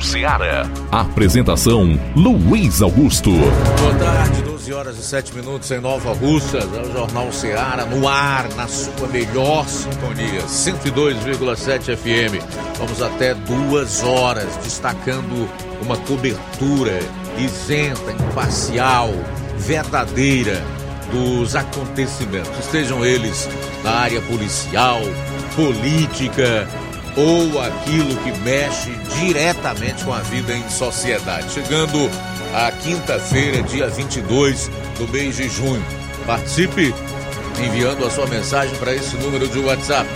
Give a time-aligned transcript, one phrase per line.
[0.00, 0.70] Seara.
[0.90, 3.30] Apresentação: Luiz Augusto.
[3.30, 6.58] Boa tarde, 12 horas e 7 minutos em Nova Russa.
[6.58, 10.40] É o Jornal Seara no ar, na sua melhor sintonia.
[10.40, 12.42] 102,7 FM.
[12.78, 15.46] Vamos até duas horas destacando
[15.82, 16.98] uma cobertura
[17.38, 19.10] isenta, imparcial,
[19.58, 20.64] verdadeira
[21.12, 23.48] dos acontecimentos, estejam eles
[23.84, 25.00] na área policial,
[25.54, 26.66] política
[27.16, 31.50] ou aquilo que mexe diretamente com a vida em sociedade.
[31.52, 32.10] Chegando
[32.54, 35.84] a quinta-feira, dia 22 do mês de junho.
[36.26, 36.94] Participe
[37.58, 40.08] enviando a sua mensagem para esse número de WhatsApp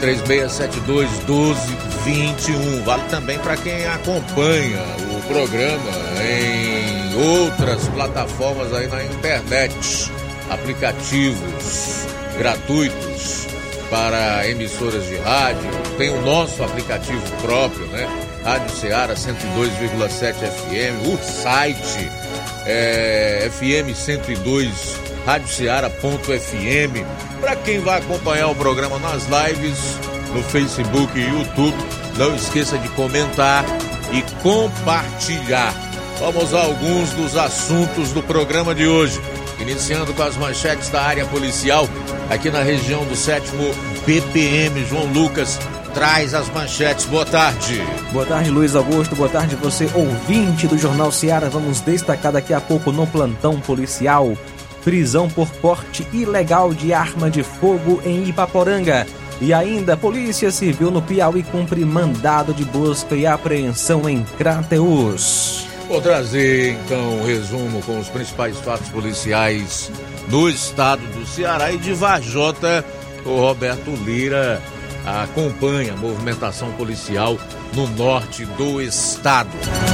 [0.00, 2.82] 3672 1221.
[2.82, 4.82] Vale também para quem acompanha
[5.14, 5.90] o programa
[6.24, 10.10] em outras plataformas aí na internet,
[10.50, 12.06] aplicativos
[12.38, 13.52] gratuitos
[13.92, 15.70] para emissoras de rádio.
[15.98, 18.08] Tem o nosso aplicativo próprio, né?
[18.42, 22.10] Rádio Ceará 102,7 FM, o site
[22.64, 27.04] é, FM 102 radioceara.fm.
[27.38, 29.98] Para quem vai acompanhar o programa nas lives
[30.34, 31.76] no Facebook e YouTube,
[32.16, 33.62] não esqueça de comentar
[34.10, 35.74] e compartilhar.
[36.18, 39.20] Vamos a alguns dos assuntos do programa de hoje.
[39.62, 41.88] Iniciando com as manchetes da área policial,
[42.28, 43.62] aqui na região do sétimo
[44.04, 45.56] BPM, João Lucas
[45.94, 47.04] traz as manchetes.
[47.04, 47.80] Boa tarde.
[48.12, 49.14] Boa tarde, Luiz Augusto.
[49.14, 51.48] Boa tarde, você ouvinte do Jornal Seara.
[51.48, 54.36] Vamos destacar daqui a pouco no plantão policial
[54.82, 59.06] prisão por porte ilegal de arma de fogo em Ipaporanga.
[59.40, 65.71] E ainda, Polícia Civil no Piauí cumpre mandado de busca e apreensão em Crateus.
[65.88, 69.90] Vou trazer então um resumo com os principais fatos policiais
[70.28, 72.84] no estado do Ceará e de Vajota,
[73.24, 74.62] o Roberto Lira
[75.04, 77.36] acompanha a movimentação policial
[77.74, 79.50] no norte do estado.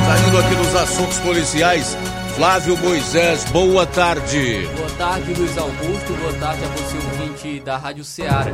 [0.07, 1.97] Saindo aqui dos assuntos policiais,
[2.37, 4.69] Flávio Moisés, boa tarde.
[4.77, 6.13] Boa tarde, Luiz Augusto.
[6.21, 8.51] Boa tarde a você, ouvinte da Rádio Ceará.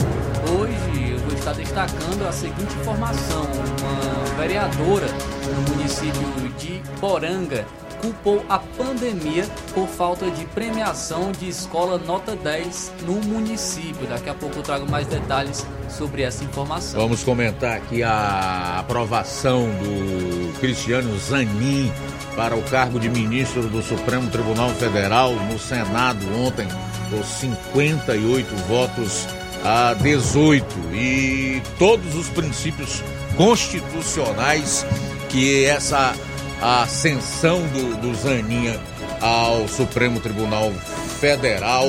[0.59, 3.47] Hoje eu vou estar destacando a seguinte informação:
[3.83, 5.07] uma vereadora
[5.55, 7.67] no município de Poranga
[8.05, 14.07] culpou a pandemia por falta de premiação de escola nota 10 no município.
[14.07, 17.01] Daqui a pouco eu trago mais detalhes sobre essa informação.
[17.01, 21.91] Vamos comentar aqui a aprovação do Cristiano Zanin
[22.37, 26.69] para o cargo de ministro do Supremo Tribunal Federal no Senado ontem,
[27.09, 29.27] por 58 votos
[29.65, 33.03] a 18 e todos os princípios
[33.37, 34.85] constitucionais
[35.31, 36.15] que essa
[36.61, 38.81] ascensão do, do Zaninha
[39.21, 40.73] ao Supremo Tribunal
[41.21, 41.87] Federal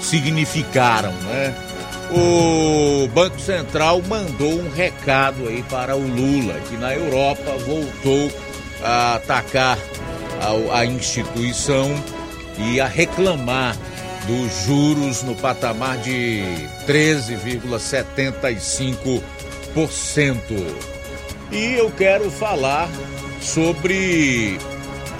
[0.00, 1.54] significaram, né?
[2.10, 8.32] O Banco Central mandou um recado aí para o Lula, que na Europa voltou
[8.82, 9.78] a atacar
[10.40, 11.94] a, a instituição
[12.58, 13.76] e a reclamar
[14.26, 16.42] dos juros no patamar de
[16.86, 19.20] 13,75%.
[21.50, 22.88] E eu quero falar
[23.40, 24.58] sobre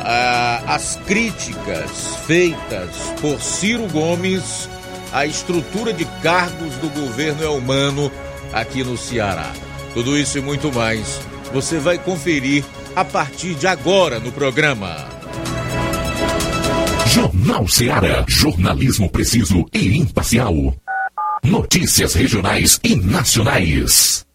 [0.00, 2.90] ah, as críticas feitas
[3.20, 4.68] por Ciro Gomes
[5.12, 8.12] à estrutura de cargos do governo Elmano
[8.52, 9.52] aqui no Ceará.
[9.94, 11.20] Tudo isso e muito mais
[11.52, 12.64] você vai conferir
[12.94, 15.08] a partir de agora no programa.
[17.06, 20.54] Jornal Ceará, jornalismo preciso e imparcial.
[21.42, 24.26] Notícias regionais e nacionais.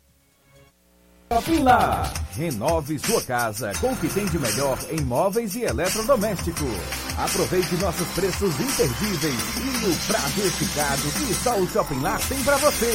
[1.62, 2.12] Lá.
[2.36, 6.68] Renove sua casa com o que tem de melhor em móveis e eletrodomésticos.
[7.16, 12.58] Aproveite nossos preços imperdíveis e o prazo esticado que só o Shopping Lá tem para
[12.58, 12.92] você.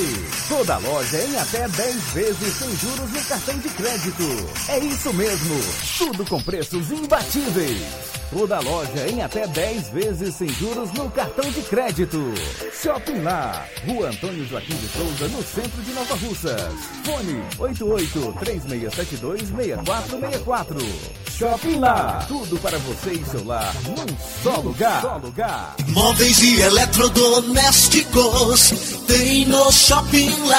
[0.48, 4.24] Toda loja em até 10 vezes sem juros no cartão de crédito.
[4.68, 5.54] É isso mesmo,
[5.98, 8.18] tudo com preços imbatíveis.
[8.30, 12.18] Toda loja em até 10 vezes sem juros no cartão de crédito.
[12.74, 16.74] Shopping Lá, Rua Antônio Joaquim de Souza, no centro de Nova Russas.
[17.04, 17.42] Fone
[19.28, 21.18] 88-3672-6464.
[21.38, 24.06] Shopping Lá, tudo para você e seu lar num
[24.42, 25.02] só lugar.
[25.02, 25.76] Só lugar.
[25.88, 28.72] Móveis e eletrodomésticos
[29.06, 30.58] tem no Shopping Lá.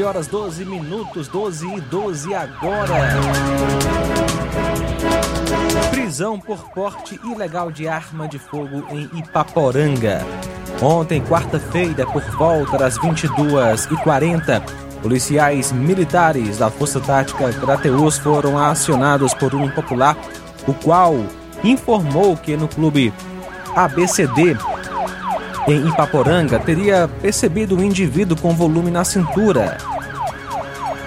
[0.00, 2.94] Doze horas, doze minutos, doze e doze agora.
[5.90, 10.24] Prisão por porte ilegal de arma de fogo em Ipaporanga.
[10.80, 14.62] Ontem, quarta-feira, por volta das 22h40,
[15.02, 20.16] policiais militares da Força Tática Crateus foram acionados por um popular,
[20.66, 21.14] o qual
[21.62, 23.12] informou que no clube
[23.76, 24.56] ABCD
[25.68, 29.78] em Ipaporanga teria percebido um indivíduo com volume na cintura.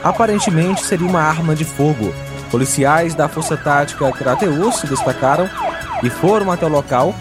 [0.03, 2.13] Aparentemente seria uma arma de fogo.
[2.51, 5.50] Policiais da Força Tática Crateus se destacaram
[6.03, 7.15] e foram até o local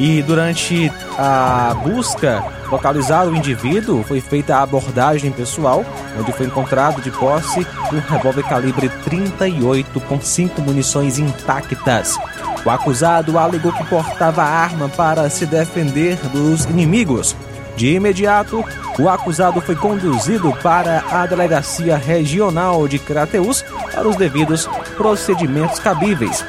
[0.00, 5.84] e durante a busca localizar o indivíduo, foi feita a abordagem pessoal,
[6.18, 12.18] onde foi encontrado de posse um revólver calibre 38 com cinco munições intactas.
[12.64, 17.36] O acusado alegou que portava a arma para se defender dos inimigos.
[17.76, 18.64] De imediato,
[18.98, 23.62] o acusado foi conduzido para a Delegacia Regional de Crateus
[23.94, 26.42] para os devidos procedimentos cabíveis.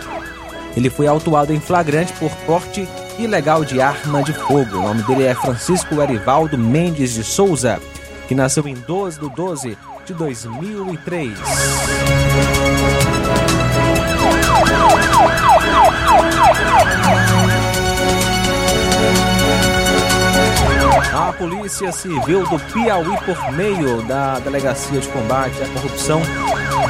[0.76, 2.88] Ele foi autuado em flagrante por porte
[3.24, 4.78] ilegal de arma de fogo.
[4.78, 7.80] O nome dele é Francisco Erivaldo Mendes de Souza,
[8.28, 11.32] que nasceu em 12 de 12 de 2003.
[21.14, 26.22] A Polícia Civil do Piauí, por meio da Delegacia de Combate à Corrupção,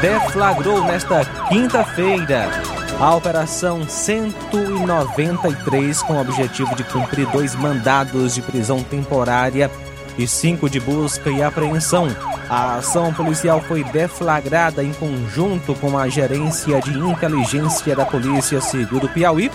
[0.02, 8.84] deflagrou nesta quinta-feira a Operação 193, com o objetivo de cumprir dois mandados de prisão
[8.84, 9.72] temporária
[10.20, 12.16] e cinco de busca e apreensão.
[12.48, 19.00] A ação policial foi deflagrada em conjunto com a Gerência de Inteligência da Polícia Civil
[19.00, 19.50] do Piauí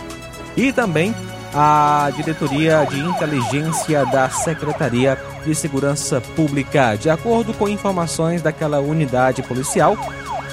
[0.56, 1.14] e também
[1.54, 6.96] a Diretoria de Inteligência da Secretaria de Segurança Pública.
[6.96, 9.96] De acordo com informações daquela unidade policial,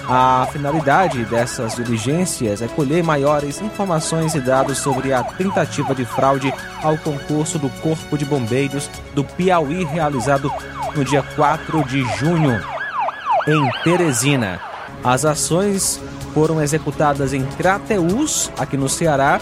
[0.07, 6.53] a finalidade dessas diligências é colher maiores informações e dados sobre a tentativa de fraude
[6.81, 10.51] ao concurso do Corpo de Bombeiros do Piauí, realizado
[10.95, 12.61] no dia 4 de junho,
[13.47, 14.59] em Teresina.
[15.03, 16.01] As ações
[16.33, 19.39] foram executadas em Crateús, aqui no Ceará,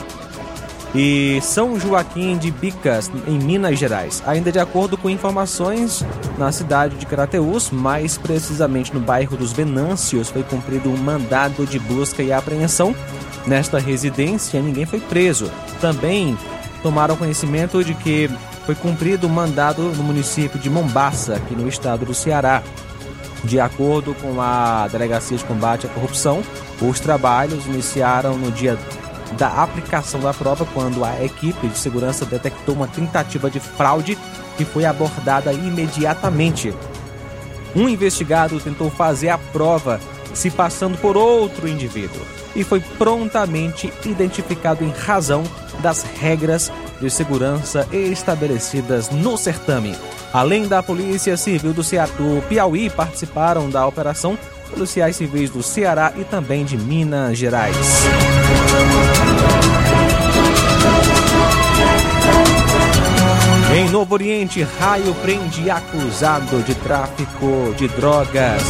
[0.93, 4.21] e São Joaquim de Bicas, em Minas Gerais.
[4.25, 6.03] Ainda de acordo com informações,
[6.37, 11.79] na cidade de Crateús, mais precisamente no bairro dos Venâncios, foi cumprido um mandado de
[11.79, 12.95] busca e apreensão.
[13.47, 15.49] Nesta residência, ninguém foi preso.
[15.79, 16.37] Também
[16.83, 18.29] tomaram conhecimento de que
[18.65, 22.61] foi cumprido um mandado no município de Mombaça, aqui no estado do Ceará.
[23.43, 26.43] De acordo com a Delegacia de Combate à Corrupção,
[26.79, 28.77] os trabalhos iniciaram no dia
[29.37, 34.17] da aplicação da prova quando a equipe de segurança detectou uma tentativa de fraude
[34.57, 36.73] que foi abordada imediatamente.
[37.75, 39.99] Um investigado tentou fazer a prova
[40.33, 42.21] se passando por outro indivíduo
[42.55, 45.43] e foi prontamente identificado em razão
[45.79, 49.95] das regras de segurança estabelecidas no certame.
[50.33, 52.11] Além da Polícia Civil do, Ceará,
[52.47, 54.37] Piauí, participaram da operação
[54.69, 57.75] policiais civis do Ceará e também de Minas Gerais.
[63.73, 68.61] Em Novo Oriente, raio prende acusado de tráfico de drogas.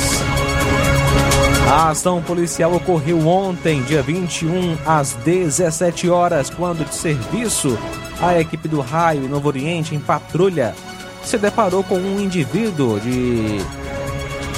[1.67, 7.75] A ação policial ocorreu ontem, dia 21, às 17 horas, quando de serviço,
[8.21, 10.75] a equipe do Raio Novo Oriente, em patrulha,
[11.23, 13.57] se deparou com um indivíduo de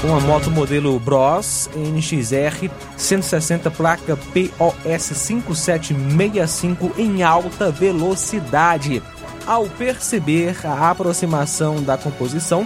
[0.03, 9.01] uma moto modelo Bros NXR 160 placa POS 5765 em alta velocidade.
[9.45, 12.65] Ao perceber a aproximação da composição,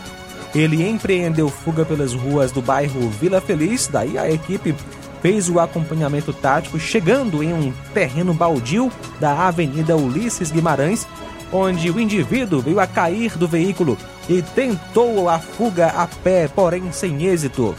[0.54, 4.76] ele empreendeu fuga pelas ruas do bairro Vila Feliz, daí a equipe
[5.22, 11.08] fez o acompanhamento tático, chegando em um terreno baldio da Avenida Ulisses Guimarães,
[11.52, 13.98] onde o indivíduo veio a cair do veículo
[14.30, 17.76] e tentou a fuga a pé, porém sem êxito.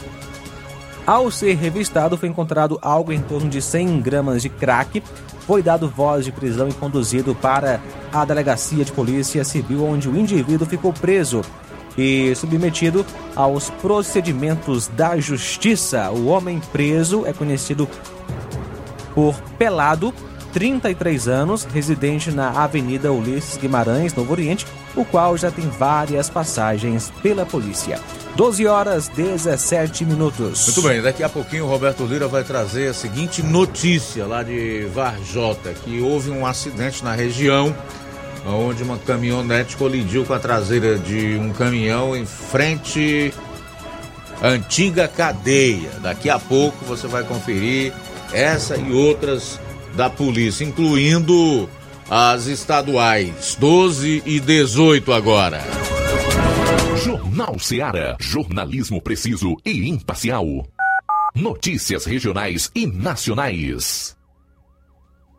[1.07, 5.03] Ao ser revistado, foi encontrado algo em torno de 100 gramas de crack.
[5.49, 7.81] Foi dado voz de prisão e conduzido para
[8.13, 11.41] a delegacia de polícia civil, onde o indivíduo ficou preso
[11.97, 13.03] e submetido
[13.35, 16.11] aos procedimentos da justiça.
[16.11, 17.89] O homem preso é conhecido
[19.15, 20.13] por Pelado,
[20.53, 24.67] 33 anos, residente na Avenida Ulisses Guimarães, Novo Oriente,
[24.99, 28.01] o qual já tem várias passagens pela polícia.
[28.37, 30.67] 12 horas 17 minutos.
[30.67, 34.87] Muito bem, daqui a pouquinho o Roberto Lira vai trazer a seguinte notícia lá de
[34.93, 37.75] Varjota, que houve um acidente na região
[38.47, 43.33] onde uma caminhonete colidiu com a traseira de um caminhão em frente
[44.41, 45.91] à antiga cadeia.
[46.01, 47.93] Daqui a pouco você vai conferir
[48.33, 49.61] essa e outras
[49.95, 51.69] da polícia, incluindo
[52.11, 55.63] as estaduais 12 e 18 agora.
[57.05, 58.17] Jornal Seara.
[58.19, 60.47] Jornalismo preciso e imparcial.
[61.35, 64.18] Notícias regionais e nacionais.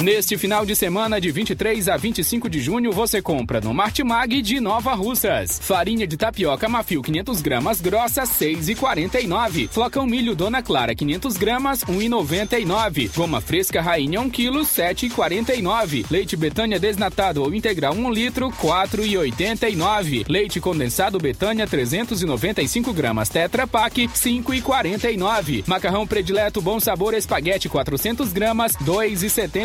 [0.00, 4.58] Neste final de semana, de 23 a 25 de junho, você compra no Martimag de
[4.58, 5.60] Nova Russas.
[5.62, 9.68] Farinha de tapioca Mafio 500 gramas grossa, 6,49.
[9.68, 13.14] Flocão milho Dona Clara 500 gramas, 1,99.
[13.14, 16.04] Goma fresca Rainha 1 kg, 7,49.
[16.10, 20.24] Leite Betânia desnatado ou integral 1 litro, 4,89.
[20.28, 25.62] Leite condensado Betânia 395 gramas Tetra Pak, 5,49.
[25.66, 28.74] Macarrão predileto Bom Sabor Espaguete 400 gramas,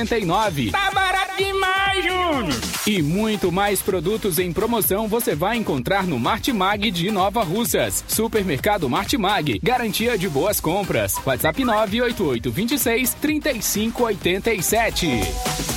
[0.07, 0.71] 2,79.
[0.71, 2.59] Tá barato demais, Júnior!
[2.85, 8.03] E muito mais produtos em promoção você vai encontrar no Martimag de Nova Russas.
[8.07, 11.15] Supermercado Martimag, garantia de boas compras.
[11.25, 15.76] WhatsApp 988 26 3587.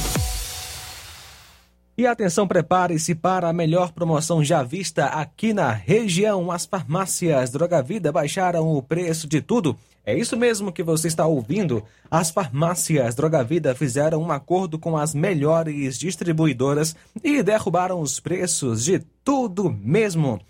[2.01, 6.51] E atenção, prepare-se para a melhor promoção já vista aqui na região.
[6.51, 9.77] As farmácias Droga Vida baixaram o preço de tudo.
[10.03, 11.85] É isso mesmo que você está ouvindo.
[12.11, 18.83] As farmácias Droga Vida fizeram um acordo com as melhores distribuidoras e derrubaram os preços
[18.83, 20.41] de tudo mesmo.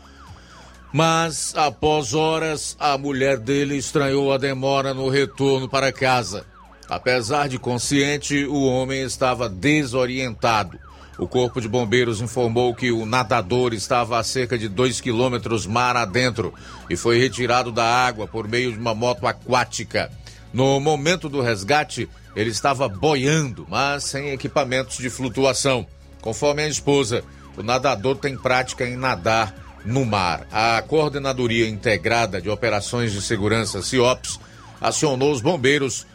[0.92, 6.44] mas após horas a mulher dele estranhou a demora no retorno para casa.
[6.88, 10.78] Apesar de consciente, o homem estava desorientado.
[11.20, 15.94] O Corpo de Bombeiros informou que o nadador estava a cerca de 2 quilômetros mar
[15.94, 16.54] adentro
[16.88, 20.10] e foi retirado da água por meio de uma moto aquática.
[20.50, 25.86] No momento do resgate, ele estava boiando, mas sem equipamentos de flutuação.
[26.22, 27.22] Conforme a esposa,
[27.54, 30.46] o nadador tem prática em nadar no mar.
[30.50, 34.40] A Coordenadoria Integrada de Operações de Segurança, CIOPS,
[34.80, 36.06] acionou os bombeiros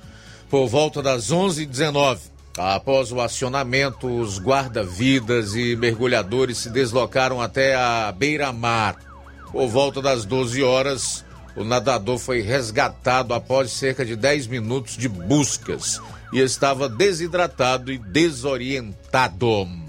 [0.50, 2.35] por volta das 11h19.
[2.58, 8.96] Após o acionamento, os guarda-vidas e mergulhadores se deslocaram até a beira-mar.
[9.52, 15.10] Por volta das 12 horas, o nadador foi resgatado após cerca de 10 minutos de
[15.10, 19.85] buscas e estava desidratado e desorientado.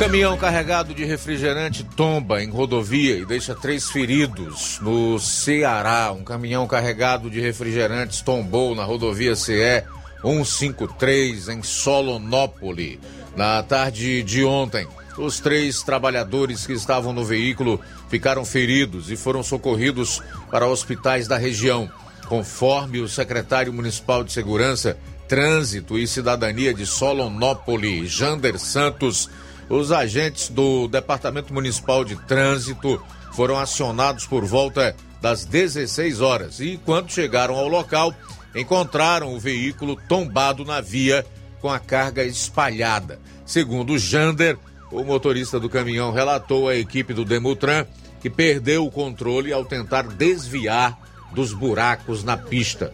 [0.00, 6.10] Caminhão carregado de refrigerante tomba em rodovia e deixa três feridos no Ceará.
[6.10, 9.84] Um caminhão carregado de refrigerantes tombou na rodovia CE
[10.22, 12.98] 153 em Solonópole
[13.36, 14.88] na tarde de ontem.
[15.18, 21.36] Os três trabalhadores que estavam no veículo ficaram feridos e foram socorridos para hospitais da
[21.36, 21.90] região.
[22.26, 24.96] Conforme o secretário municipal de Segurança,
[25.28, 29.28] Trânsito e Cidadania de Solonópole, Jander Santos,
[29.70, 33.00] os agentes do Departamento Municipal de Trânsito
[33.32, 38.12] foram acionados por volta das 16 horas e, quando chegaram ao local,
[38.54, 41.24] encontraram o veículo tombado na via
[41.60, 43.20] com a carga espalhada.
[43.46, 44.58] Segundo Jander,
[44.90, 47.86] o motorista do caminhão relatou à equipe do Demutran
[48.20, 50.98] que perdeu o controle ao tentar desviar
[51.32, 52.92] dos buracos na pista.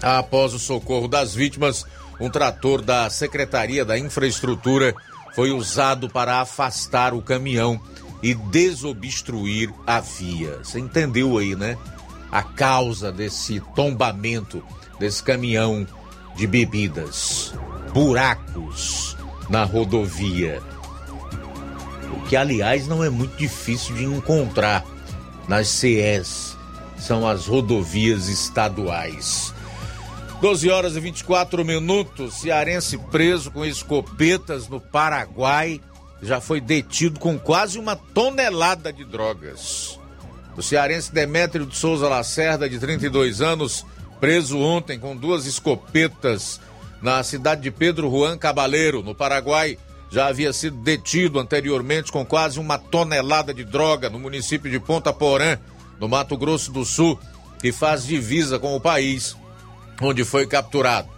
[0.00, 1.84] Após o socorro das vítimas,
[2.18, 4.94] um trator da Secretaria da Infraestrutura
[5.36, 7.78] foi usado para afastar o caminhão
[8.22, 10.60] e desobstruir a via.
[10.64, 11.76] Você entendeu aí, né?
[12.32, 14.64] A causa desse tombamento
[14.98, 15.86] desse caminhão
[16.34, 17.52] de bebidas.
[17.92, 19.14] Buracos
[19.50, 20.62] na rodovia.
[22.14, 24.86] O que, aliás, não é muito difícil de encontrar
[25.46, 26.56] nas CEs.
[26.96, 29.52] São as rodovias estaduais.
[30.40, 32.34] 12 horas e 24 minutos.
[32.34, 35.80] Cearense preso com escopetas no Paraguai
[36.22, 39.98] já foi detido com quase uma tonelada de drogas.
[40.56, 43.84] O cearense Demétrio de Souza Lacerda, de 32 anos,
[44.20, 46.60] preso ontem com duas escopetas
[47.02, 49.78] na cidade de Pedro Juan Cabaleiro, no Paraguai,
[50.10, 55.12] já havia sido detido anteriormente com quase uma tonelada de droga no município de Ponta
[55.12, 55.58] Porã,
[56.00, 57.18] no Mato Grosso do Sul,
[57.60, 59.36] que faz divisa com o país
[60.00, 61.08] onde foi capturado.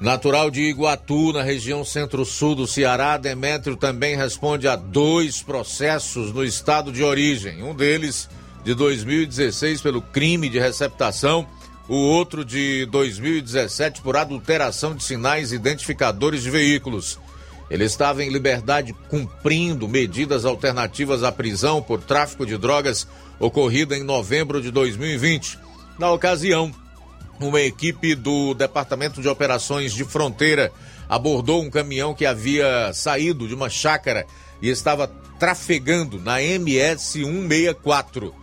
[0.00, 6.44] Natural de Iguatu, na região centro-sul do Ceará, Demétrio também responde a dois processos no
[6.44, 7.62] estado de origem.
[7.62, 8.28] Um deles
[8.64, 11.46] de 2016 pelo crime de receptação,
[11.88, 17.16] o outro de 2017 por adulteração de sinais identificadores de veículos.
[17.70, 23.06] Ele estava em liberdade cumprindo medidas alternativas à prisão por tráfico de drogas
[23.38, 25.60] ocorrida em novembro de 2020.
[25.96, 26.72] Na ocasião,
[27.48, 30.72] uma equipe do Departamento de Operações de Fronteira
[31.08, 34.26] abordou um caminhão que havia saído de uma chácara
[34.60, 35.06] e estava
[35.38, 38.34] trafegando na MS 164.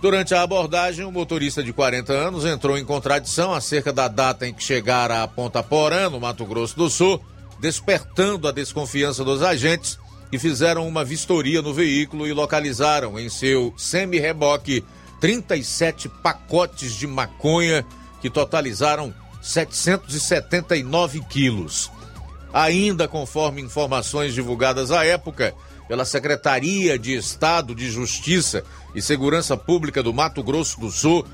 [0.00, 4.52] Durante a abordagem, o motorista de 40 anos entrou em contradição acerca da data em
[4.52, 7.20] que chegara a Ponta Porã, no Mato Grosso do Sul,
[7.58, 9.98] despertando a desconfiança dos agentes
[10.30, 14.84] que fizeram uma vistoria no veículo e localizaram em seu semi-reboque
[15.20, 17.84] 37 pacotes de maconha
[18.20, 21.90] que totalizaram 779 quilos.
[22.52, 25.54] Ainda conforme informações divulgadas à época
[25.88, 31.24] pela Secretaria de Estado de Justiça e Segurança Pública do Mato Grosso do Sul,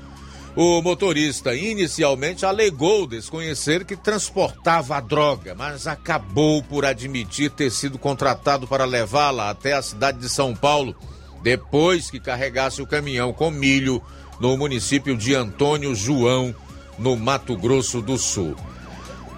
[0.55, 7.97] o motorista inicialmente alegou desconhecer que transportava a droga, mas acabou por admitir ter sido
[7.97, 10.95] contratado para levá-la até a cidade de São Paulo,
[11.41, 13.99] depois que carregasse o caminhão com milho
[14.39, 16.53] no município de Antônio João,
[16.97, 18.55] no Mato Grosso do Sul.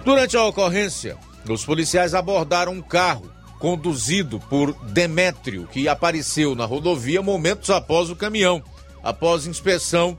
[0.04, 1.16] Durante a ocorrência,
[1.48, 8.16] os policiais abordaram um carro conduzido por Demétrio, que apareceu na rodovia momentos após o
[8.16, 8.62] caminhão.
[9.02, 10.16] Após inspeção,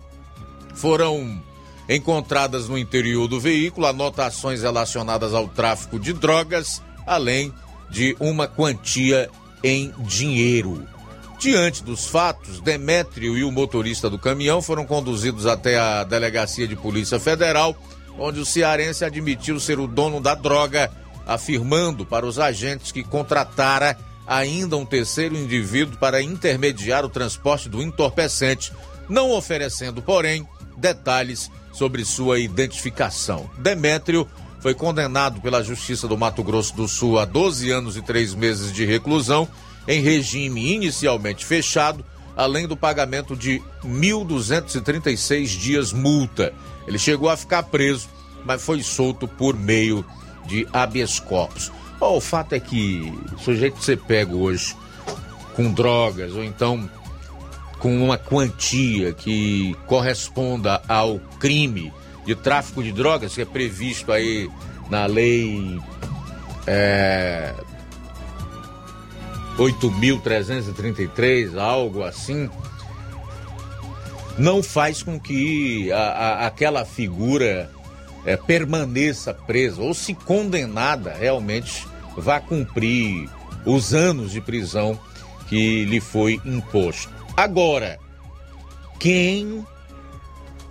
[0.74, 1.42] foram
[1.90, 7.54] encontradas no interior do veículo anotações relacionadas ao tráfico de drogas, além
[7.90, 9.30] de uma quantia
[9.64, 10.86] em dinheiro.
[11.40, 16.76] Diante dos fatos, Demétrio e o motorista do caminhão foram conduzidos até a delegacia de
[16.76, 17.78] Polícia Federal,
[18.18, 20.92] onde o cearense admitiu ser o dono da droga,
[21.28, 23.96] afirmando para os agentes que contratara
[24.26, 28.74] ainda um terceiro indivíduo para intermediar o transporte do entorpecente,
[29.08, 33.50] não oferecendo, porém, detalhes sobre sua identificação.
[33.60, 34.28] Demétrio
[34.60, 38.74] foi condenado pela Justiça do Mato Grosso do Sul a 12 anos e 3 meses
[38.74, 39.48] de reclusão,
[39.88, 42.04] em regime inicialmente fechado,
[42.36, 46.54] além do pagamento de 1.236 dias multa.
[46.88, 48.10] Ele chegou a ficar preso,
[48.46, 50.06] mas foi solto por meio
[50.46, 51.72] de habeas corpus.
[52.00, 54.76] Oh, o fato é que o sujeito ser pego hoje
[55.56, 56.90] com drogas ou então
[57.80, 61.92] com uma quantia que corresponda ao crime
[62.26, 64.50] de tráfico de drogas que é previsto aí
[64.90, 65.80] na lei
[66.68, 67.54] é,
[69.58, 72.50] 8.333, algo assim,
[74.38, 77.72] não faz com que a, a, aquela figura
[78.26, 83.30] é, permaneça presa ou se condenada realmente vá cumprir
[83.66, 85.00] os anos de prisão
[85.50, 87.12] que lhe foi imposto.
[87.36, 88.00] Agora,
[89.00, 89.66] quem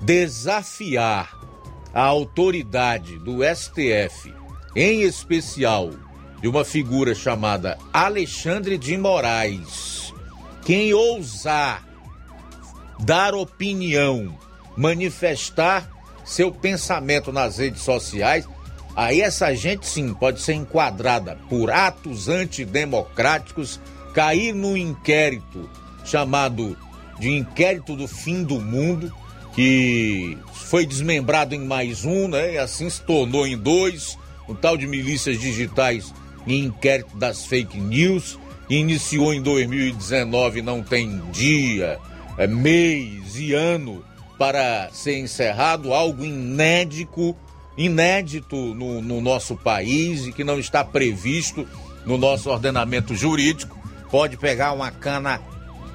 [0.01, 1.35] desafiar
[1.93, 4.33] a autoridade do STF,
[4.75, 5.91] em especial
[6.47, 10.15] de uma figura chamada Alexandre de Moraes,
[10.65, 11.85] quem ousar
[13.01, 14.33] dar opinião,
[14.77, 15.91] manifestar
[16.25, 18.49] seu pensamento nas redes sociais,
[18.95, 23.81] aí essa gente sim pode ser enquadrada por atos antidemocráticos,
[24.15, 25.69] cair no inquérito
[26.05, 26.79] chamado
[27.19, 29.13] de Inquérito do Fim do Mundo,
[29.53, 32.53] que foi desmembrado em mais um, né?
[32.53, 36.15] E assim se tornou em dois, o tal de milícias digitais
[36.47, 41.99] e inquérito das fake news, iniciou em 2019, não tem dia,
[42.39, 44.05] é, mês e ano
[44.39, 47.35] para ser encerrado, algo inédito,
[47.77, 51.67] inédito no, no nosso país e que não está previsto
[52.05, 53.77] no nosso ordenamento jurídico.
[54.11, 55.41] Pode pegar uma cana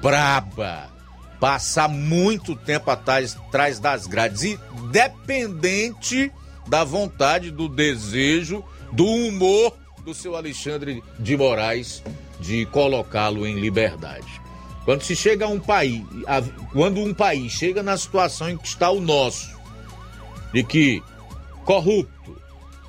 [0.02, 0.90] braba,
[1.38, 6.32] passar muito tempo atrás, atrás das grades, independente
[6.68, 12.02] da vontade, do desejo, do humor do seu Alexandre de Moraes
[12.40, 14.40] de colocá-lo em liberdade.
[14.84, 18.66] Quando se chega a um país, a, quando um país chega na situação em que
[18.66, 19.56] está o nosso,
[20.52, 21.02] de que
[21.64, 22.36] corrupto,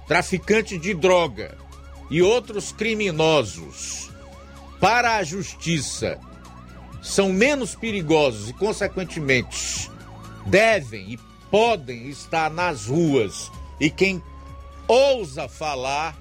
[0.07, 1.55] traficante de droga
[2.09, 4.09] e outros criminosos
[4.79, 6.19] para a justiça
[7.01, 9.89] são menos perigosos e, consequentemente,
[10.45, 11.19] devem e
[11.51, 13.51] podem estar nas ruas.
[13.79, 14.21] E quem
[14.87, 16.17] ousa falar,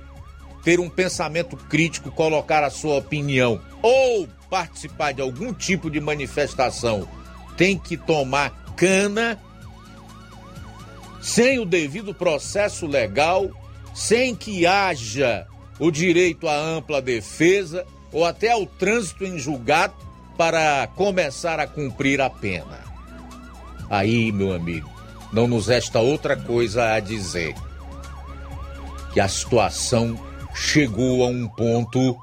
[0.62, 7.08] ter um pensamento crítico, colocar a sua opinião ou participar de algum tipo de manifestação,
[7.56, 9.38] tem que tomar cana
[11.20, 13.50] sem o devido processo legal,
[13.94, 15.46] sem que haja
[15.78, 19.94] o direito à ampla defesa ou até ao trânsito em julgado
[20.36, 22.80] para começar a cumprir a pena.
[23.88, 24.90] Aí, meu amigo,
[25.32, 27.54] não nos resta outra coisa a dizer.
[29.12, 30.18] Que a situação
[30.54, 32.16] chegou a um ponto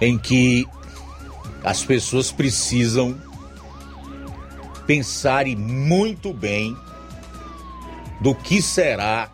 [0.00, 0.66] em que
[1.62, 3.18] as pessoas precisam
[4.86, 6.76] pensar muito bem
[8.20, 9.30] do que será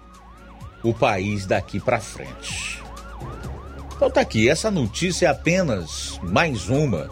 [0.83, 2.83] o país daqui para frente.
[3.95, 7.11] Então tá aqui, essa notícia é apenas mais uma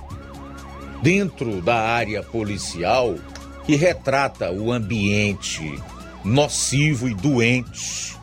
[1.03, 3.14] dentro da área policial
[3.64, 5.81] que retrata o ambiente
[6.25, 8.17] nocivo e doente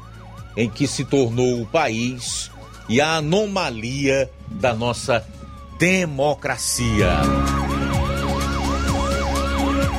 [0.55, 2.51] em que se tornou o país
[2.87, 5.25] e a anomalia da nossa
[5.77, 7.19] democracia.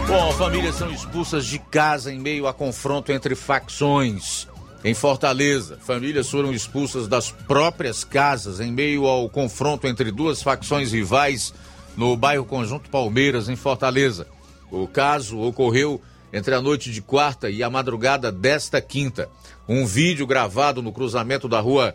[0.07, 4.47] Bom, famílias são expulsas de casa em meio a confronto entre facções.
[4.85, 10.93] Em Fortaleza, famílias foram expulsas das próprias casas em meio ao confronto entre duas facções
[10.93, 11.53] rivais
[11.97, 14.29] no bairro Conjunto Palmeiras, em Fortaleza.
[14.71, 16.01] O caso ocorreu
[16.33, 19.29] entre a noite de quarta e a madrugada desta quinta.
[19.69, 21.95] Um vídeo gravado no cruzamento da rua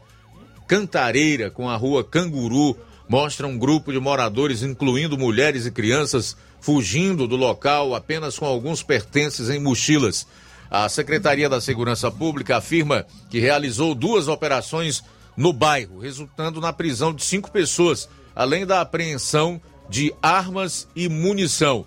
[0.67, 7.27] Cantareira com a rua Canguru mostra um grupo de moradores, incluindo mulheres e crianças, fugindo
[7.27, 10.25] do local apenas com alguns pertences em mochilas.
[10.69, 15.03] A Secretaria da Segurança Pública afirma que realizou duas operações
[15.35, 21.85] no bairro, resultando na prisão de cinco pessoas, além da apreensão de armas e munição.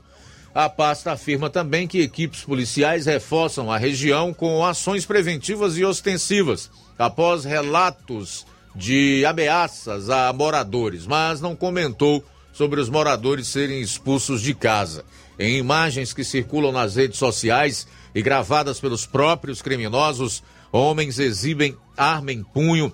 [0.54, 6.70] A pasta afirma também que equipes policiais reforçam a região com ações preventivas e ostensivas,
[6.96, 14.54] após relatos de ameaças a moradores, mas não comentou sobre os moradores serem expulsos de
[14.54, 15.04] casa.
[15.36, 20.40] Em imagens que circulam nas redes sociais e gravadas pelos próprios criminosos,
[20.70, 22.92] homens exibem arma em punho,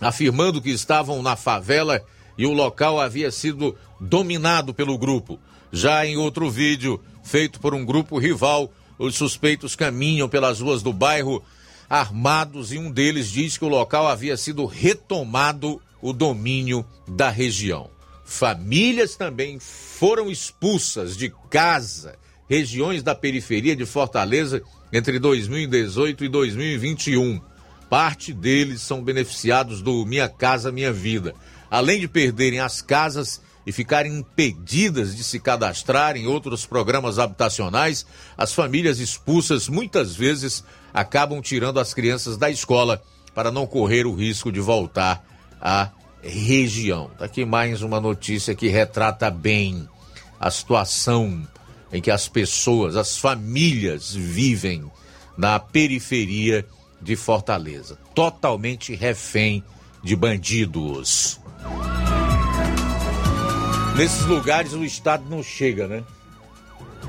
[0.00, 2.00] afirmando que estavam na favela
[2.38, 5.40] e o local havia sido dominado pelo grupo.
[5.72, 10.92] Já em outro vídeo, feito por um grupo rival, os suspeitos caminham pelas ruas do
[10.92, 11.42] bairro
[11.88, 17.90] armados e um deles diz que o local havia sido retomado o domínio da região.
[18.24, 22.16] Famílias também foram expulsas de casa,
[22.48, 27.40] regiões da periferia de Fortaleza entre 2018 e 2021.
[27.90, 31.34] Parte deles são beneficiados do Minha Casa Minha Vida.
[31.70, 38.04] Além de perderem as casas, e ficarem impedidas de se cadastrar em outros programas habitacionais,
[38.36, 43.02] as famílias expulsas muitas vezes acabam tirando as crianças da escola
[43.34, 45.24] para não correr o risco de voltar
[45.60, 45.90] à
[46.22, 47.10] região.
[47.18, 49.88] Tá aqui mais uma notícia que retrata bem
[50.38, 51.46] a situação
[51.92, 54.90] em que as pessoas, as famílias vivem
[55.36, 56.66] na periferia
[57.00, 59.62] de Fortaleza, totalmente refém
[60.02, 61.40] de bandidos.
[63.96, 66.02] Nesses lugares o Estado não chega, né?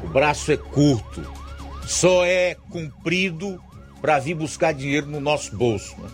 [0.03, 1.25] O braço é curto,
[1.85, 3.61] só é cumprido
[4.01, 5.95] para vir buscar dinheiro no nosso bolso.
[5.97, 6.09] Né?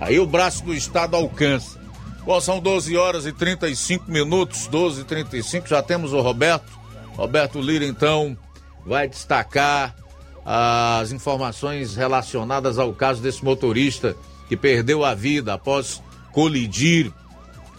[0.00, 1.80] Aí o braço do Estado alcança.
[2.24, 6.76] Bom, são 12 horas e 35 minutos, 12 e 35, já temos o Roberto.
[7.16, 8.36] Roberto Lira, então,
[8.84, 9.94] vai destacar
[10.44, 14.16] as informações relacionadas ao caso desse motorista
[14.48, 17.12] que perdeu a vida após colidir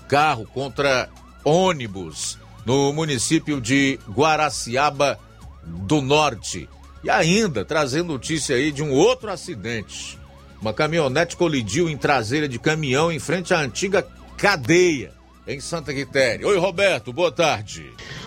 [0.08, 1.10] carro contra
[1.47, 5.17] ônibus no município de Guaraciaba
[5.63, 6.69] do Norte.
[7.03, 10.19] E ainda trazendo notícia aí de um outro acidente.
[10.62, 14.05] Uma caminhonete colidiu em traseira de caminhão em frente à antiga
[14.36, 15.13] cadeia
[15.47, 16.45] em Santa Quitéria.
[16.45, 17.86] Oi, Roberto, boa tarde.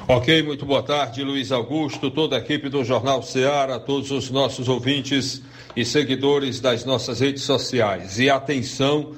[0.08, 4.68] Ok, muito boa tarde, Luiz Augusto, toda a equipe do Jornal Ceará, todos os nossos
[4.68, 5.42] ouvintes
[5.76, 8.18] e seguidores das nossas redes sociais.
[8.18, 9.14] E atenção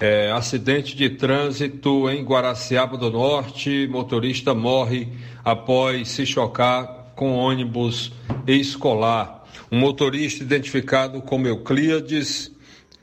[0.00, 3.88] é, acidente de trânsito em Guaraciaba do Norte.
[3.90, 5.08] Motorista morre
[5.44, 8.12] após se chocar com ônibus
[8.46, 9.44] escolar.
[9.70, 12.50] Um motorista identificado como Euclides,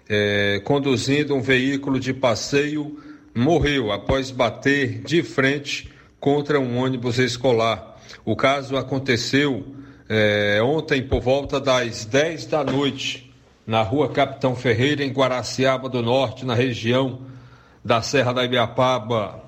[0.09, 2.99] é, conduzindo um veículo de passeio,
[3.33, 7.97] morreu após bater de frente contra um ônibus escolar.
[8.25, 9.65] O caso aconteceu
[10.09, 13.30] é, ontem por volta das 10 da noite
[13.71, 17.21] na rua Capitão Ferreira, em Guaraciaba do Norte, na região
[17.81, 19.41] da Serra da Ibiapaba.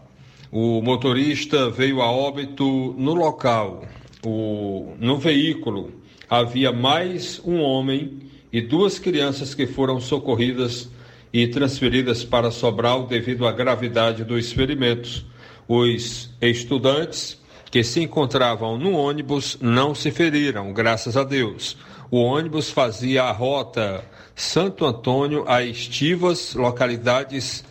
[0.50, 3.84] O motorista veio a óbito no local.
[4.26, 5.92] O, no veículo
[6.30, 10.90] havia mais um homem e duas crianças que foram socorridas
[11.34, 15.26] e transferidas para Sobral devido à gravidade dos ferimentos.
[15.68, 17.38] Os estudantes
[17.70, 21.76] que se encontravam no ônibus não se feriram, graças a Deus.
[22.10, 27.64] O ônibus fazia a rota Santo Antônio a Estivas, localidades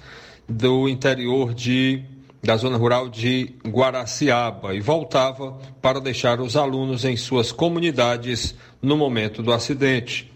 [0.49, 2.05] do interior de
[2.43, 8.97] da zona rural de Guaraciaba e voltava para deixar os alunos em suas comunidades no
[8.97, 10.31] momento do acidente.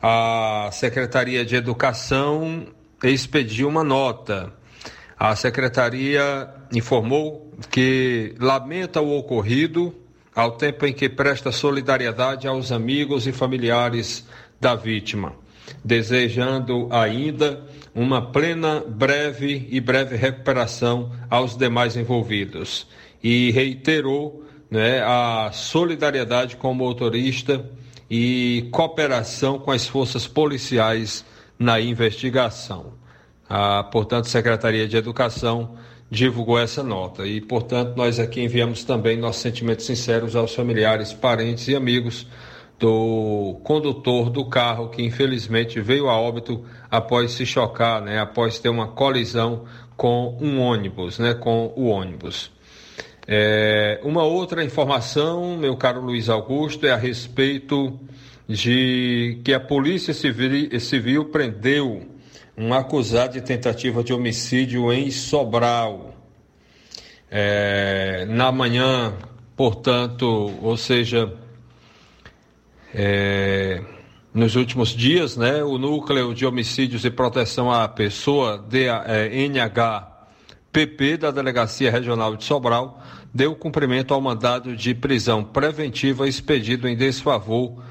[0.00, 2.66] a Secretaria de Educação
[3.02, 4.52] expediu uma nota.
[5.18, 9.94] A secretaria informou que lamenta o ocorrido
[10.34, 14.26] ao tempo em que presta solidariedade aos amigos e familiares
[14.60, 15.34] da vítima,
[15.84, 17.62] desejando ainda
[17.94, 22.86] uma plena, breve e breve recuperação aos demais envolvidos.
[23.22, 27.64] E reiterou né, a solidariedade com o motorista
[28.10, 31.24] e cooperação com as forças policiais
[31.58, 32.94] na investigação.
[33.48, 35.76] A, portanto, Secretaria de Educação
[36.10, 41.68] divulgou essa nota e, portanto, nós aqui enviamos também nossos sentimentos sinceros aos familiares, parentes
[41.68, 42.26] e amigos
[42.78, 48.68] do condutor do carro que infelizmente veio a óbito após se chocar, né, após ter
[48.68, 49.64] uma colisão
[49.96, 52.50] com um ônibus, né, com o ônibus.
[53.26, 57.98] É, uma outra informação, meu caro Luiz Augusto, é a respeito
[58.46, 62.02] de que a Polícia Civil, Civil prendeu
[62.56, 66.14] um acusado de tentativa de homicídio em Sobral.
[67.30, 69.14] É, na manhã,
[69.56, 71.32] portanto, ou seja,
[72.94, 73.82] é,
[74.32, 80.14] nos últimos dias, né, o Núcleo de Homicídios e Proteção à Pessoa, DNH,
[80.72, 83.02] PP da Delegacia Regional de Sobral
[83.32, 87.82] deu cumprimento ao mandado de prisão preventiva expedido em desfavor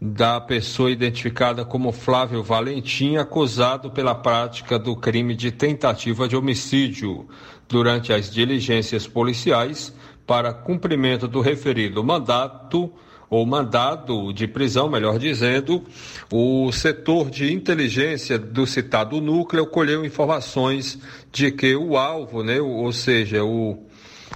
[0.00, 7.28] da pessoa identificada como Flávio Valentim, acusado pela prática do crime de tentativa de homicídio.
[7.68, 9.94] Durante as diligências policiais,
[10.26, 12.92] para cumprimento do referido mandato,
[13.30, 15.84] ou mandado de prisão, melhor dizendo,
[16.32, 20.98] o setor de inteligência do citado núcleo colheu informações
[21.30, 23.86] de que o alvo, né, ou seja, o,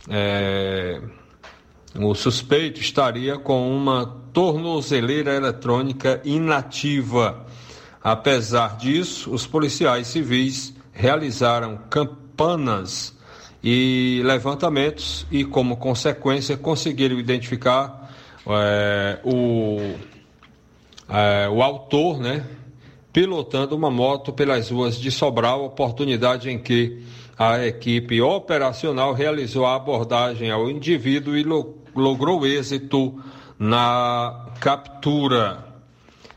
[0.09, 1.01] é,
[1.99, 7.47] o suspeito estaria com uma tornozeleira eletrônica inativa.
[8.03, 13.17] Apesar disso, os policiais civis realizaram campanas
[13.63, 18.02] e levantamentos e, como consequência, conseguiram identificar
[18.47, 19.79] é, o,
[21.09, 22.45] é, o autor, né,
[23.13, 27.03] pilotando uma moto pelas ruas de Sobral, oportunidade em que
[27.39, 33.21] a equipe operacional realizou a abordagem ao indivíduo e lo, logrou êxito
[33.59, 35.65] na captura.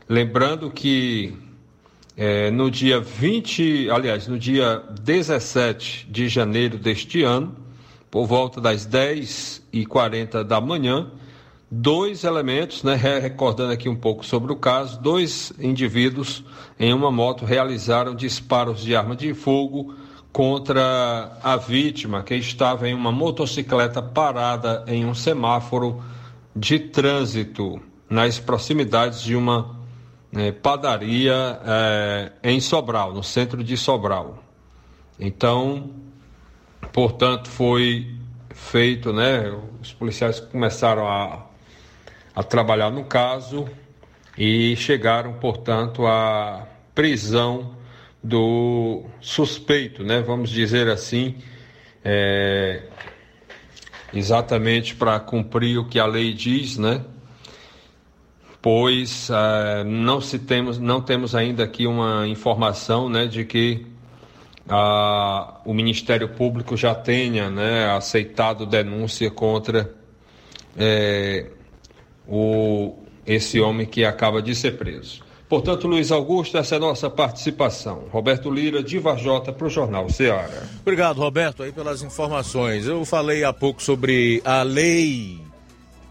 [0.08, 1.34] Lembrando que
[2.16, 7.54] é, no dia 20, aliás, no dia 17 de janeiro deste ano,
[8.10, 11.10] por volta das 10h40 da manhã,
[11.70, 16.44] dois elementos, né, recordando aqui um pouco sobre o caso, dois indivíduos
[16.78, 19.94] em uma moto realizaram disparos de arma de fogo
[20.32, 26.02] contra a vítima, que estava em uma motocicleta parada em um semáforo
[26.54, 29.76] de trânsito nas proximidades de uma
[30.30, 34.42] né, padaria é, em Sobral, no centro de Sobral.
[35.18, 35.90] Então,
[36.92, 38.14] portanto, foi
[38.50, 39.54] feito, né?
[39.80, 41.45] Os policiais começaram a
[42.36, 43.66] a trabalhar no caso
[44.36, 47.74] e chegaram, portanto, à prisão
[48.22, 50.20] do suspeito, né?
[50.20, 51.36] Vamos dizer assim,
[52.04, 52.82] é,
[54.12, 57.02] exatamente para cumprir o que a lei diz, né?
[58.60, 63.86] Pois é, não se temos, não temos ainda aqui uma informação, né, de que
[65.64, 69.94] o Ministério Público já tenha, né, aceitado denúncia contra
[70.76, 71.46] é,
[72.28, 72.94] o,
[73.26, 75.24] esse homem que acaba de ser preso.
[75.48, 78.04] Portanto, Luiz Augusto, essa é a nossa participação.
[78.10, 80.64] Roberto Lira, de Varjota, para o Jornal Ceará.
[80.80, 82.86] Obrigado, Roberto, aí pelas informações.
[82.86, 85.40] Eu falei há pouco sobre a lei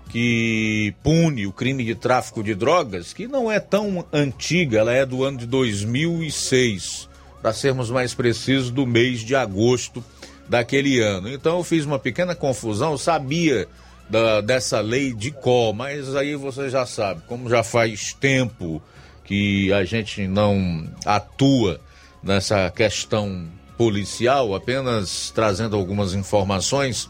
[0.09, 5.05] que pune o crime de tráfico de drogas, que não é tão antiga, ela é
[5.05, 7.09] do ano de 2006,
[7.41, 10.01] para sermos mais precisos, do mês de agosto
[10.47, 11.27] daquele ano.
[11.27, 13.67] Então eu fiz uma pequena confusão, sabia
[14.09, 18.79] da, dessa lei de có, mas aí você já sabe, como já faz tempo
[19.23, 21.81] que a gente não atua
[22.21, 27.09] nessa questão policial, apenas trazendo algumas informações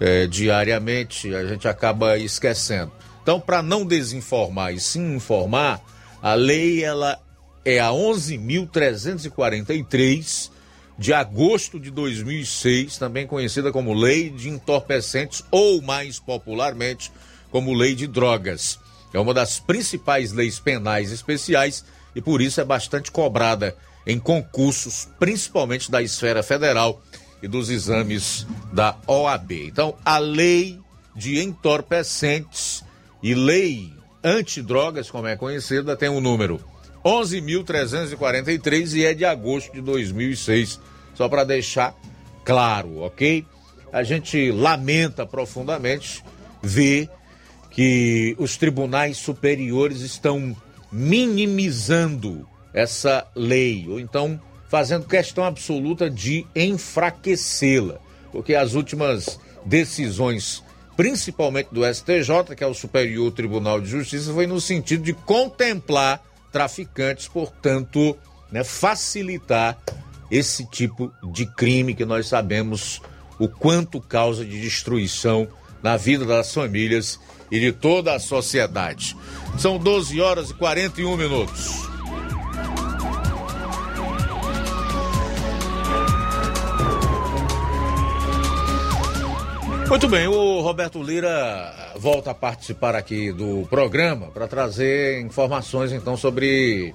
[0.00, 2.90] é, diariamente, a gente acaba esquecendo.
[3.22, 5.80] Então, para não desinformar e sim informar,
[6.20, 7.20] a lei ela
[7.64, 10.50] é a 11.343
[11.02, 17.10] de agosto de 2006, também conhecida como Lei de Entorpecentes ou mais popularmente
[17.50, 18.78] como Lei de Drogas.
[19.12, 21.84] É uma das principais leis penais especiais
[22.14, 23.76] e por isso é bastante cobrada
[24.06, 27.02] em concursos, principalmente da esfera federal
[27.42, 29.50] e dos exames da OAB.
[29.66, 30.78] Então, a Lei
[31.16, 32.84] de Entorpecentes
[33.20, 33.92] e Lei
[34.22, 36.60] Antidrogas, como é conhecida, tem o um número
[37.04, 40.91] 11.343 e é de agosto de 2006.
[41.14, 41.94] Só para deixar
[42.44, 43.44] claro, ok?
[43.92, 46.24] A gente lamenta profundamente
[46.62, 47.08] ver
[47.70, 50.56] que os tribunais superiores estão
[50.90, 57.98] minimizando essa lei, ou então fazendo questão absoluta de enfraquecê-la,
[58.30, 60.62] porque as últimas decisões,
[60.96, 66.22] principalmente do STJ, que é o Superior Tribunal de Justiça, foi no sentido de contemplar
[66.50, 68.16] traficantes, portanto,
[68.50, 69.78] né, facilitar
[70.32, 73.02] esse tipo de crime que nós sabemos
[73.38, 75.46] o quanto causa de destruição
[75.82, 77.20] na vida das famílias
[77.50, 79.14] e de toda a sociedade.
[79.58, 81.82] São 12 horas e 41 minutos.
[89.86, 96.16] Muito bem, o Roberto Lira volta a participar aqui do programa para trazer informações então
[96.16, 96.94] sobre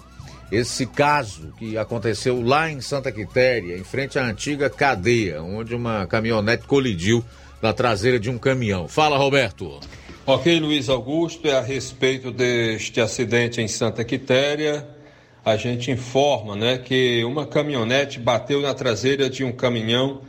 [0.52, 6.08] esse caso que aconteceu lá em Santa Quitéria, em frente à antiga cadeia, onde uma
[6.08, 7.24] caminhonete colidiu
[7.62, 8.88] na traseira de um caminhão.
[8.88, 9.80] Fala, Roberto.
[10.26, 14.88] Ok, Luiz Augusto, é a respeito deste acidente em Santa Quitéria.
[15.43, 20.22] A gente informa né, que uma caminhonete bateu na traseira de um caminhão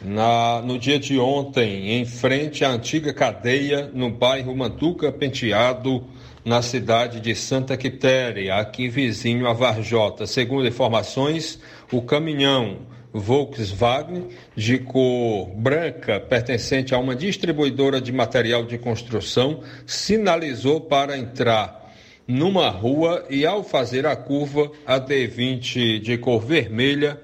[0.00, 6.04] na, no dia de ontem, em frente à antiga cadeia, no bairro Manduca Penteado,
[6.48, 10.26] na cidade de Santa Quitéria, aqui vizinho a Varjota.
[10.26, 11.60] Segundo informações,
[11.92, 20.80] o caminhão Volkswagen de cor branca, pertencente a uma distribuidora de material de construção, sinalizou
[20.80, 21.92] para entrar
[22.26, 27.20] numa rua e, ao fazer a curva, a D20 de cor vermelha,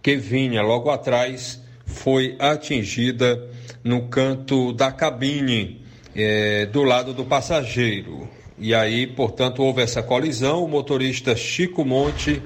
[0.00, 3.50] que vinha logo atrás, foi atingida
[3.84, 5.82] no canto da cabine,
[6.16, 8.41] é, do lado do passageiro.
[8.62, 10.62] E aí, portanto, houve essa colisão.
[10.62, 12.40] O motorista Chico Monte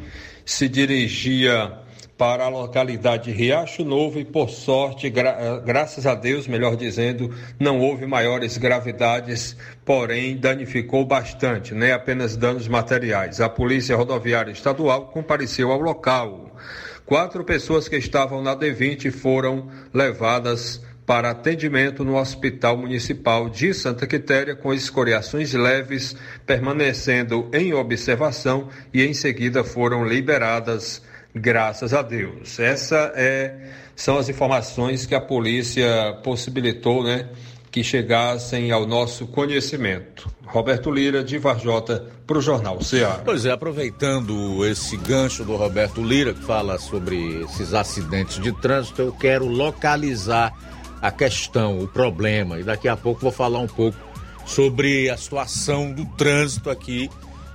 [0.47, 1.71] se dirigia
[2.17, 7.35] para a localidade de Riacho Novo e, por sorte, gra graças a Deus, melhor dizendo,
[7.61, 9.55] não houve maiores gravidades,
[9.85, 11.93] porém danificou bastante, né?
[11.93, 13.39] apenas danos materiais.
[13.39, 16.57] A Polícia Rodoviária Estadual compareceu ao local.
[17.05, 24.07] Quatro pessoas que estavam na D20 foram levadas para atendimento no Hospital Municipal de Santa
[24.07, 31.01] Quitéria com escoriações leves, permanecendo em observação e em seguida foram liberadas,
[31.33, 32.59] graças a Deus.
[32.59, 37.31] Essa é são as informações que a polícia possibilitou, né,
[37.71, 40.31] que chegassem ao nosso conhecimento.
[40.45, 43.23] Roberto Lira, de Varjota, para o Jornal Ceará.
[43.25, 49.03] Pois é, aproveitando esse gancho do Roberto Lira, que fala sobre esses acidentes de trânsito,
[49.03, 50.55] eu quero localizar
[51.01, 53.99] a questão, o problema, e daqui a pouco vou falar um pouco
[54.47, 57.11] sobre a situação do trânsito aqui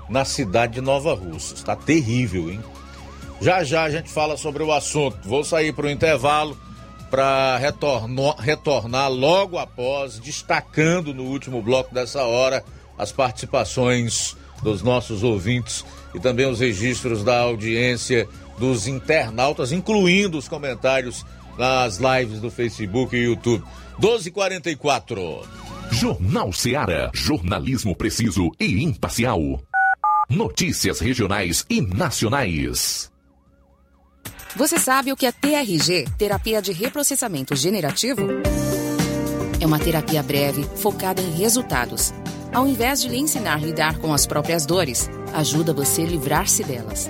[0.10, 1.56] na cidade de Nova Rússia.
[1.56, 2.62] Está terrível, hein?
[3.40, 5.18] Já já a gente fala sobre o assunto.
[5.28, 6.56] Vou sair para o intervalo
[7.10, 7.60] para
[8.40, 12.64] retornar logo após, destacando no último bloco dessa hora
[12.98, 15.84] as participações dos nossos ouvintes
[16.14, 18.28] e também os registros da audiência
[18.58, 21.26] dos internautas, incluindo os comentários
[21.58, 23.64] nas lives do Facebook e YouTube.
[24.00, 25.44] 1244.
[25.92, 27.12] Jornal Seara.
[27.14, 29.62] Jornalismo preciso e imparcial.
[30.30, 33.12] Notícias regionais e nacionais.
[34.56, 38.22] Você sabe o que é TRG terapia de reprocessamento generativo?
[39.60, 42.14] É uma terapia breve, focada em resultados.
[42.54, 46.64] Ao invés de lhe ensinar a lidar com as próprias dores, ajuda você a livrar-se
[46.64, 47.10] delas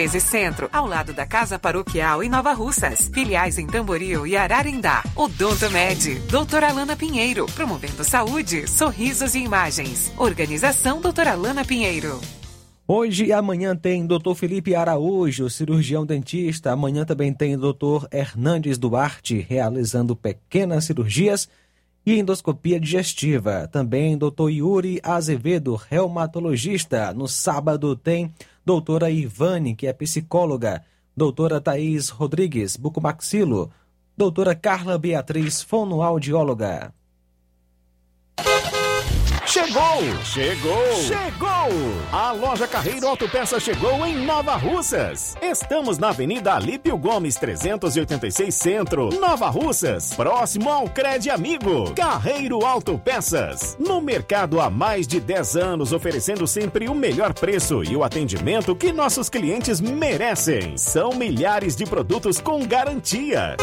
[0.01, 3.09] 1213 Centro, ao lado da Casa Paroquial em Nova Russas.
[3.13, 5.03] Filiais em Tamboril e Ararindá.
[5.15, 10.11] Odonto Med, doutora Alana Pinheiro, promovendo saúde, sorrisos e imagens.
[10.17, 12.19] Organização doutora Alana Pinheiro.
[12.87, 14.33] Hoje e amanhã tem Dr.
[14.35, 16.71] Felipe Araújo, cirurgião dentista.
[16.71, 18.07] Amanhã também tem Dr.
[18.11, 21.47] Hernandes Duarte, realizando pequenas cirurgias
[22.05, 23.69] e endoscopia digestiva.
[23.71, 24.49] Também Dr.
[24.49, 27.13] Yuri Azevedo, reumatologista.
[27.13, 28.33] No sábado tem
[28.65, 30.83] doutora Ivane, que é psicóloga,
[31.15, 33.71] doutora Thaís Rodrigues, bucomaxilo,
[34.15, 36.93] doutora Carla Beatriz, fonoaudióloga.
[39.51, 40.01] Chegou!
[40.23, 40.93] Chegou!
[40.95, 41.69] Chegou!
[42.09, 45.35] A loja Carreiro Autopeças chegou em Nova Russas.
[45.41, 51.93] Estamos na Avenida Alípio Gomes 386 Centro, Nova Russas, próximo ao Cred Amigo.
[51.93, 53.75] Carreiro Autopeças.
[53.77, 58.73] No mercado há mais de 10 anos, oferecendo sempre o melhor preço e o atendimento
[58.73, 60.77] que nossos clientes merecem.
[60.77, 63.57] São milhares de produtos com garantia.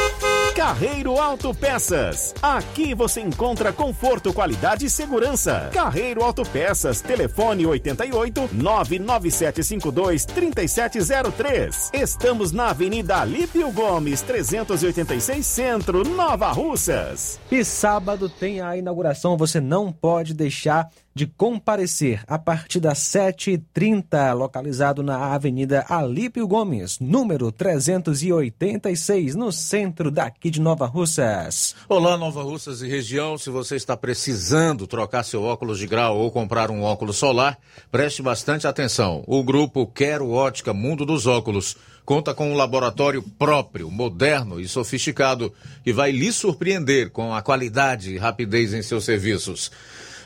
[0.59, 2.35] Carreiro Autopeças.
[2.43, 5.71] Aqui você encontra conforto, qualidade e segurança.
[5.73, 11.91] Carreiro Autopeças, telefone 88 99752 3703.
[11.95, 17.39] Estamos na Avenida Alípio Gomes, 386 Centro, Nova Russas.
[17.53, 20.89] E sábado tem a inauguração, você não pode deixar
[21.19, 30.13] de comparecer a partir das 7h30, localizado na Avenida Alípio Gomes, número 386, no centro
[30.13, 31.75] daqui de Nova Russas.
[31.89, 33.37] Olá, Nova Russas e região.
[33.37, 37.59] Se você está precisando trocar seu óculos de grau ou comprar um óculos solar,
[37.91, 39.25] preste bastante atenção.
[39.27, 45.53] O grupo Quero Ótica Mundo dos Óculos conta com um laboratório próprio, moderno e sofisticado
[45.83, 49.71] que vai lhe surpreender com a qualidade e rapidez em seus serviços.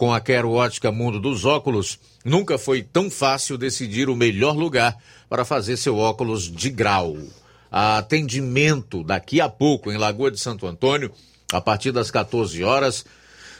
[0.00, 4.96] com a Quero Ótica Mundo dos Óculos, nunca foi tão fácil decidir o melhor lugar
[5.28, 7.18] para fazer seu óculos de grau.
[7.70, 11.12] Atendimento daqui a pouco em Lagoa de Santo Antônio,
[11.52, 13.04] a partir das 14 horas.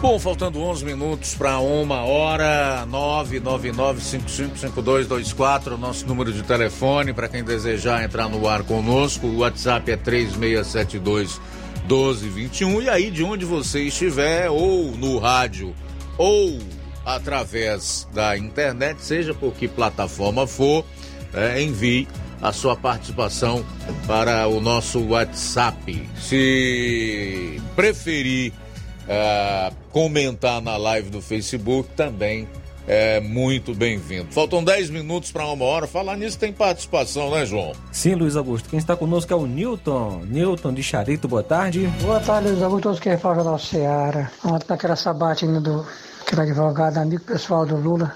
[0.00, 8.02] Bom, faltando 11 minutos para uma hora, 999555224, nosso número de telefone para quem desejar
[8.02, 9.26] entrar no ar conosco.
[9.26, 11.38] O WhatsApp é 3672
[11.82, 12.80] 1221.
[12.80, 15.74] E aí, de onde você estiver, ou no rádio,
[16.16, 16.58] ou
[17.04, 20.82] através da internet, seja por que plataforma for,
[21.34, 22.08] é, envie
[22.40, 23.62] a sua participação
[24.06, 26.08] para o nosso WhatsApp.
[26.18, 28.54] Se preferir
[29.10, 32.48] uh, comentar na live do Facebook, também
[32.86, 34.32] é muito bem-vindo.
[34.32, 35.86] Faltam 10 minutos para uma hora.
[35.86, 37.72] Falar nisso tem participação, né, João?
[37.92, 38.68] Sim, Luiz Augusto.
[38.68, 40.24] Quem está conosco é o Newton.
[40.26, 41.86] Newton de Charito, boa tarde.
[42.00, 42.82] Boa tarde, Luiz Augusto.
[42.82, 44.30] Todos que falam da Seara.
[44.44, 45.86] Ontem naquela sabatina do
[46.20, 48.14] aquele advogado, amigo pessoal do Lula,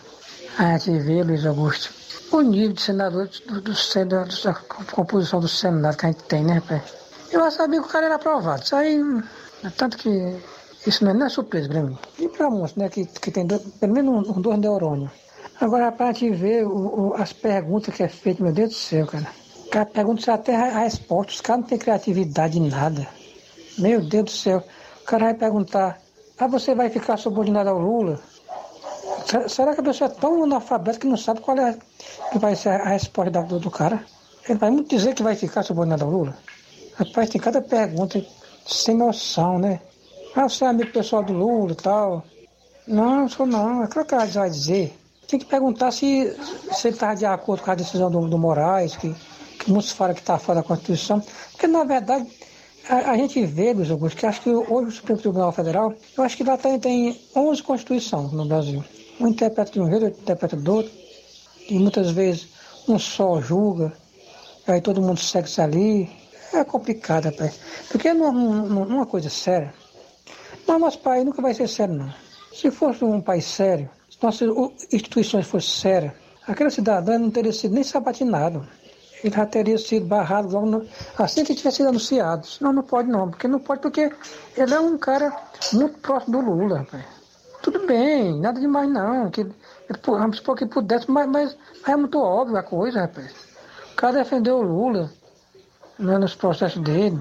[0.59, 1.90] a gente vê, Luiz Augusto,
[2.30, 4.55] o nível de senador do, do, do, da
[4.92, 6.82] composição do Senado que a gente tem, né, rapaz?
[7.32, 8.62] Eu já sabia que o cara era aprovado.
[8.62, 9.01] Isso aí,
[9.76, 10.36] tanto que
[10.87, 11.99] isso não é, surpresa para mim.
[12.18, 15.11] E para muitos, né, que, que tem pelo menos um, um dois neurônios.
[15.61, 19.07] Agora, para te ver o, o, as perguntas que é feito, meu Deus do céu,
[19.07, 19.26] cara.
[19.70, 21.32] Cara pergunta até a, a resposta.
[21.32, 23.07] Os caras não têm criatividade em nada.
[23.78, 24.62] Meu Deus do céu.
[25.01, 26.01] O cara vai perguntar,
[26.39, 28.20] ah, você vai ficar subordinado ao Lula?
[29.49, 31.76] Será que a pessoa é tão analfabeta que não sabe qual é
[32.30, 34.05] que vai ser a resposta do, do cara?
[34.49, 36.37] Ele vai muito dizer que vai ficar subordinado ao Lula?
[36.95, 38.24] Rapaz, tem cada pergunta
[38.66, 39.80] sem noção, né?
[40.37, 42.24] Ah, você é amigo pessoal do Lula e tal.
[42.89, 43.85] Não, sou não.
[43.85, 44.93] É claro que ela vai dizer.
[45.28, 46.37] Tem que perguntar se,
[46.72, 49.14] se ele está de acordo com a decisão do, do Moraes, que,
[49.59, 51.22] que muitos falam que está fora da Constituição.
[51.53, 52.26] Porque, na verdade,
[52.89, 56.24] a, a, gente vê, Luiz Augusto, que acho que hoje o Supremo Tribunal Federal, eu
[56.24, 58.85] acho que lá tem, tem 11 constituições no Brasil.
[59.20, 60.93] Um interpreta de um jeito, outro interpreta do outro.
[61.70, 62.49] E muitas vezes
[62.89, 63.93] um só julga,
[64.66, 66.11] aí todo mundo segue-se ali.
[66.53, 67.59] É complicado, rapaz.
[67.89, 69.72] Porque não é uma coisa séria.
[70.66, 72.14] Mas nosso país nunca vai ser sério, não.
[72.52, 74.48] Se fosse um país sério, se nossas
[74.92, 76.12] instituições fossem sérias,
[76.46, 78.66] aquele cidadão não teria sido nem sabatinado
[79.24, 80.86] ele já teria sido barrado logo no,
[81.16, 82.46] assim que tivesse sido anunciado.
[82.46, 84.12] Senão não pode não, porque não pode porque
[84.54, 85.34] ele é um cara
[85.72, 87.04] muito próximo do Lula, rapaz.
[87.62, 89.46] Tudo bem, nada demais não, que
[90.06, 91.56] vamos supor que pudesse, mas, mas
[91.88, 93.32] é muito óbvio a coisa, rapaz.
[93.92, 95.10] O cara defendeu o Lula
[95.98, 97.18] né, nos processos dele.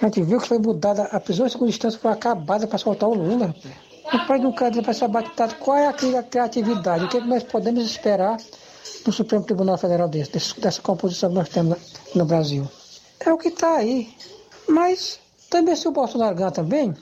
[0.00, 3.08] A gente viu que foi mudada, a prisão em segunda instância foi acabada para soltar
[3.08, 3.74] o Lula, rapaz.
[4.12, 7.04] Depois do cara vai ser abatizado, qual é a criatividade?
[7.04, 8.36] O que nós podemos esperar
[9.04, 11.78] do Supremo Tribunal Federal desse, dessa composição que nós temos
[12.14, 12.68] no Brasil.
[13.20, 14.14] É o que está aí.
[14.68, 15.18] Mas
[15.50, 16.94] também se o Bolsonaro ganhar também,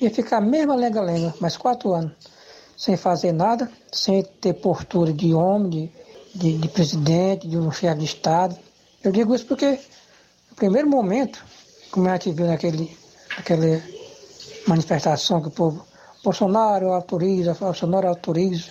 [0.00, 2.12] ia ficar a mesma lenga-lenga, mais quatro anos,
[2.76, 7.98] sem fazer nada, sem ter postura de homem, de, de, de presidente, de um chefe
[7.98, 8.56] de Estado.
[9.02, 9.78] Eu digo isso porque,
[10.50, 11.44] no primeiro momento,
[11.94, 12.90] como a gente viu naquele,
[13.36, 13.80] naquela
[14.66, 15.86] manifestação que o povo,
[16.24, 18.64] Bolsonaro autoriza, Bolsonaro autoriza,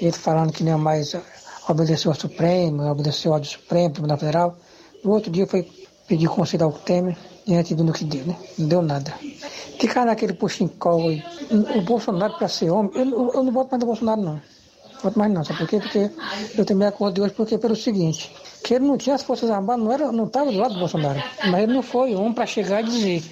[0.00, 1.14] ele falando que não é mais
[1.68, 4.56] obedeceu ao Supremo, obedeceu ao Supremo, Tribunal Federal.
[5.04, 5.70] No outro dia foi
[6.08, 8.36] pedir conselho ao Temer e a gente viu no que deu, né?
[8.58, 9.12] Não deu nada.
[9.78, 11.22] Ficar naquele puxincol aí.
[11.76, 14.40] O Bolsonaro, para ser homem, eu, eu não voto mais no Bolsonaro, não.
[15.02, 15.78] Voto mais não, sabe por quê?
[15.78, 16.10] Porque
[16.56, 18.32] eu também acordo de hoje porque pelo seguinte,
[18.64, 21.22] que ele não tinha as Forças Armadas, não estava não do lado do Bolsonaro.
[21.46, 23.22] Mas ele não foi homem para chegar e dizer,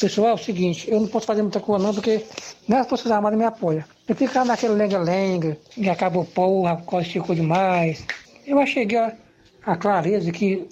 [0.00, 2.24] pessoal, é o seguinte, eu não posso fazer muita coisa não, porque
[2.68, 3.84] nem as Forças Armadas me apoiam.
[4.08, 8.04] Eu ficar naquele lenga-lenga, e acabou porra, coisa ficou demais.
[8.46, 8.98] Eu cheguei
[9.64, 10.68] a clareza que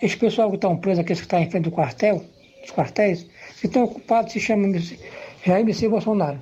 [0.00, 2.24] esse pessoal que estão presos, aqueles que estão em frente do quartel,
[2.62, 3.26] dos quartéis,
[3.56, 4.66] se estão ocupados, se chama
[5.44, 6.40] Jair Messias Bolsonaro.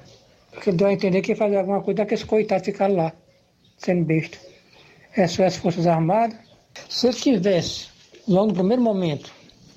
[0.52, 3.12] Porque deu a entender que ia fazer alguma coisa daqueles coitados ficaram lá,
[3.78, 4.38] sendo besta.
[5.16, 6.38] Essas as Forças Armadas.
[6.88, 7.88] Se ele tivesse,
[8.26, 9.32] logo no primeiro momento,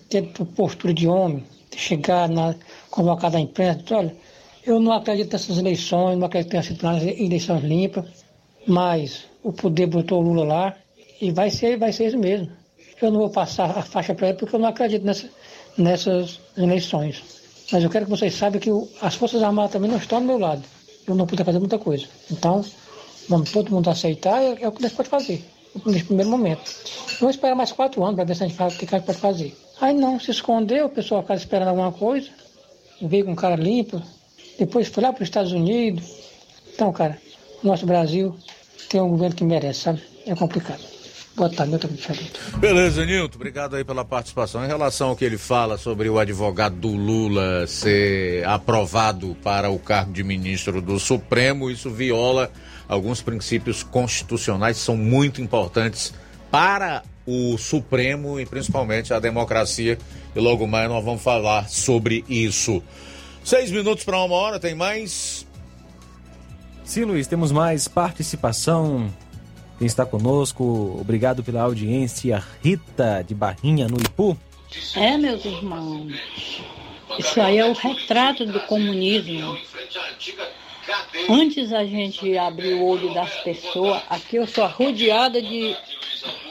[0.10, 1.44] tendo postura de homem,
[1.76, 2.54] chegar na,
[2.90, 4.16] convocado a imprensa, olha,
[4.66, 8.06] eu não acredito nessas eleições, não acredito sido eleições limpas,
[8.68, 10.76] mas o poder botou o Lula lá
[11.20, 12.52] e vai ser, vai ser isso mesmo.
[13.02, 15.30] Eu não vou passar a faixa para ele porque eu não acredito nessa,
[15.78, 17.24] nessas eleições.
[17.72, 20.28] Mas eu quero que vocês saibam que o, as Forças Armadas também não estão do
[20.28, 20.62] meu lado.
[21.08, 22.06] Eu não pude fazer muita coisa.
[22.30, 22.64] Então,
[23.28, 25.44] vamos todo mundo aceitar, é, é o que nós pode fazer,
[25.86, 26.62] nesse primeiro momento.
[27.20, 29.06] Vamos esperar mais quatro anos para ver se a gente faz o que a gente
[29.06, 29.56] pode fazer.
[29.80, 32.30] Aí não, se escondeu, o pessoal fica esperando alguma coisa,
[33.02, 34.02] veio com cara limpa,
[34.60, 36.04] depois foi lá para os Estados Unidos.
[36.74, 37.18] Então, cara,
[37.64, 38.36] nosso Brasil
[38.90, 40.02] tem um governo que merece, sabe?
[40.26, 40.92] É complicado.
[41.36, 42.40] Boa tarde, Michelito.
[42.58, 43.38] Beleza, Nilton.
[43.38, 44.64] Obrigado aí pela participação.
[44.64, 49.80] Em relação ao que ele fala sobre o advogado do Lula ser aprovado para o
[49.80, 52.52] cargo de ministro do Supremo, isso viola
[52.92, 56.14] alguns princípios constitucionais são muito importantes
[56.52, 59.98] para o Supremo e principalmente a democracia.
[60.36, 62.84] E logo mais nós vamos falar sobre isso.
[63.46, 65.48] Seis minutos para uma hora, tem mais?
[66.84, 69.10] Sim, Luiz, temos mais participação.
[69.78, 72.44] Quem está conosco, obrigado pela audiência.
[72.62, 74.38] Rita de Barrinha, no Ipu.
[74.96, 76.14] É, meus irmãos.
[77.18, 79.58] Isso aí é o retrato do comunismo.
[81.30, 85.76] Antes a gente abrir o olho das pessoas, aqui eu sou rodeada de,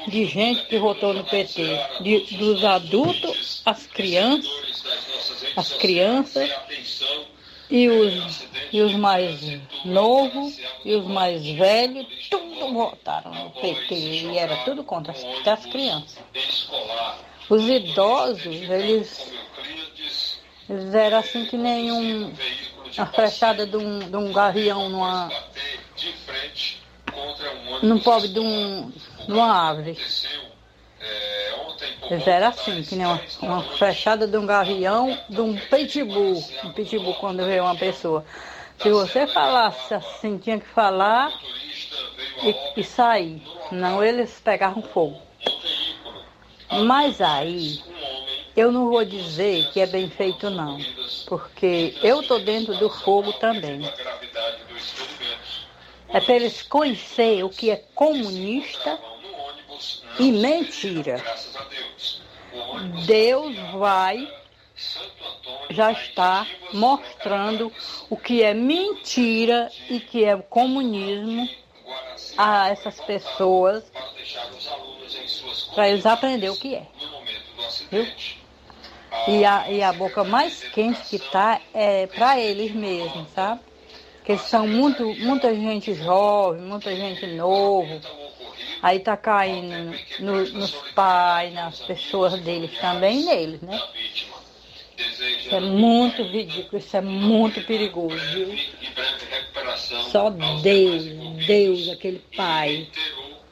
[0.08, 1.62] de gente que votou no PT,
[2.00, 4.50] de, dos adultos, as crianças,
[5.56, 6.50] as crianças
[7.70, 9.40] e os e os mais
[9.84, 15.66] novos e os mais velhos, tudo votaram no PT e era tudo contra as, as
[15.66, 16.18] crianças.
[17.48, 19.32] Os idosos, eles,
[20.68, 22.32] eles eram assim que nem um,
[22.98, 25.30] a flechada de um, de um gavião numa,
[27.82, 29.98] num pobre de, um, de uma árvore.
[32.10, 36.42] Eles assim, que nem uma, uma flechada de um gavião, de um pitbull.
[36.64, 38.24] Um pitbull quando vê uma pessoa.
[38.78, 41.32] Se você falasse assim, tinha que falar
[42.42, 43.42] e, e sair.
[43.70, 45.20] Não, eles pegavam fogo.
[46.84, 47.80] Mas aí,
[48.56, 50.78] eu não vou dizer que é bem feito não,
[51.26, 53.80] porque eu tô dentro do fogo também.
[56.08, 58.98] É para eles conhecer o que é comunista
[60.18, 61.22] e mentira.
[63.06, 64.28] Deus vai
[65.70, 67.72] já está mostrando
[68.08, 71.48] o que é mentira e que é comunismo
[72.36, 73.84] a essas pessoas
[75.74, 76.86] para eles aprenderem o que é.
[77.90, 78.06] Viu?
[79.28, 83.60] E a, e a boca mais quente que tá é para eles mesmos, sabe?
[84.16, 88.00] Porque são muito, muita gente jovem, muita gente novo.
[88.82, 93.80] Aí tá caindo no, nos pais, nas pessoas deles também, neles, né?
[94.96, 98.56] Isso é muito ridículo, isso é muito perigoso, viu?
[100.10, 101.04] Só Deus,
[101.46, 102.88] Deus, aquele pai.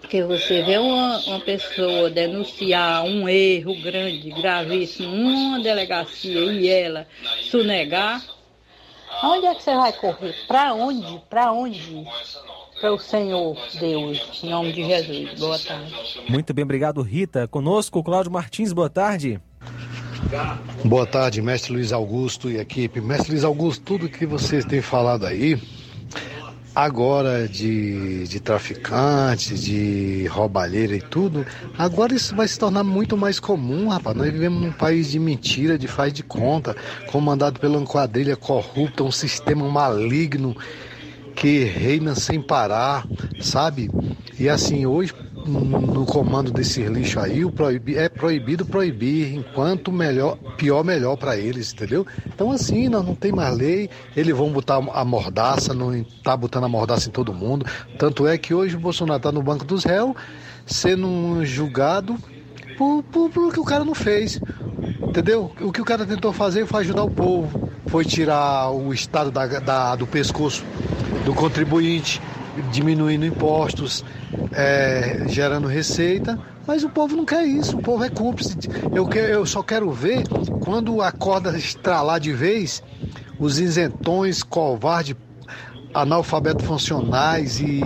[0.09, 7.07] Porque você vê uma, uma pessoa denunciar um erro grande, gravíssimo, numa delegacia e ela
[7.43, 8.25] sonegar,
[9.21, 10.35] aonde é que você vai correr?
[10.49, 11.21] Para onde?
[11.29, 12.07] Para onde?
[12.81, 15.39] Para o Senhor Deus, em nome de Jesus.
[15.39, 15.95] Boa tarde.
[16.27, 17.47] Muito bem, obrigado, Rita.
[17.47, 19.39] Conosco, Cláudio Martins, boa tarde.
[20.87, 22.99] Boa tarde, mestre Luiz Augusto e equipe.
[22.99, 25.61] Mestre Luiz Augusto, tudo que vocês têm falado aí,
[26.79, 31.45] agora de, de traficante, de roubalheira e tudo,
[31.77, 34.17] agora isso vai se tornar muito mais comum, rapaz.
[34.17, 36.77] Nós vivemos num país de mentira, de faz de conta,
[37.09, 40.57] comandado pela quadrilha corrupta, um sistema maligno
[41.35, 43.09] que reina sem parar,
[43.41, 43.91] sabe?
[44.39, 45.13] E assim, hoje
[45.49, 51.37] no comando desse lixo aí, o proibi, é proibido proibir, enquanto melhor, pior, melhor para
[51.37, 52.07] eles, entendeu?
[52.27, 56.65] Então assim, nós não tem mais lei, eles vão botar a mordaça, não tá botando
[56.65, 57.65] a mordaça em todo mundo.
[57.99, 60.15] Tanto é que hoje o Bolsonaro tá no banco dos réus,
[60.67, 62.17] sendo julgado
[62.77, 64.41] por, por, por que o cara não fez.
[65.03, 65.51] Entendeu?
[65.61, 69.47] O que o cara tentou fazer foi ajudar o povo, foi tirar o estado da,
[69.47, 70.65] da do pescoço
[71.25, 72.21] do contribuinte,
[72.71, 74.05] diminuindo impostos,
[74.53, 78.57] é, gerando receita, mas o povo não quer isso, o povo é cúmplice.
[78.95, 80.23] Eu, que, eu só quero ver
[80.61, 82.83] quando a corda estralar de vez,
[83.39, 85.17] os isentões, covardes,
[85.95, 87.81] analfabeto funcionais e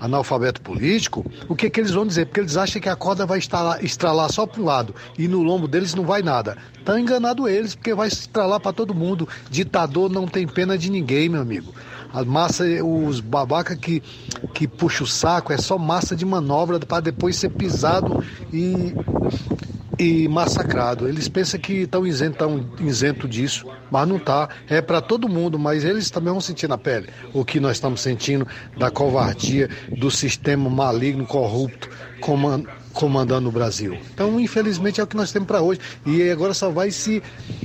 [0.00, 2.26] analfabeto político, o que, que eles vão dizer?
[2.26, 5.42] Porque eles acham que a corda vai estralar, estralar só para um lado e no
[5.42, 6.56] lombo deles não vai nada.
[6.84, 9.28] Tá enganado eles, porque vai estralar para todo mundo.
[9.50, 11.72] Ditador não tem pena de ninguém, meu amigo.
[12.12, 14.02] A massa, os babaca que,
[14.54, 18.94] que puxa o saco é só massa de manobra para depois ser pisado e,
[19.98, 21.06] e massacrado.
[21.08, 24.48] Eles pensam que estão isentão, isento disso, mas não tá.
[24.68, 28.00] É para todo mundo, mas eles também vão sentir na pele o que nós estamos
[28.00, 28.46] sentindo
[28.76, 31.88] da covardia do sistema maligno, corrupto,
[32.98, 33.96] comandando o Brasil.
[34.12, 35.80] Então, infelizmente, é o que nós temos para hoje.
[36.04, 37.22] E agora só vai se,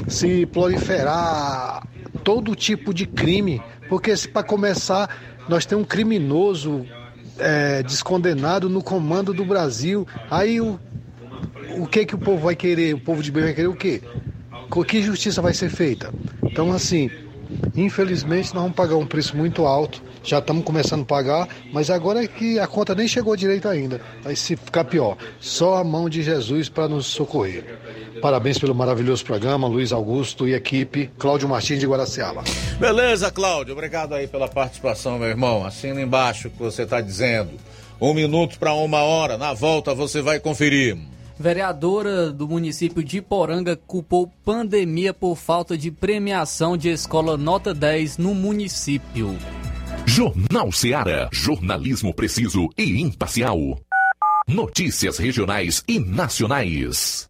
[0.08, 1.88] se proliferar
[2.24, 3.60] todo tipo de crime
[3.90, 5.08] porque para começar,
[5.48, 6.86] nós temos um criminoso
[7.38, 10.08] é, descondenado no comando do Brasil.
[10.30, 10.80] Aí o,
[11.78, 12.96] o que que o povo vai querer?
[12.96, 14.02] O povo de bem vai querer o quê?
[14.88, 16.12] Que justiça vai ser feita?
[16.42, 17.12] Então, assim,
[17.76, 20.02] infelizmente nós vamos pagar um preço muito alto.
[20.24, 24.00] Já estamos começando a pagar, mas agora é que a conta nem chegou direito ainda.
[24.24, 25.18] Vai se ficar pior.
[25.40, 27.78] Só a mão de Jesus para nos socorrer.
[28.22, 32.44] Parabéns pelo maravilhoso programa, Luiz Augusto e equipe, Cláudio Martins de Guaraciaba.
[32.80, 35.66] Beleza, Cláudio, obrigado aí pela participação, meu irmão.
[35.66, 37.52] Assina embaixo o que você está dizendo.
[38.00, 40.98] Um minuto para uma hora, na volta você vai conferir.
[41.38, 48.18] Vereadora do município de Poranga culpou pandemia por falta de premiação de escola nota 10
[48.18, 49.36] no município.
[50.06, 51.30] Jornal Seara.
[51.32, 53.58] Jornalismo preciso e imparcial.
[54.48, 57.30] Notícias regionais e nacionais.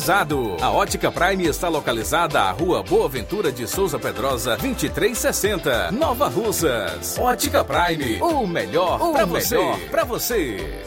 [0.59, 7.19] A Ótica Prime está localizada à Rua Boa Ventura de Souza Pedrosa, 2360, Nova Russas.
[7.19, 9.57] Ótica Prime, o melhor para você.
[9.91, 10.83] Pra você.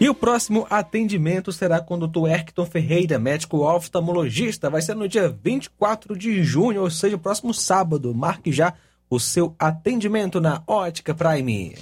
[0.00, 2.26] E o próximo atendimento será com o Dr.
[2.26, 4.68] Erkton Ferreira, médico oftalmologista.
[4.68, 8.12] Vai ser no dia 24 de junho, ou seja, próximo sábado.
[8.12, 8.74] Marque já
[9.08, 11.76] o seu atendimento na Ótica Prime.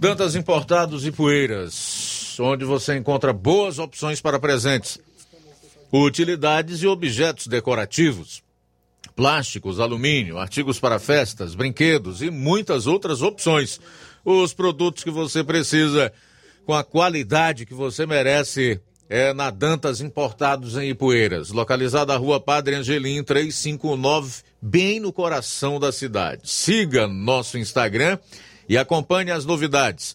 [0.00, 2.09] Dantas Importados e Poeiras
[2.40, 4.98] onde você encontra boas opções para presentes,
[5.92, 8.42] utilidades e objetos decorativos,
[9.14, 13.80] plásticos, alumínio, artigos para festas, brinquedos e muitas outras opções.
[14.24, 16.12] Os produtos que você precisa
[16.64, 22.38] com a qualidade que você merece é na Dantas Importados em Ipueiras, localizada na rua
[22.38, 26.42] Padre Angelim 359, bem no coração da cidade.
[26.44, 28.18] Siga nosso Instagram
[28.68, 30.14] e acompanhe as novidades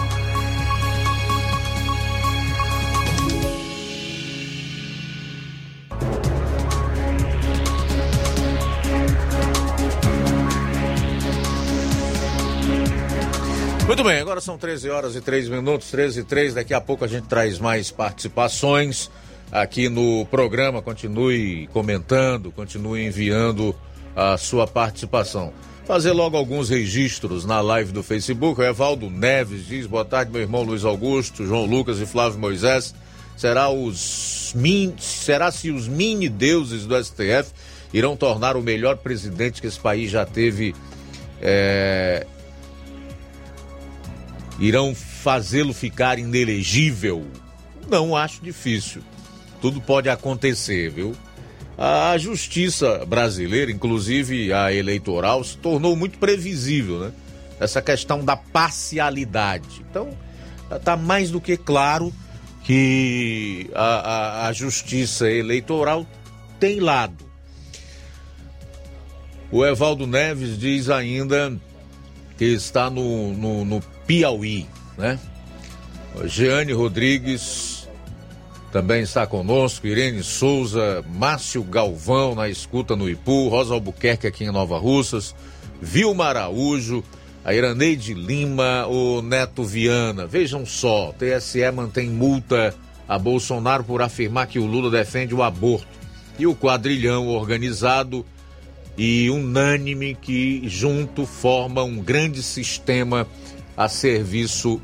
[13.91, 16.53] Muito bem, agora são 13 horas e 3 minutos, 13 e 3.
[16.53, 19.11] Daqui a pouco a gente traz mais participações
[19.51, 20.81] aqui no programa.
[20.81, 23.75] Continue comentando, continue enviando
[24.15, 25.51] a sua participação.
[25.85, 28.61] Fazer logo alguns registros na live do Facebook.
[28.61, 32.95] O Evaldo Neves diz: boa tarde, meu irmão Luiz Augusto, João Lucas e Flávio Moisés.
[33.35, 34.95] Será, os min...
[34.99, 37.51] Será se os mini deuses do STF
[37.93, 40.73] irão tornar o melhor presidente que esse país já teve
[41.41, 42.25] é,
[44.61, 47.25] irão fazê-lo ficar inelegível?
[47.89, 49.01] Não acho difícil.
[49.59, 51.13] Tudo pode acontecer, viu?
[51.77, 57.11] a justiça brasileira, inclusive a eleitoral, se tornou muito previsível, né?
[57.59, 59.83] Essa questão da parcialidade.
[59.89, 60.15] Então,
[60.71, 62.13] está mais do que claro
[62.63, 66.05] que a, a, a justiça eleitoral
[66.59, 67.25] tem lado.
[69.51, 71.59] O Evaldo Neves diz ainda
[72.41, 74.65] que está no, no, no Piauí,
[74.97, 75.19] né?
[76.25, 77.87] Jeane Rodrigues
[78.71, 84.51] também está conosco, Irene Souza, Márcio Galvão na escuta no Ipu, Rosa Albuquerque aqui em
[84.51, 85.35] Nova Russas,
[85.79, 87.03] Vilma Araújo,
[87.45, 90.25] a Iraneide Lima, o Neto Viana.
[90.25, 92.73] Vejam só, TSE mantém multa
[93.07, 95.85] a Bolsonaro por afirmar que o Lula defende o aborto.
[96.39, 98.25] E o quadrilhão organizado
[98.97, 103.27] e unânime que junto forma um grande sistema
[103.75, 104.81] a serviço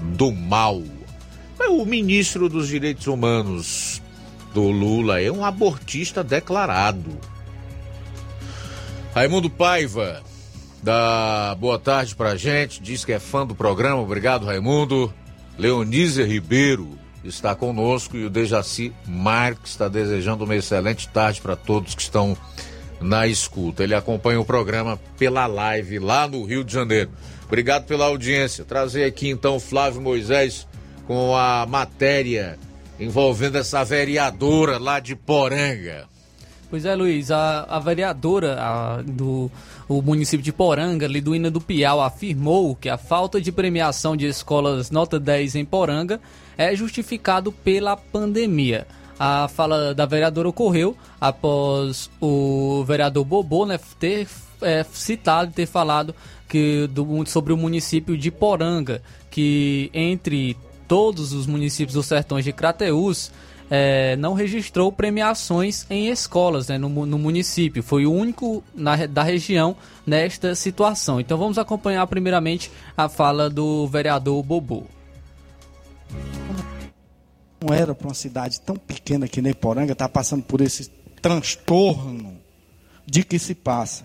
[0.00, 0.82] do mal.
[1.68, 4.00] O ministro dos Direitos Humanos
[4.54, 7.18] do Lula é um abortista declarado.
[9.14, 10.22] Raimundo Paiva
[10.82, 14.00] dá boa tarde pra gente, diz que é fã do programa.
[14.00, 15.12] Obrigado, Raimundo.
[15.58, 21.94] Leonísia Ribeiro está conosco e o Dejaci Marques está desejando uma excelente tarde para todos
[21.94, 22.36] que estão
[23.00, 23.82] na escuta.
[23.82, 27.10] Ele acompanha o programa pela live lá no Rio de Janeiro.
[27.46, 28.64] Obrigado pela audiência.
[28.64, 30.66] Trazer aqui então Flávio Moisés
[31.06, 32.58] com a matéria
[33.00, 36.06] envolvendo essa vereadora lá de Poranga.
[36.70, 39.50] Pois é, Luiz, a, a vereadora a, do
[39.88, 44.90] o município de Poranga, Liduína do Piau, afirmou que a falta de premiação de escolas
[44.90, 46.20] nota 10 em Poranga
[46.58, 48.86] é justificado pela pandemia.
[49.18, 54.28] A fala da vereadora ocorreu após o vereador Bobô né, ter
[54.62, 56.14] é, citado, ter falado
[56.48, 60.56] que, do, sobre o município de Poranga, que entre
[60.86, 63.30] todos os municípios dos sertões de Crateús,
[63.70, 67.82] é, não registrou premiações em escolas né, no, no, município.
[67.82, 71.20] Foi o único na, da região nesta situação.
[71.20, 74.84] Então vamos acompanhar primeiramente a fala do vereador Bobô.
[77.68, 80.90] Não era para uma cidade tão pequena que nem Poranga estar tá passando por esse
[81.20, 82.38] transtorno
[83.04, 84.04] de que se passa.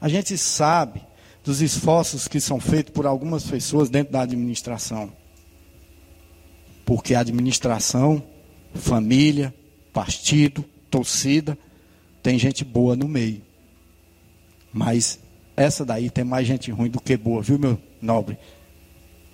[0.00, 1.00] A gente sabe
[1.44, 5.12] dos esforços que são feitos por algumas pessoas dentro da administração.
[6.84, 8.20] Porque a administração,
[8.74, 9.54] família,
[9.92, 11.56] partido, torcida,
[12.20, 13.42] tem gente boa no meio.
[14.72, 15.20] Mas
[15.56, 18.36] essa daí tem mais gente ruim do que boa, viu, meu nobre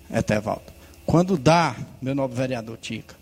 [0.07, 0.71] Etevaldo?
[1.03, 3.15] Quando dá, meu nobre vereador Tica,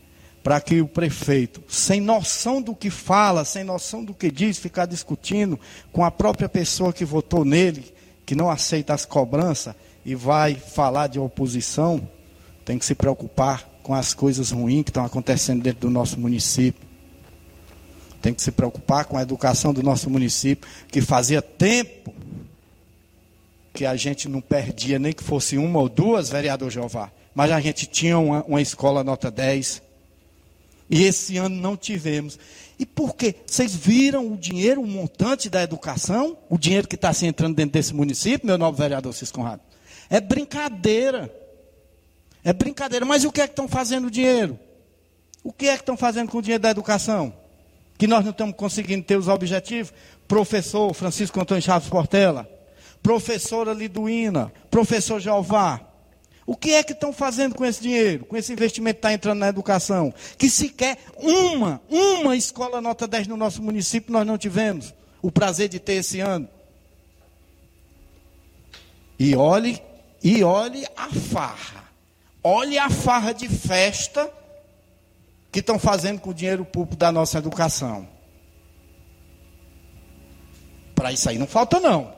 [0.50, 4.88] para que o prefeito, sem noção do que fala, sem noção do que diz, ficar
[4.88, 5.60] discutindo
[5.92, 7.94] com a própria pessoa que votou nele,
[8.26, 12.02] que não aceita as cobranças e vai falar de oposição,
[12.66, 16.82] tem que se preocupar com as coisas ruins que estão acontecendo dentro do nosso município.
[18.20, 22.12] Tem que se preocupar com a educação do nosso município, que fazia tempo
[23.72, 27.12] que a gente não perdia nem que fosse uma ou duas, vereador Jeová.
[27.36, 29.89] Mas a gente tinha uma, uma escola nota 10,
[30.90, 32.40] e esse ano não tivemos.
[32.78, 33.36] E por quê?
[33.46, 36.38] Vocês viram o dinheiro, o montante da educação?
[36.50, 39.62] O dinheiro que está se entrando dentro desse município, meu novo vereador Cis Conrado?
[40.10, 41.34] É brincadeira.
[42.44, 43.06] É brincadeira.
[43.06, 44.58] Mas o que é que estão fazendo o dinheiro?
[45.44, 47.34] O que é que estão fazendo com o dinheiro da educação?
[47.98, 49.94] Que nós não estamos conseguindo ter os objetivos?
[50.28, 52.50] Professor Francisco Antônio Chaves Portela,
[53.04, 55.89] professora Liduína, professor Jeová,
[56.50, 59.38] o que é que estão fazendo com esse dinheiro, com esse investimento que está entrando
[59.38, 60.12] na educação?
[60.36, 64.92] Que sequer uma, uma escola nota 10 no nosso município nós não tivemos
[65.22, 66.50] o prazer de ter esse ano.
[69.20, 69.80] E olhe,
[70.24, 71.84] e olhe a farra.
[72.44, 74.28] Olhe a farra de festa
[75.52, 78.10] que estão fazendo com o dinheiro público da nossa educação.
[80.96, 82.12] Para isso aí não falta não.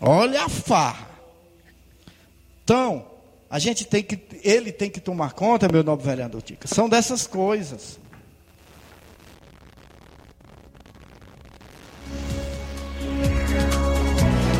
[0.00, 1.15] Olha a farra.
[2.66, 3.04] Então,
[3.48, 6.66] a gente tem que, ele tem que tomar conta, meu nobre vereador Tica.
[6.66, 8.00] São dessas coisas.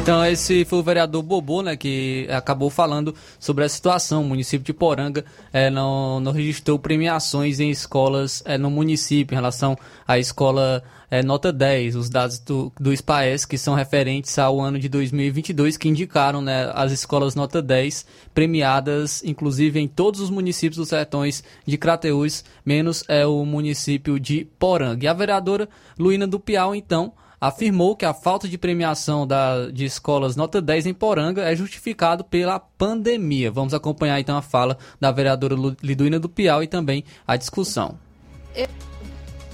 [0.01, 4.23] Então, esse foi o vereador Bobô, né, que acabou falando sobre a situação.
[4.23, 9.37] O município de Poranga é, não, não registrou premiações em escolas é, no município em
[9.37, 9.77] relação
[10.07, 10.81] à escola
[11.11, 15.77] é, nota 10, os dados do, do SPAES, que são referentes ao ano de 2022,
[15.77, 21.43] que indicaram né, as escolas nota 10 premiadas, inclusive em todos os municípios dos sertões
[21.67, 25.05] de Crateús, menos é o município de Poranga.
[25.05, 29.85] E a vereadora Luína do Piau, então, afirmou que a falta de premiação da, de
[29.85, 33.51] escolas nota 10 em Poranga é justificado pela pandemia.
[33.51, 37.99] Vamos acompanhar então a fala da vereadora Liduína do Piau e também a discussão.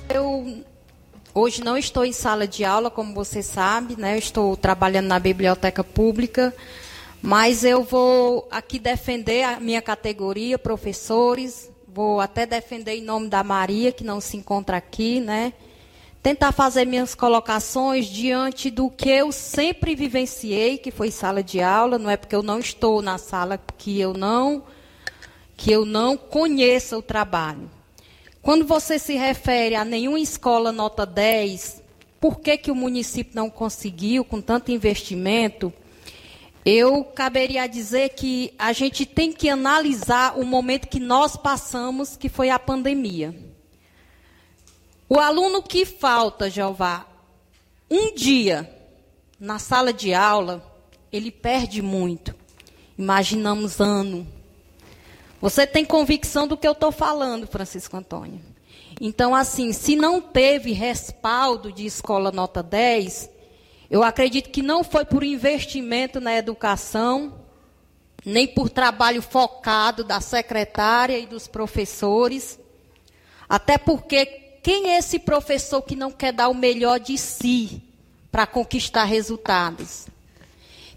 [0.09, 0.65] Eu
[1.35, 4.15] hoje não estou em sala de aula, como você sabe, né?
[4.15, 6.55] Eu estou trabalhando na biblioteca pública,
[7.21, 13.43] mas eu vou aqui defender a minha categoria, professores, vou até defender em nome da
[13.43, 15.53] Maria, que não se encontra aqui, né?
[16.23, 21.99] Tentar fazer minhas colocações diante do que eu sempre vivenciei, que foi sala de aula,
[21.99, 24.63] não é porque eu não estou na sala que eu não
[25.57, 27.71] que eu não conheça o trabalho.
[28.43, 31.81] Quando você se refere a nenhuma escola nota 10,
[32.21, 35.73] por que, que o município não conseguiu com tanto investimento?
[36.67, 42.29] Eu caberia dizer que a gente tem que analisar o momento que nós passamos, que
[42.29, 43.33] foi a pandemia.
[45.09, 47.07] O aluno que falta, Jeová,
[47.89, 48.69] um dia
[49.39, 50.69] na sala de aula,
[51.13, 52.35] ele perde muito.
[52.99, 54.27] Imaginamos ano,
[55.43, 58.41] você tem convicção do que eu estou falando, Francisco Antônio.
[59.01, 63.29] Então, assim, se não teve respaldo de escola nota 10,
[63.91, 67.41] eu acredito que não foi por investimento na educação,
[68.25, 72.57] nem por trabalho focado da secretária e dos professores.
[73.49, 74.25] Até porque
[74.63, 77.83] quem é esse professor que não quer dar o melhor de si
[78.31, 80.07] para conquistar resultados?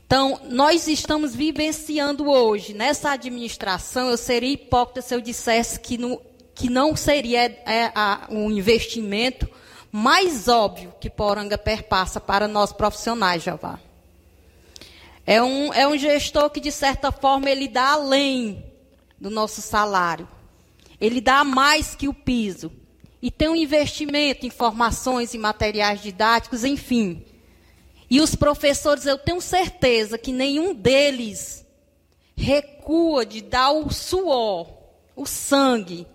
[0.06, 6.22] Então, nós estamos vivenciando hoje, nessa administração, eu seria hipócrita se eu dissesse que não,
[6.54, 9.50] que não seria é, a, um investimento
[9.92, 13.80] mais óbvio que Poranga perpassa para nós profissionais, Javá.
[15.26, 18.64] É um, é um gestor que, de certa forma, ele dá além
[19.20, 20.28] do nosso salário.
[21.02, 22.72] Ele dá mais que o piso.
[23.22, 27.26] E tem um investimento em formações e materiais didáticos, enfim.
[28.10, 31.66] E os professores, eu tenho certeza que nenhum deles
[32.36, 34.68] recua de dar o suor,
[35.16, 36.06] o sangue,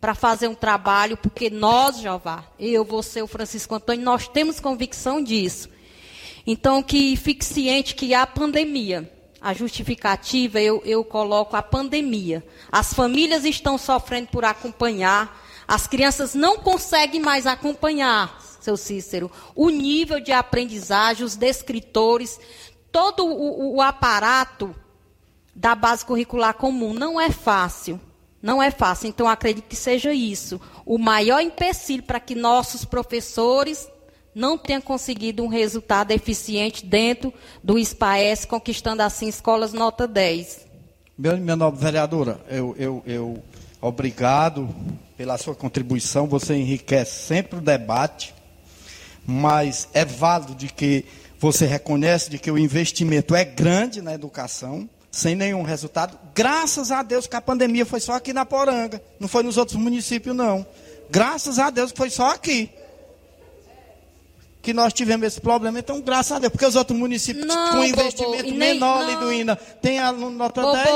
[0.00, 5.22] para fazer um trabalho, porque nós, Jeová, eu, você, o Francisco Antônio, nós temos convicção
[5.22, 5.68] disso.
[6.46, 12.42] Então, que fique ciente que a pandemia, a justificativa, eu, eu coloco a pandemia.
[12.72, 19.68] As famílias estão sofrendo por acompanhar, as crianças não conseguem mais acompanhar seu Cícero, o
[19.70, 22.38] nível de aprendizagem, os descritores,
[22.92, 24.74] todo o, o aparato
[25.54, 26.92] da base curricular comum.
[26.92, 28.00] Não é fácil.
[28.42, 29.08] Não é fácil.
[29.08, 30.60] Então, acredito que seja isso.
[30.86, 33.88] O maior empecilho para que nossos professores
[34.34, 37.32] não tenham conseguido um resultado eficiente dentro
[37.62, 40.66] do SPAES, conquistando assim escolas nota 10.
[41.18, 43.42] Meu, minha nobre vereadora, eu, eu, eu
[43.80, 44.68] obrigado
[45.16, 46.26] pela sua contribuição.
[46.26, 48.34] Você enriquece sempre o debate
[49.26, 51.04] mas é válido de que
[51.38, 56.18] você reconhece de que o investimento é grande na educação, sem nenhum resultado.
[56.34, 59.76] Graças a Deus que a pandemia foi só aqui na Poranga, não foi nos outros
[59.76, 60.66] municípios não.
[61.10, 62.70] Graças a Deus que foi só aqui
[64.62, 65.78] que nós tivemos esse problema.
[65.78, 69.32] Então, graças a Deus, porque os outros municípios não, com investimento nem, menor ali do
[69.32, 70.88] INA tem a nota Bobo, 10.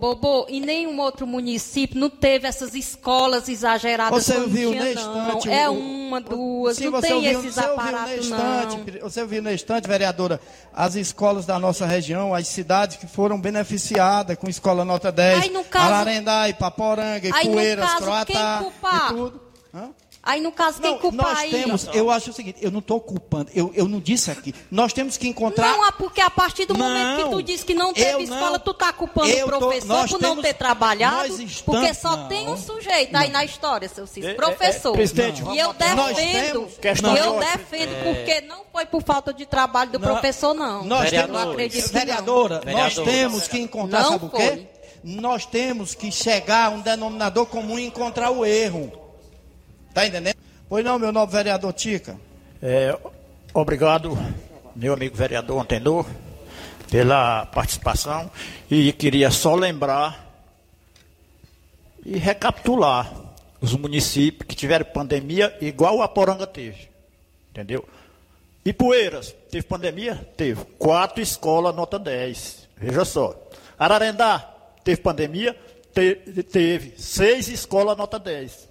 [0.00, 4.24] Bobo, e nenhum outro município não teve essas escolas exageradas.
[4.24, 5.48] Você viu tinha, na estante?
[5.48, 5.54] Não.
[5.54, 9.10] É uma, duas, Sim, não tem ouviu, esses você aparatos, ouviu na estante, não.
[9.10, 10.40] Você viu na estante, vereadora,
[10.72, 15.50] as escolas da nossa região, as cidades que foram beneficiadas com escola nota 10, Aí,
[15.50, 19.40] no caso, Ararendá, Ipaporanga, Ipueiras, Croatá e tudo.
[19.74, 19.90] Hã?
[20.22, 21.50] Aí, no caso, quem culpa nós aí?
[21.50, 24.54] temos, eu acho o seguinte, eu não estou culpando, eu, eu não disse aqui.
[24.70, 25.72] Nós temos que encontrar.
[25.72, 28.72] Não, é porque a partir do momento que tu disse que não teve escola, tu
[28.72, 31.28] está culpando o professor por não ter trabalhado.
[31.28, 33.20] Estamos, porque só não, tem um sujeito não.
[33.20, 34.90] aí na história, seu Cícero, professor.
[34.90, 36.68] É, é, presidente, e eu defendo,
[37.14, 38.14] e eu defendo, é.
[38.14, 40.84] porque não foi por falta de trabalho do não, professor, não.
[40.84, 44.66] Nós temos, acredito vereadora, nós temos que encontrar, sabe o quê?
[45.02, 48.99] Nós temos que chegar a um denominador comum e encontrar o erro.
[49.92, 50.36] Tá entendendo?
[50.68, 52.16] Pois não, meu novo vereador Tica.
[52.62, 52.96] É,
[53.52, 54.16] obrigado,
[54.76, 56.06] meu amigo vereador Antenor,
[56.90, 58.30] pela participação.
[58.70, 60.28] E queria só lembrar
[62.04, 63.12] e recapitular
[63.60, 66.88] os municípios que tiveram pandemia igual a Poranga teve.
[67.50, 67.86] Entendeu?
[68.64, 70.16] Ipueiras, teve pandemia?
[70.36, 70.64] Teve.
[70.78, 72.68] Quatro escolas, nota 10.
[72.76, 73.34] Veja só.
[73.78, 74.38] Ararendá,
[74.84, 75.56] teve pandemia?
[75.92, 76.14] Te,
[76.44, 76.94] teve.
[76.96, 78.69] Seis escolas, nota 10.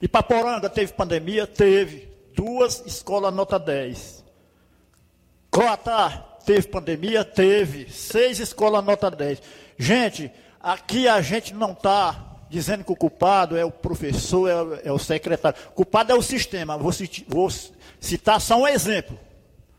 [0.00, 1.46] Ipaporanga teve pandemia?
[1.46, 2.08] Teve.
[2.34, 4.24] Duas escolas nota 10.
[5.50, 7.24] Croatá teve pandemia?
[7.24, 7.90] Teve.
[7.90, 9.40] Seis escolas nota 10.
[9.78, 10.30] Gente,
[10.60, 14.92] aqui a gente não está dizendo que o culpado é o professor, é o, é
[14.92, 15.58] o secretário.
[15.70, 16.76] O culpado é o sistema.
[16.76, 16.92] Vou,
[17.28, 17.48] vou
[18.00, 19.18] citar só um exemplo.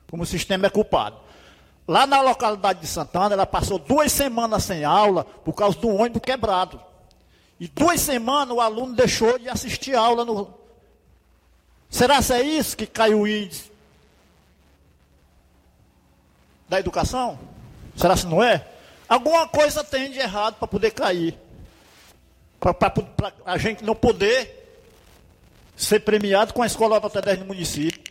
[0.09, 1.17] Como o sistema é culpado.
[1.87, 6.21] Lá na localidade de Santana, ela passou duas semanas sem aula por causa do ônibus
[6.21, 6.81] quebrado.
[7.59, 10.53] E duas semanas o aluno deixou de assistir aula no,
[11.89, 13.71] Será que é isso que caiu o índice
[16.67, 17.39] da educação?
[17.95, 18.65] Será que não é?
[19.07, 21.37] Alguma coisa tem de errado para poder cair.
[22.59, 22.93] Para
[23.45, 24.53] a gente não poder
[25.75, 28.03] ser premiado com a escola nota 10 no município.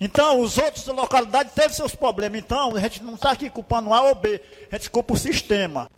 [0.00, 2.40] Então, os outros localidades teve seus problemas.
[2.40, 4.40] Então, a gente não está aqui culpando A ou B,
[4.70, 5.88] a gente culpa o sistema.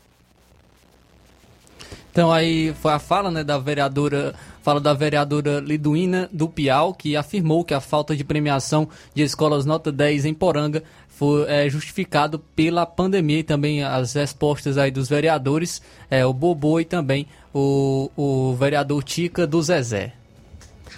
[2.17, 7.15] Então aí foi a fala né, da vereadora, fala da vereadora Liduína do Piau, que
[7.15, 12.39] afirmou que a falta de premiação de escolas nota 10 em Poranga foi é, justificado
[12.39, 18.11] pela pandemia e também as respostas aí dos vereadores, é, o Bobô e também o,
[18.17, 20.15] o vereador Tica do Zezé.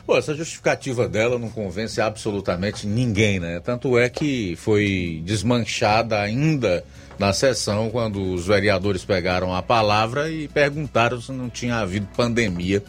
[0.06, 3.58] Pô, essa justificativa dela não convence absolutamente ninguém, né?
[3.58, 6.84] Tanto é que foi desmanchada ainda
[7.18, 12.82] na sessão quando os vereadores pegaram a palavra e perguntaram se não tinha havido pandemia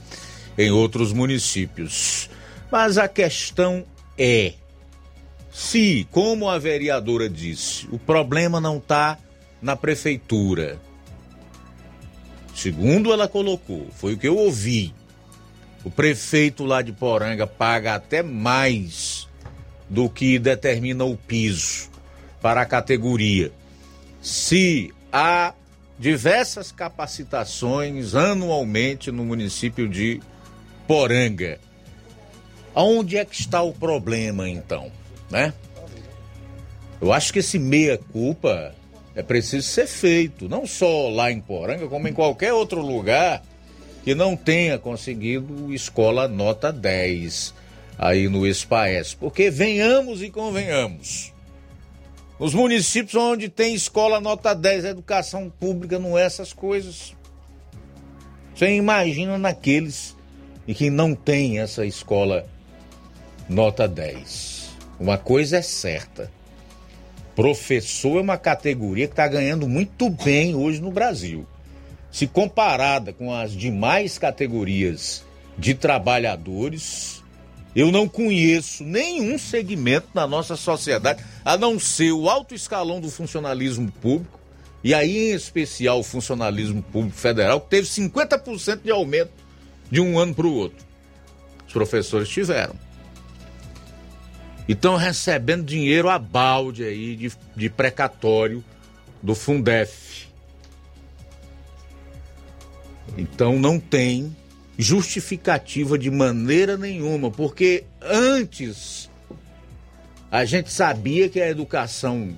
[0.58, 2.30] em outros municípios.
[2.72, 3.84] Mas a questão
[4.18, 4.54] é:
[5.52, 9.18] se, como a vereadora disse, o problema não está
[9.62, 10.80] na prefeitura,
[12.54, 14.94] segundo ela colocou, foi o que eu ouvi.
[15.84, 19.30] O prefeito lá de Poranga paga até mais
[19.90, 21.90] do que determina o piso
[22.42, 23.52] para a categoria
[24.22, 25.54] se há
[25.98, 30.22] diversas capacitações anualmente no município de
[30.88, 31.60] Poranga.
[32.74, 34.92] Onde é que está o problema então,
[35.30, 35.54] né?
[37.02, 38.74] Eu acho que esse meia culpa
[39.16, 43.44] é preciso ser feito, não só lá em Poranga, como em qualquer outro lugar
[44.04, 47.54] que não tenha conseguido escola nota 10
[47.98, 49.14] aí no SPAES.
[49.14, 51.34] Porque venhamos e convenhamos.
[52.40, 57.14] Nos municípios onde tem escola nota 10, a educação pública não é essas coisas.
[58.56, 60.16] Você imagina naqueles
[60.66, 62.48] e que não tem essa escola
[63.50, 64.70] nota 10.
[64.98, 66.32] Uma coisa é certa.
[67.36, 71.46] Professor é uma categoria que está ganhando muito bem hoje no Brasil.
[72.10, 75.26] Se comparada com as demais categorias
[75.58, 77.19] de trabalhadores,
[77.76, 83.10] eu não conheço nenhum segmento na nossa sociedade, a não ser o alto escalão do
[83.10, 84.40] funcionalismo público,
[84.84, 89.32] e aí em especial o funcionalismo público federal, que teve 50% de aumento
[89.92, 90.86] de um ano para o outro.
[91.68, 92.76] Os professores tiveram.
[94.68, 98.64] E estão recebendo dinheiro a balde aí de, de precatório
[99.22, 100.28] do Fundef.
[103.18, 104.36] Então não tem
[104.82, 109.10] justificativa de maneira nenhuma, porque antes
[110.32, 112.38] a gente sabia que a educação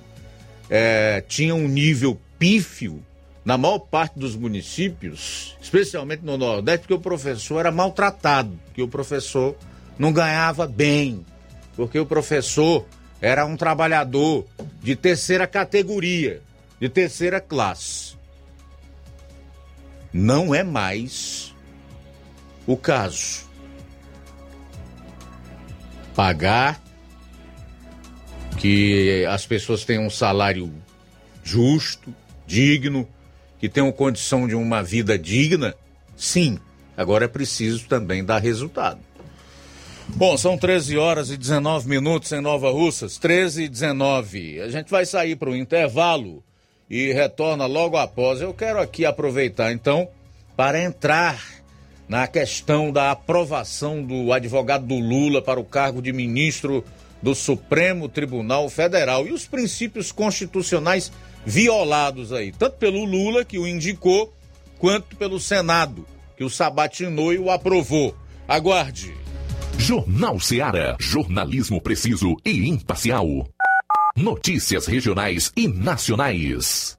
[0.68, 3.00] é, tinha um nível pífio
[3.44, 8.88] na maior parte dos municípios, especialmente no Nordeste, porque o professor era maltratado, que o
[8.88, 9.56] professor
[9.96, 11.24] não ganhava bem,
[11.76, 12.84] porque o professor
[13.20, 14.44] era um trabalhador
[14.82, 16.42] de terceira categoria,
[16.80, 18.16] de terceira classe.
[20.12, 21.51] Não é mais
[22.66, 23.50] o caso.
[26.14, 26.82] Pagar
[28.58, 30.72] que as pessoas tenham um salário
[31.42, 32.14] justo,
[32.46, 33.08] digno,
[33.58, 35.74] que tenham condição de uma vida digna,
[36.16, 36.58] sim.
[36.96, 39.00] Agora é preciso também dar resultado.
[40.08, 44.60] Bom, são 13 horas e 19 minutos em Nova Russas, 13 e 19.
[44.60, 46.44] A gente vai sair para o intervalo
[46.90, 48.40] e retorna logo após.
[48.40, 50.08] Eu quero aqui aproveitar então
[50.54, 51.42] para entrar
[52.12, 56.84] na questão da aprovação do advogado do Lula para o cargo de ministro
[57.22, 61.10] do Supremo Tribunal Federal e os princípios constitucionais
[61.46, 64.30] violados aí, tanto pelo Lula, que o indicou,
[64.78, 66.06] quanto pelo Senado,
[66.36, 68.14] que o sabatinou e o aprovou.
[68.46, 69.14] Aguarde.
[69.78, 70.98] Jornal Seara.
[71.00, 73.48] Jornalismo preciso e imparcial.
[74.14, 76.98] Notícias regionais e nacionais.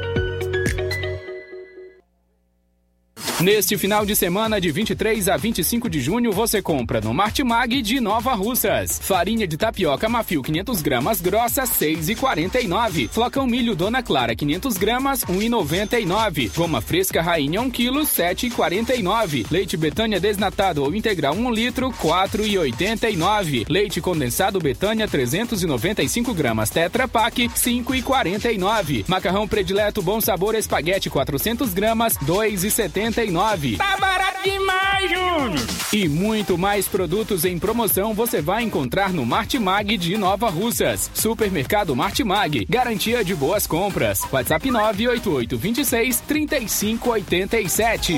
[3.41, 7.99] Neste final de semana, de 23 a 25 de junho, você compra no Martimag de
[7.99, 8.99] Nova Russas.
[9.01, 13.09] Farinha de tapioca Mafio 500 gramas grossa, 6,49.
[13.09, 16.51] Flocão milho Dona Clara 500 gramas, 1,99.
[16.55, 19.47] Goma fresca Rainha 1 kg, 7,49.
[19.49, 23.65] Leite Betânia desnatado ou integral 1 litro, 4,89.
[23.67, 29.05] Leite condensado Betânia 395 gramas Tetra Pak, 5,49.
[29.07, 33.30] Macarrão predileto Bom Sabor Espaguete 400 gramas, 2,79.
[33.77, 35.67] Tá barato demais, Júnior!
[35.93, 41.11] E muito mais produtos em promoção você vai encontrar no Martimag de Nova Russas.
[41.13, 44.21] Supermercado Martimag, garantia de boas compras.
[44.31, 48.15] WhatsApp 988 26 3587.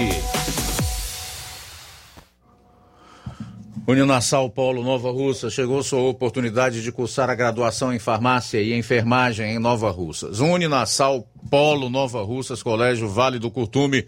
[3.85, 9.56] Uninassal Polo Nova Russa chegou sua oportunidade de cursar a graduação em farmácia e enfermagem
[9.56, 10.40] em Nova Russas.
[10.40, 14.07] Uninassal Polo Nova Russas, Colégio Vale do Curtume,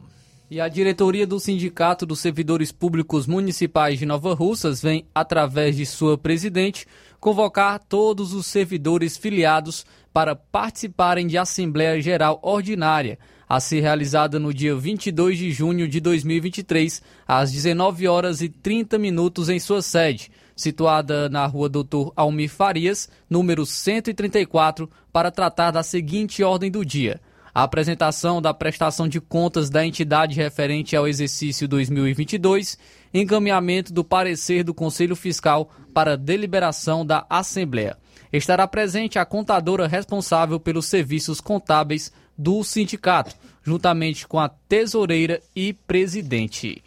[0.48, 5.84] E a diretoria do Sindicato dos Servidores Públicos Municipais de Nova Russas vem, através de
[5.86, 6.86] sua presidente,
[7.20, 13.18] convocar todos os servidores filiados para participarem de Assembleia Geral Ordinária
[13.50, 18.96] a ser realizada no dia 22 de junho de 2023, às 19 horas e 30
[18.96, 25.82] minutos em sua sede, situada na rua Doutor Almir Farias, número 134, para tratar da
[25.82, 27.20] seguinte ordem do dia.
[27.52, 32.78] A apresentação da prestação de contas da entidade referente ao exercício 2022,
[33.12, 37.96] encaminhamento do parecer do Conselho Fiscal para deliberação da Assembleia.
[38.32, 45.72] Estará presente a contadora responsável pelos serviços contábeis do sindicato, juntamente com a tesoureira e
[45.72, 46.82] presidente.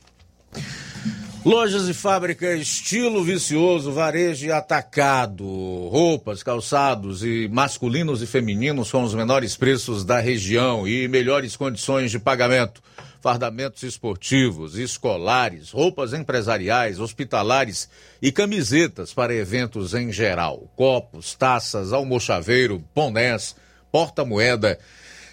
[1.46, 5.46] Lojas e fábricas estilo vicioso, varejo e atacado,
[5.90, 12.10] roupas, calçados e masculinos e femininos com os menores preços da região e melhores condições
[12.12, 12.82] de pagamento.
[13.24, 17.88] Fardamentos esportivos, escolares, roupas empresariais, hospitalares
[18.22, 20.70] e camisetas para eventos em geral.
[20.76, 23.56] Copos, taças, almochaveiro, bonés,
[23.90, 24.78] porta-moeda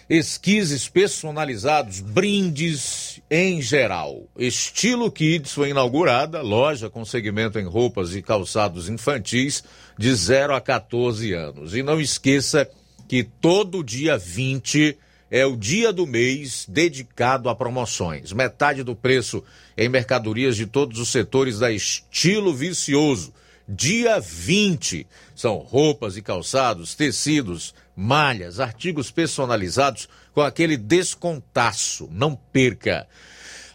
[0.09, 4.23] esquises personalizados, brindes em geral.
[4.37, 9.65] Estilo Kids foi inaugurada, loja com segmento em roupas e calçados infantis
[9.97, 11.75] de 0 a 14 anos.
[11.75, 12.69] E não esqueça
[13.09, 14.97] que todo dia 20
[15.31, 18.33] é o dia do mês dedicado a promoções.
[18.33, 19.41] Metade do preço
[19.77, 23.33] em mercadorias de todos os setores da Estilo Vicioso.
[23.67, 32.09] Dia 20 são roupas e calçados, tecidos, malhas, artigos personalizados com aquele descontaço.
[32.11, 33.07] Não perca.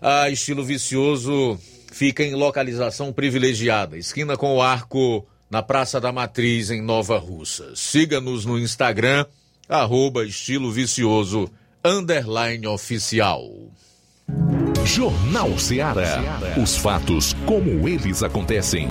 [0.02, 1.58] A Estilo Vicioso
[1.90, 7.74] fica em localização privilegiada, esquina com o arco na Praça da Matriz, em Nova Russa.
[7.74, 9.24] Siga-nos no Instagram,
[9.68, 11.50] arroba estilo vicioso,
[11.84, 13.50] underline oficial.
[14.84, 16.22] Jornal Ceará.
[16.62, 18.88] Os fatos como eles acontecem.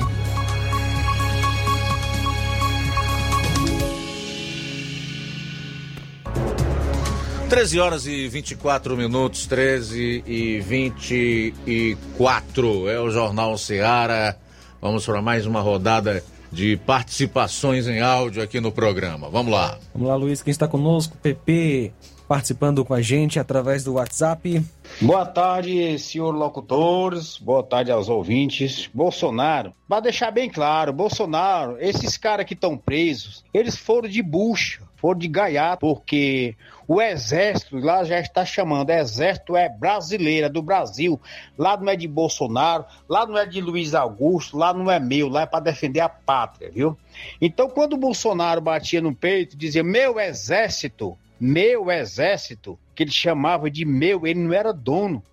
[7.50, 12.90] 13 horas e 24 minutos, 13 e 24.
[12.90, 14.36] É o Jornal Ceará.
[14.82, 19.30] Vamos para mais uma rodada de participações em áudio aqui no programa.
[19.30, 19.78] Vamos lá.
[19.94, 20.42] Vamos lá, Luiz.
[20.42, 21.18] Quem está conosco?
[21.18, 21.92] PP
[22.28, 24.64] participando com a gente através do WhatsApp.
[25.02, 27.38] Boa tarde, senhor locutores.
[27.38, 28.90] Boa tarde aos ouvintes.
[28.94, 34.82] Bolsonaro, para deixar bem claro, Bolsonaro, esses caras que estão presos, eles foram de bucha,
[34.96, 36.56] foram de gaiato, porque
[36.88, 41.20] o exército lá já está chamando, exército é brasileira, do Brasil.
[41.58, 45.28] Lá não é de Bolsonaro, lá não é de Luiz Augusto, lá não é meu,
[45.28, 46.98] lá é para defender a pátria, viu?
[47.42, 53.70] Então, quando o Bolsonaro batia no peito, dizia: meu exército, meu exército, que ele chamava
[53.70, 55.24] de meu, ele não era dono,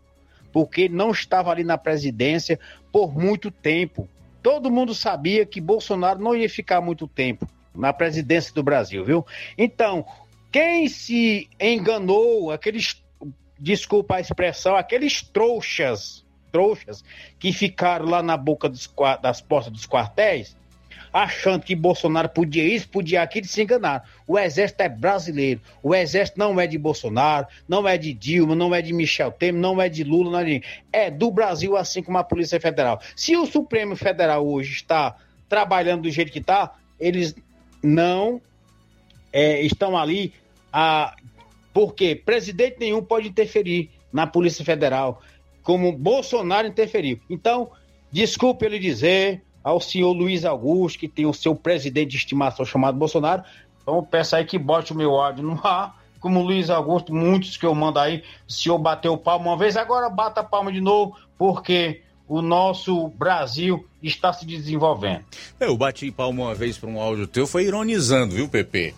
[0.52, 2.58] porque não estava ali na presidência
[2.90, 4.08] por muito tempo.
[4.42, 9.26] Todo mundo sabia que Bolsonaro não ia ficar muito tempo na presidência do Brasil, viu?
[9.56, 10.04] Então,
[10.52, 13.02] quem se enganou, aqueles,
[13.58, 17.02] desculpa a expressão, aqueles trouxas, trouxas
[17.38, 18.92] que ficaram lá na boca dos,
[19.22, 20.54] das portas dos quartéis,
[21.10, 24.04] achando que Bolsonaro podia isso, podia aquilo, se enganaram.
[24.26, 25.60] O exército é brasileiro.
[25.82, 29.60] O exército não é de Bolsonaro, não é de Dilma, não é de Michel Temer,
[29.60, 30.62] não é de Lula, não é de...
[30.92, 33.00] É do Brasil, assim como a Polícia Federal.
[33.16, 35.16] Se o Supremo Federal hoje está
[35.48, 37.34] trabalhando do jeito que está, eles
[37.82, 38.40] não
[39.32, 40.32] é, estão ali
[40.72, 41.14] a,
[41.72, 45.22] porque presidente nenhum pode interferir na Polícia Federal,
[45.62, 47.20] como Bolsonaro interferiu.
[47.28, 47.70] Então,
[48.10, 52.98] desculpe ele dizer ao senhor Luiz Augusto, que tem o seu presidente de estimação chamado
[52.98, 53.44] Bolsonaro,
[53.80, 57.66] então peço aí que bote o meu áudio no ar, como Luiz Augusto, muitos que
[57.66, 62.02] eu mando aí, o senhor bateu palma uma vez, agora bata palma de novo, porque
[62.28, 65.24] o nosso Brasil está se desenvolvendo.
[65.58, 68.94] Eu bati palma uma vez para um áudio teu, foi ironizando, viu, Pepe?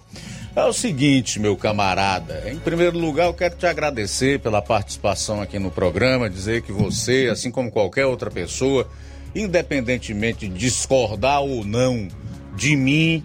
[0.56, 2.44] É o seguinte, meu camarada.
[2.48, 7.28] Em primeiro lugar, eu quero te agradecer pela participação aqui no programa, dizer que você,
[7.30, 8.88] assim como qualquer outra pessoa,
[9.34, 12.06] independentemente de discordar ou não
[12.54, 13.24] de mim,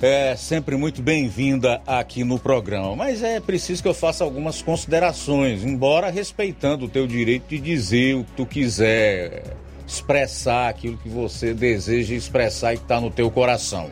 [0.00, 2.96] é sempre muito bem-vinda aqui no programa.
[2.96, 8.14] Mas é preciso que eu faça algumas considerações, embora respeitando o teu direito de dizer
[8.14, 9.42] o que tu quiser,
[9.86, 13.90] expressar aquilo que você deseja expressar e que está no teu coração.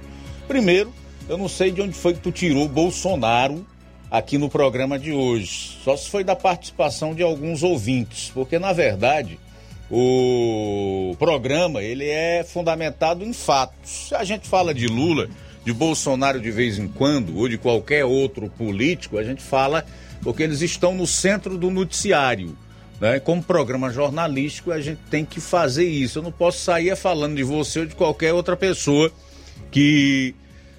[0.49, 0.91] Primeiro,
[1.29, 3.67] eu não sei de onde foi que tu tirou Bolsonaro
[4.11, 5.79] aqui no programa de hoje.
[5.83, 9.39] Só se foi da participação de alguns ouvintes, porque na verdade
[9.91, 14.09] o programa ele é fundamentado em fatos.
[14.09, 15.29] Se a gente fala de Lula,
[15.65, 19.85] de Bolsonaro de vez em quando ou de qualquer outro político, a gente fala
[20.23, 22.57] porque eles estão no centro do noticiário.
[23.01, 23.19] Né?
[23.19, 26.19] Como programa jornalístico, a gente tem que fazer isso.
[26.19, 29.13] Eu não posso sair falando de você ou de qualquer outra pessoa
[29.71, 30.35] que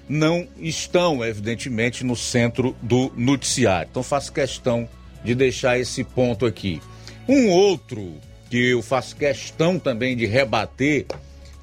[0.08, 3.88] não estão, evidentemente, no centro do noticiário.
[3.90, 4.88] Então faço questão
[5.24, 6.80] de deixar esse ponto aqui.
[7.28, 8.14] Um outro
[8.48, 11.06] que eu faço questão também de rebater,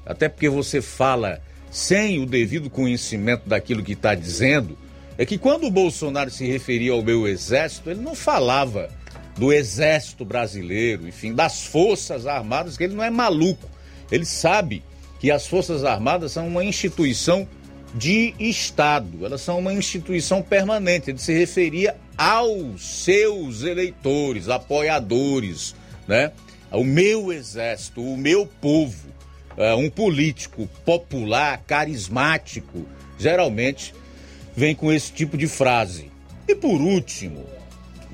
[0.04, 1.40] até porque você fala
[1.70, 4.76] sem o devido conhecimento daquilo que está dizendo,
[5.16, 8.90] é que quando o Bolsonaro se referia ao meu exército, ele não falava
[9.36, 13.68] do exército brasileiro, enfim, das forças armadas, que ele não é maluco.
[14.10, 14.82] Ele sabe
[15.18, 17.48] que as forças armadas são uma instituição
[17.94, 19.24] de Estado.
[19.24, 21.10] Elas são uma instituição permanente.
[21.10, 25.74] Ele se referia aos seus eleitores, apoiadores,
[26.06, 26.32] né?
[26.70, 29.14] O meu exército, o meu povo.
[29.56, 32.84] É, um político popular, carismático,
[33.16, 33.94] geralmente
[34.56, 36.10] vem com esse tipo de frase.
[36.48, 37.46] E por último,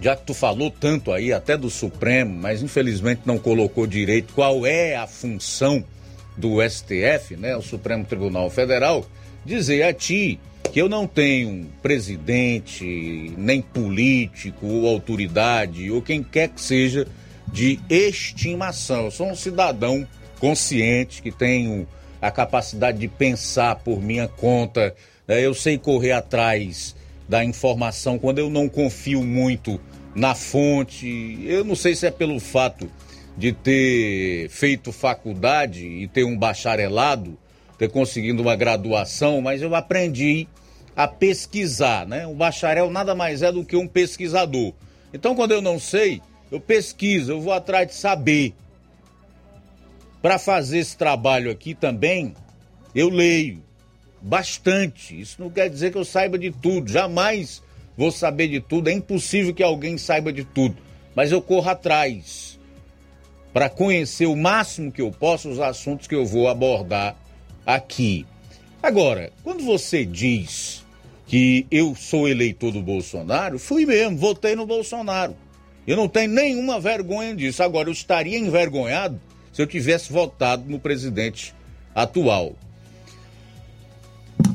[0.00, 4.66] já que tu falou tanto aí até do Supremo, mas infelizmente não colocou direito qual
[4.66, 5.82] é a função
[6.36, 9.06] do STF, né, o Supremo Tribunal Federal,
[9.44, 10.38] dizer a ti
[10.72, 17.06] que eu não tenho presidente, nem político, ou autoridade, ou quem quer que seja,
[17.48, 19.06] de estimação.
[19.06, 20.06] Eu sou um cidadão
[20.38, 21.86] consciente que tenho
[22.22, 24.94] a capacidade de pensar por minha conta.
[25.26, 25.44] Né?
[25.44, 26.94] Eu sei correr atrás
[27.28, 29.80] da informação quando eu não confio muito
[30.14, 31.40] na fonte.
[31.44, 32.90] Eu não sei se é pelo fato
[33.36, 37.38] de ter feito faculdade e ter um bacharelado
[37.80, 40.46] ter conseguido uma graduação, mas eu aprendi
[40.94, 42.26] a pesquisar, né?
[42.26, 44.74] O bacharel nada mais é do que um pesquisador.
[45.14, 46.20] Então, quando eu não sei,
[46.52, 48.52] eu pesquiso, eu vou atrás de saber.
[50.20, 52.34] Para fazer esse trabalho aqui também,
[52.94, 53.62] eu leio
[54.20, 55.18] bastante.
[55.18, 57.62] Isso não quer dizer que eu saiba de tudo, jamais
[57.96, 58.90] vou saber de tudo.
[58.90, 60.76] É impossível que alguém saiba de tudo,
[61.14, 62.60] mas eu corro atrás.
[63.54, 67.16] para conhecer o máximo que eu posso os assuntos que eu vou abordar
[67.66, 68.26] aqui.
[68.82, 70.84] Agora, quando você diz
[71.26, 75.36] que eu sou eleitor do Bolsonaro, fui mesmo, votei no Bolsonaro.
[75.86, 77.62] Eu não tenho nenhuma vergonha disso.
[77.62, 79.20] Agora, eu estaria envergonhado
[79.52, 81.54] se eu tivesse votado no presidente
[81.94, 82.54] atual.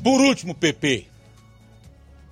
[0.04, 1.06] Por último, PP,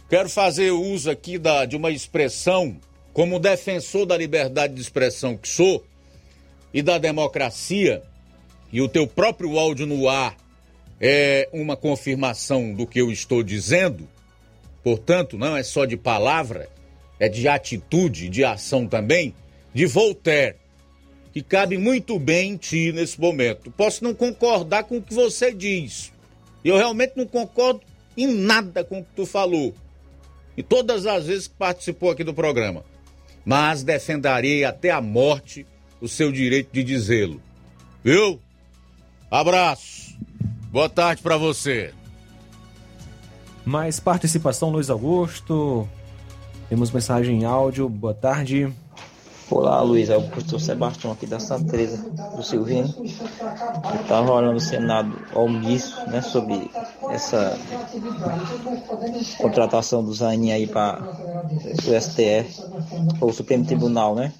[0.09, 2.77] quero fazer uso aqui da, de uma expressão,
[3.13, 5.85] como defensor da liberdade de expressão que sou
[6.73, 8.03] e da democracia,
[8.71, 10.35] e o teu próprio áudio no ar
[11.05, 14.07] é uma confirmação do que eu estou dizendo.
[14.81, 16.69] Portanto, não é só de palavra,
[17.19, 19.35] é de atitude, de ação também,
[19.73, 20.55] de Voltaire,
[21.33, 23.69] que cabe muito bem em ti nesse momento.
[23.69, 26.13] Posso não concordar com o que você diz,
[26.63, 27.81] eu realmente não concordo
[28.15, 29.75] em nada com o que tu falou.
[30.55, 32.85] E todas as vezes que participou aqui do programa.
[33.43, 35.65] Mas defenderei até a morte
[35.99, 37.41] o seu direito de dizê-lo.
[38.01, 38.39] Viu?
[39.29, 40.02] Abraço.
[40.73, 41.93] Boa tarde para você.
[43.63, 45.87] Mais participação, Luiz Augusto.
[46.67, 47.87] Temos mensagem em áudio.
[47.87, 48.73] Boa tarde.
[49.51, 52.03] Olá, Luiz Augusto Sebastião aqui da Santa Teresa
[52.35, 52.91] do Silvino.
[54.01, 56.71] Estava olhando o Senado omisso né, sobre
[57.11, 57.55] essa
[59.37, 61.03] contratação do Zanin aí para
[61.85, 62.63] o STF,
[63.21, 64.33] ou o Supremo Tribunal, né?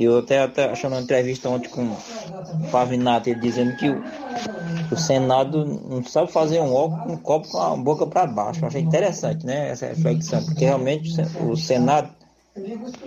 [0.00, 4.02] Eu até, até achando uma entrevista ontem com o Pavinato, ele dizendo que o,
[4.92, 8.62] o Senado não sabe fazer um, um copo com a boca para baixo.
[8.62, 9.70] Eu achei interessante, né?
[9.70, 11.10] Essa reflexão, porque realmente
[11.40, 12.10] o Senado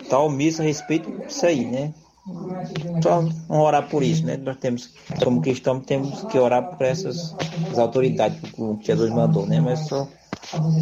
[0.02, 1.94] está omisso a respeito disso aí, né?
[3.02, 4.38] Só orar por isso, né?
[4.38, 7.36] Nós temos, como cristãos, temos que orar por essas
[7.78, 9.60] autoridades que o Jesus mandou, né?
[9.60, 10.08] Mas só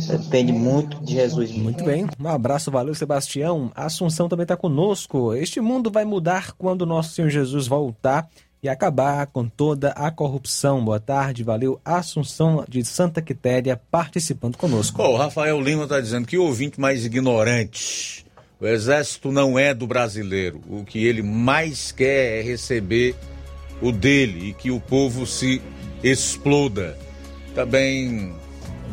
[0.07, 1.51] depende muito de Jesus.
[1.51, 3.71] Muito bem, um abraço, valeu Sebastião.
[3.75, 5.33] A Assunção também está conosco.
[5.33, 8.29] Este mundo vai mudar quando o nosso Senhor Jesus voltar
[8.61, 10.83] e acabar com toda a corrupção.
[10.83, 11.79] Boa tarde, valeu.
[11.83, 15.01] Assunção de Santa Quitéria participando conosco.
[15.01, 18.25] Oh, o Rafael Lima está dizendo que o ouvinte mais ignorante
[18.59, 20.59] o exército não é do brasileiro.
[20.67, 23.15] O que ele mais quer é receber
[23.81, 25.61] o dele e que o povo se
[26.03, 26.97] exploda.
[27.55, 28.35] Também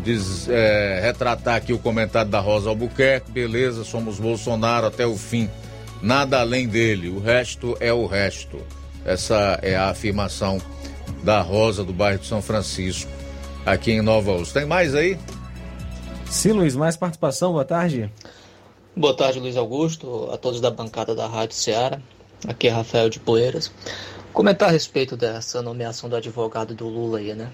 [0.07, 3.31] diz, é, retratar aqui o comentário da Rosa Albuquerque.
[3.31, 5.51] Beleza, somos Bolsonaro até o fim.
[6.01, 7.09] Nada além dele.
[7.09, 8.61] O resto é o resto.
[9.05, 10.61] Essa é a afirmação
[11.25, 13.11] da Rosa do bairro de São Francisco,
[13.65, 14.53] aqui em Nova Osso.
[14.53, 15.19] Tem mais aí?
[16.31, 17.53] Sim, Luiz, mais participação.
[17.53, 18.11] Boa tarde.
[18.97, 22.01] Boa tarde, Luiz Augusto, a todos da bancada da Rádio Ceará.
[22.47, 23.73] Aqui é Rafael de Poeiras.
[24.33, 27.51] Comentar a respeito dessa nomeação do advogado do Lula aí, né?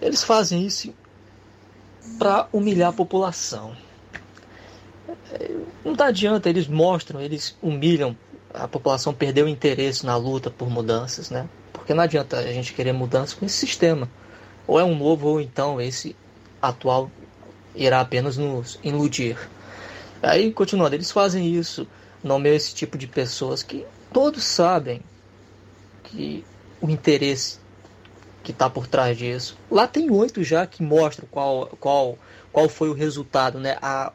[0.00, 0.94] Eles fazem isso
[2.18, 3.76] para humilhar a população.
[5.84, 8.16] Não dá adianta, eles mostram, eles humilham,
[8.52, 11.48] a população perdeu o interesse na luta por mudanças, né?
[11.72, 14.08] Porque não adianta a gente querer mudanças com esse sistema.
[14.66, 16.14] Ou é um novo, ou então esse
[16.60, 17.10] atual
[17.74, 19.36] irá apenas nos iludir.
[20.22, 21.86] Aí, continuando, eles fazem isso,
[22.22, 25.00] nomeiam esse tipo de pessoas que todos sabem
[26.04, 26.44] que
[26.80, 27.58] o interesse
[28.42, 29.56] que está por trás disso.
[29.70, 32.18] Lá tem oito já que mostram qual, qual,
[32.52, 33.76] qual foi o resultado, né?
[33.82, 34.12] A,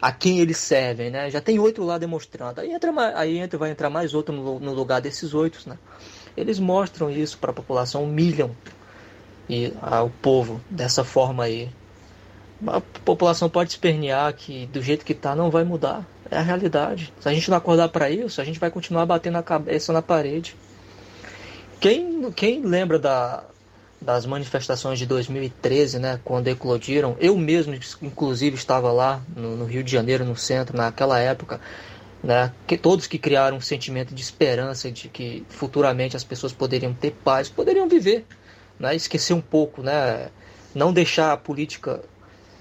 [0.00, 1.30] a quem eles servem, né?
[1.30, 2.60] Já tem oito lá demonstrando.
[2.60, 5.78] Aí, entra, aí entra, vai entrar mais outro no, no lugar desses oito, né?
[6.36, 8.56] Eles mostram isso para a população, humilham
[9.48, 11.70] e, a, o povo dessa forma aí
[12.66, 16.06] a população pode espernear que do jeito que está não vai mudar.
[16.30, 17.12] É a realidade.
[17.18, 20.02] Se a gente não acordar para isso, a gente vai continuar batendo a cabeça na
[20.02, 20.54] parede.
[21.80, 23.44] Quem, quem lembra da,
[24.00, 29.84] das manifestações de 2013, né, quando eclodiram, eu mesmo, inclusive, estava lá no, no Rio
[29.84, 31.60] de Janeiro, no centro, naquela época,
[32.22, 36.94] né, que todos que criaram um sentimento de esperança de que futuramente as pessoas poderiam
[36.94, 38.26] ter paz, poderiam viver,
[38.78, 40.28] né, esquecer um pouco, né,
[40.74, 42.00] não deixar a política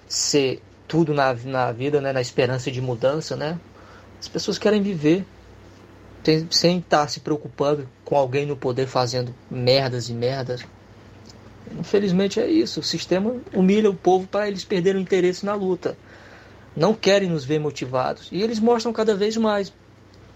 [0.08, 3.60] ser tudo na, na vida, né, na esperança de mudança, né?
[4.20, 5.24] As pessoas querem viver
[6.24, 10.66] tem, sem estar se preocupando com alguém no poder fazendo merdas e merdas.
[11.78, 12.80] Infelizmente é isso.
[12.80, 15.98] O sistema humilha o povo para eles perderem o interesse na luta.
[16.76, 18.30] Não querem nos ver motivados.
[18.32, 19.74] E eles mostram cada vez mais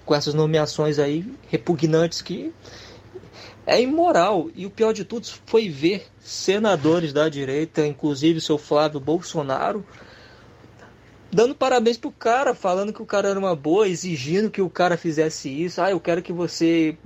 [0.05, 2.53] com essas nomeações aí repugnantes que
[3.65, 4.49] é imoral.
[4.55, 9.85] E o pior de tudo foi ver senadores da direita, inclusive o seu Flávio Bolsonaro,
[11.31, 14.97] dando parabéns pro cara, falando que o cara era uma boa, exigindo que o cara
[14.97, 15.81] fizesse isso.
[15.81, 16.97] Ah, eu quero que você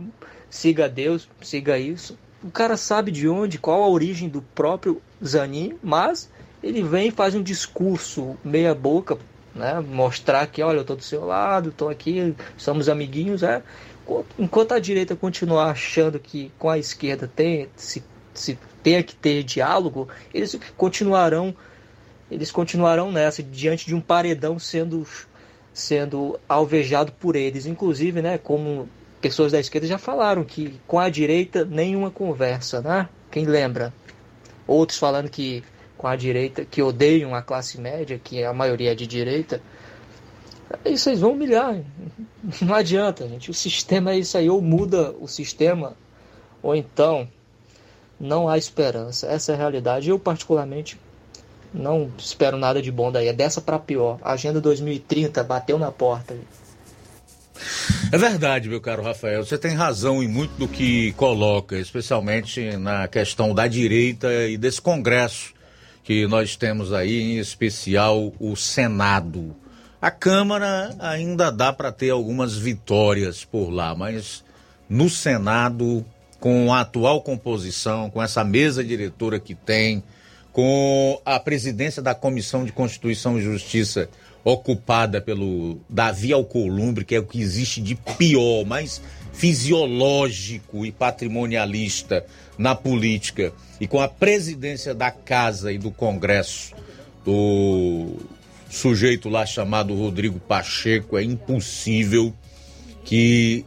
[0.50, 2.18] siga Deus, siga isso.
[2.48, 6.30] O cara sabe de onde, qual a origem do próprio Zanin, mas
[6.64, 9.18] ele vem e faz um discurso meia boca,
[9.54, 9.82] né?
[9.82, 13.62] Mostrar que, olha, eu tô do seu lado, tô aqui, somos amiguinhos, é
[14.40, 18.02] enquanto a direita continuar achando que com a esquerda tem se,
[18.34, 21.54] se tenha que ter diálogo, eles continuarão
[22.32, 25.06] eles continuarão nessa diante de um paredão sendo
[25.74, 28.88] sendo alvejado por eles, inclusive, né, como
[29.22, 33.10] pessoas da esquerda já falaram que com a direita nenhuma conversa, né?
[33.32, 33.94] Quem lembra?
[34.68, 35.64] Outros falando que
[35.98, 39.62] com a direita, que odeiam a classe média, que a maioria é de direita.
[40.86, 41.82] Aí vocês vão humilhar.
[42.62, 43.50] Não adianta, gente.
[43.50, 44.50] O sistema é isso aí.
[44.50, 45.96] Ou muda o sistema,
[46.62, 47.28] ou então
[48.20, 49.28] não há esperança.
[49.28, 50.10] Essa é a realidade.
[50.10, 51.00] Eu, particularmente,
[51.74, 53.28] não espero nada de bom daí.
[53.28, 54.18] É dessa para pior.
[54.22, 56.36] A Agenda 2030 bateu na porta.
[58.10, 59.44] É verdade, meu caro Rafael.
[59.44, 64.82] Você tem razão em muito do que coloca, especialmente na questão da direita e desse
[64.82, 65.54] Congresso
[66.06, 69.54] que nós temos aí, em especial o Senado.
[70.02, 74.42] A Câmara ainda dá para ter algumas vitórias por lá, mas
[74.90, 76.06] no Senado,
[76.40, 80.02] com a atual composição, com essa mesa diretora que tem,
[80.54, 84.08] com a presidência da Comissão de Constituição e Justiça
[84.44, 89.02] ocupada pelo Davi Alcolumbre, que é o que existe de pior, mais
[89.34, 92.26] fisiológico e patrimonialista
[92.58, 96.74] na política, e com a presidência da Casa e do Congresso
[97.24, 98.16] do
[98.70, 102.34] sujeito lá chamado Rodrigo Pacheco, é impossível
[103.04, 103.64] que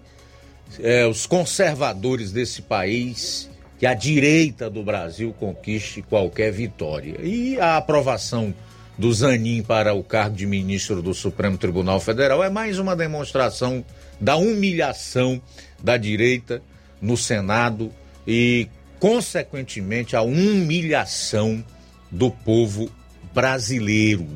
[0.80, 3.48] é, os conservadores desse país,
[3.78, 7.20] que a direita do Brasil conquiste qualquer vitória.
[7.22, 8.54] E a aprovação
[9.00, 13.82] do Zanin para o cargo de ministro do Supremo Tribunal Federal é mais uma demonstração
[14.20, 15.40] da humilhação
[15.82, 16.62] da direita
[17.00, 17.90] no Senado
[18.26, 18.68] e,
[18.98, 21.64] consequentemente, a humilhação
[22.10, 22.92] do povo
[23.32, 24.26] brasileiro.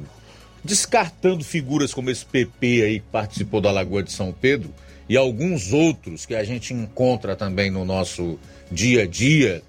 [0.65, 4.73] Descartando figuras como esse PP aí que participou da Lagoa de São Pedro
[5.07, 8.39] e alguns outros que a gente encontra também no nosso
[8.73, 9.63] dia a dia,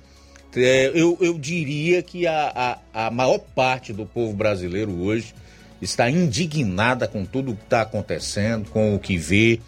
[0.58, 5.34] é, eu, eu diria que a, a, a maior parte do povo brasileiro hoje
[5.82, 9.60] está indignada com tudo o que está acontecendo, com o que vê,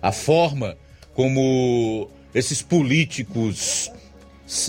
[0.00, 0.76] a forma
[1.14, 3.90] como esses políticos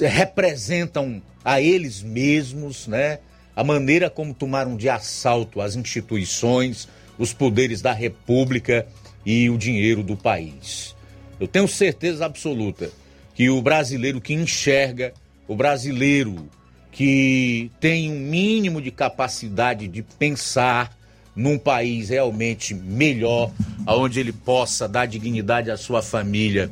[0.01, 3.19] representam a eles mesmos, né?
[3.55, 6.87] A maneira como tomaram de assalto as instituições,
[7.17, 8.87] os poderes da República
[9.25, 10.95] e o dinheiro do país.
[11.39, 12.89] Eu tenho certeza absoluta
[13.35, 15.13] que o brasileiro que enxerga
[15.47, 16.49] o brasileiro
[16.91, 20.95] que tem um mínimo de capacidade de pensar
[21.35, 23.51] num país realmente melhor,
[23.87, 26.69] onde ele possa dar dignidade à sua família,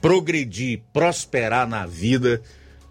[0.00, 2.42] progredir, prosperar na vida,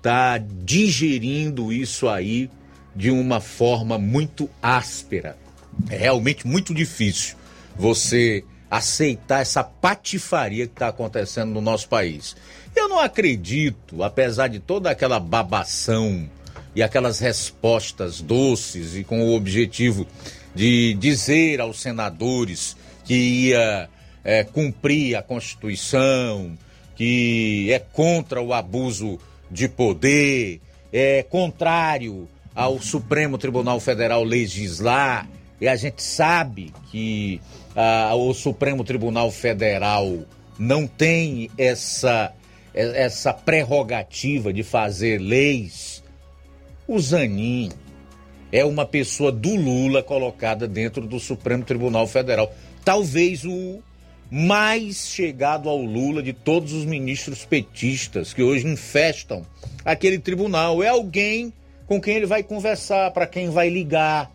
[0.02, 2.50] tá digerindo isso aí
[2.96, 5.38] de uma forma muito áspera.
[5.90, 7.36] É realmente muito difícil
[7.76, 12.36] você aceitar essa patifaria que está acontecendo no nosso país.
[12.76, 16.30] Eu não acredito, apesar de toda aquela babação
[16.76, 20.08] e aquelas respostas doces e com o objetivo
[20.56, 22.76] de dizer aos senadores
[23.06, 23.90] que ia
[24.24, 26.58] é, cumprir a Constituição,
[26.96, 29.20] que é contra o abuso
[29.52, 35.28] de poder, é contrário ao Supremo Tribunal Federal legislar,
[35.60, 37.42] e a gente sabe que
[37.76, 40.20] ah, o Supremo Tribunal Federal
[40.60, 42.32] não tem essa
[42.74, 46.04] essa prerrogativa de fazer leis,
[46.88, 47.72] o Zanin
[48.52, 52.54] é uma pessoa do Lula colocada dentro do Supremo Tribunal Federal.
[52.84, 53.82] Talvez o
[54.30, 59.46] mais chegado ao Lula de todos os ministros petistas que hoje infestam
[59.86, 60.82] aquele tribunal.
[60.82, 61.54] É alguém
[61.86, 64.32] com quem ele vai conversar, para quem vai ligar.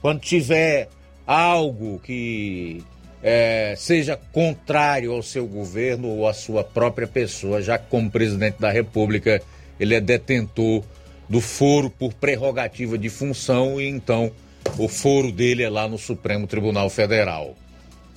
[0.00, 0.88] Quando tiver
[1.26, 2.82] algo que
[3.22, 8.56] é, seja contrário ao seu governo ou à sua própria pessoa, já que como presidente
[8.60, 9.42] da República
[9.78, 10.82] ele é detentor
[11.28, 14.32] do foro por prerrogativa de função e então
[14.78, 17.56] o foro dele é lá no Supremo Tribunal Federal.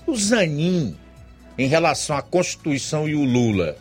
[0.05, 0.95] O Zanin,
[1.57, 3.77] em relação à Constituição e o Lula,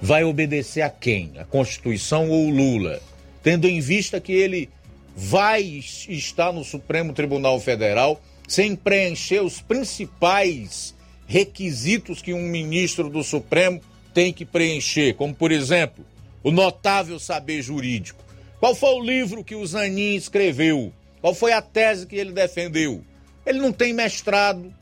[0.00, 1.32] vai obedecer a quem?
[1.38, 3.00] A Constituição ou o Lula?
[3.42, 4.68] Tendo em vista que ele
[5.16, 10.94] vai estar no Supremo Tribunal Federal sem preencher os principais
[11.26, 13.80] requisitos que um ministro do Supremo
[14.14, 16.04] tem que preencher, como por exemplo,
[16.42, 18.24] o notável saber jurídico.
[18.58, 20.92] Qual foi o livro que o Zanin escreveu?
[21.20, 23.04] Qual foi a tese que ele defendeu?
[23.44, 24.72] Ele não tem mestrado,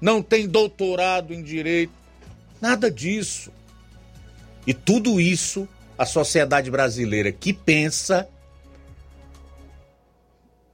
[0.00, 1.92] não tem doutorado em direito,
[2.60, 3.52] nada disso.
[4.66, 8.28] E tudo isso a sociedade brasileira que pensa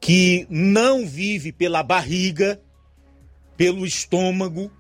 [0.01, 2.61] que não vive pela barriga,
[3.57, 4.71] pelo estômago,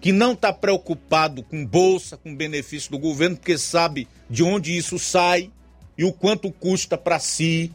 [0.00, 4.98] que não está preocupado com bolsa, com benefício do governo, porque sabe de onde isso
[4.98, 5.50] sai
[5.96, 7.72] e o quanto custa para si,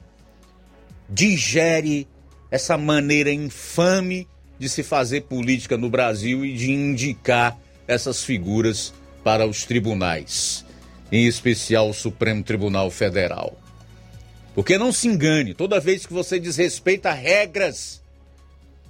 [1.09, 2.07] digere
[2.49, 4.27] essa maneira infame
[4.57, 7.57] de se fazer política no Brasil e de indicar
[7.87, 8.93] essas figuras
[9.23, 10.65] para os tribunais,
[11.11, 13.57] em especial o Supremo Tribunal Federal.
[14.55, 18.01] Porque não se engane, toda vez que você desrespeita regras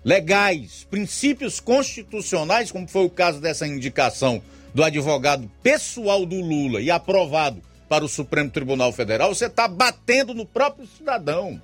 [0.03, 4.41] legais, princípios constitucionais, como foi o caso dessa indicação
[4.73, 10.33] do advogado pessoal do Lula e aprovado para o Supremo Tribunal Federal, você está batendo
[10.33, 11.61] no próprio cidadão.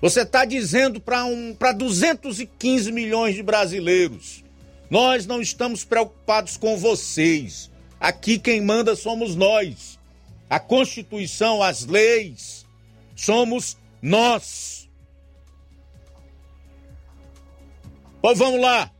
[0.00, 4.44] Você está dizendo para um, 215 milhões de brasileiros:
[4.88, 7.70] nós não estamos preocupados com vocês.
[8.00, 9.97] Aqui quem manda somos nós.
[10.48, 12.66] A Constituição, as leis,
[13.14, 14.88] somos nós.
[18.20, 18.90] Pois vamos lá.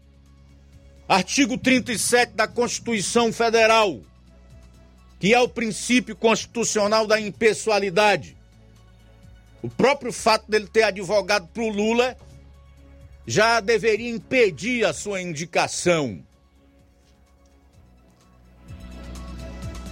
[1.08, 4.00] Artigo 37 da Constituição Federal,
[5.18, 8.36] que é o princípio constitucional da impessoalidade.
[9.62, 12.16] O próprio fato dele ter advogado para o Lula
[13.26, 16.22] já deveria impedir a sua indicação.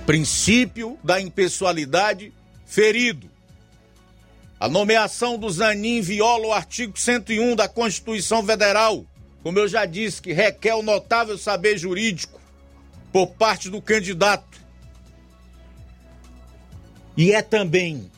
[0.06, 2.32] Princípio da impessoalidade
[2.64, 3.28] ferido.
[4.58, 9.04] A nomeação do Zanin viola o artigo 101 da Constituição Federal,
[9.42, 12.40] como eu já disse, que requer o notável saber jurídico
[13.12, 14.60] por parte do candidato.
[17.16, 18.08] E é também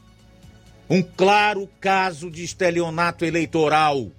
[0.90, 4.10] um claro caso de estelionato eleitoral.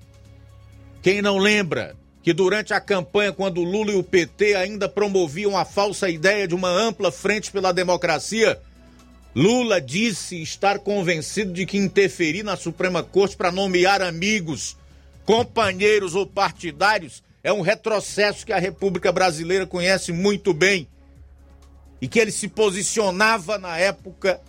[1.04, 5.64] Quem não lembra que durante a campanha, quando Lula e o PT ainda promoviam a
[5.64, 8.60] falsa ideia de uma ampla frente pela democracia,
[9.34, 14.76] Lula disse estar convencido de que interferir na Suprema Corte para nomear amigos,
[15.26, 20.88] companheiros ou partidários é um retrocesso que a República Brasileira conhece muito bem
[22.02, 24.42] e que ele se posicionava na época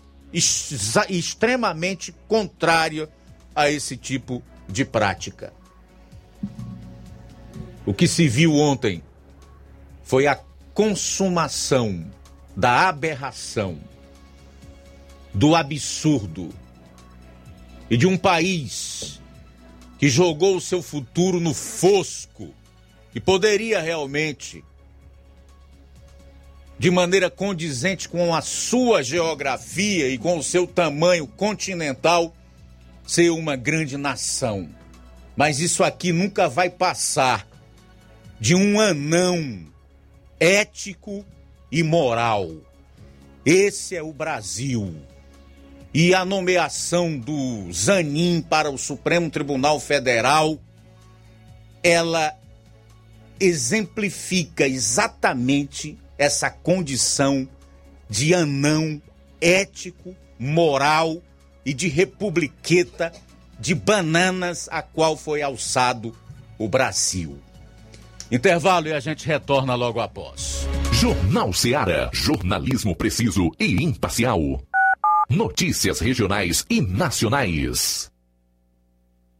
[1.08, 3.08] extremamente contrária
[3.54, 5.52] a esse tipo de prática.
[7.90, 9.02] O que se viu ontem
[10.04, 10.38] foi a
[10.72, 12.08] consumação
[12.56, 13.80] da aberração,
[15.34, 16.50] do absurdo
[17.90, 19.20] e de um país
[19.98, 22.54] que jogou o seu futuro no fosco,
[23.12, 24.62] que poderia realmente
[26.78, 32.32] de maneira condizente com a sua geografia e com o seu tamanho continental,
[33.04, 34.70] ser uma grande nação.
[35.34, 37.49] Mas isso aqui nunca vai passar
[38.40, 39.66] de um anão
[40.40, 41.24] ético
[41.70, 42.50] e moral.
[43.44, 44.96] Esse é o Brasil.
[45.92, 50.58] E a nomeação do Zanin para o Supremo Tribunal Federal,
[51.82, 52.34] ela
[53.38, 57.46] exemplifica exatamente essa condição
[58.08, 59.02] de anão
[59.40, 61.20] ético, moral
[61.64, 63.12] e de republiqueta
[63.58, 66.16] de bananas a qual foi alçado
[66.58, 67.38] o Brasil.
[68.30, 70.68] Intervalo e a gente retorna logo após.
[70.92, 72.10] Jornal Seara.
[72.12, 74.40] Jornalismo preciso e imparcial.
[75.28, 78.10] Notícias regionais e nacionais.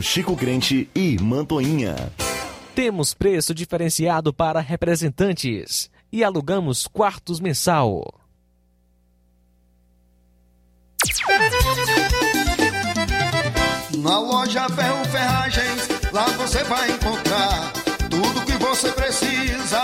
[0.00, 2.12] Chico Crente e Mantoinha.
[2.74, 8.02] Temos preço diferenciado para representantes e alugamos quartos mensal.
[13.98, 17.72] Na loja Ferro Ferragens, lá você vai encontrar
[18.10, 19.80] tudo que você precisa,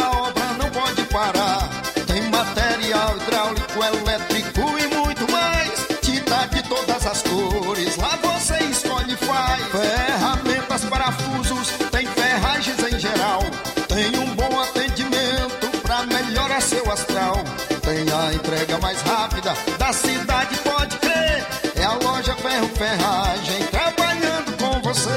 [19.91, 21.45] da cidade, pode crer.
[21.75, 25.11] É a loja Ferro Ferragem trabalhando com você.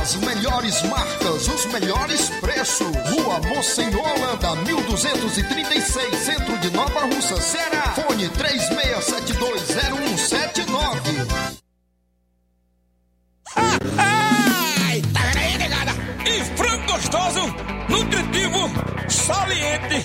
[0.00, 2.88] As melhores marcas, os melhores preços.
[3.10, 7.94] Rua Monsenhor Holanda, 1236, centro de Nova Russa, Ceará.
[7.94, 11.28] Fone 36720179.
[13.98, 15.20] Ai, tá?
[16.26, 17.54] E frango gostoso,
[17.88, 18.68] nutritivo
[19.08, 20.04] saliente,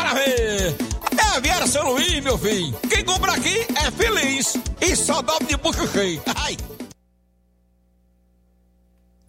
[0.00, 0.74] para ver?
[1.18, 2.74] É a Viera São Luís, meu filho.
[2.88, 4.56] Quem compra aqui é feliz.
[4.80, 6.22] E só dobra de bucho cheio.
[6.34, 6.56] Ai.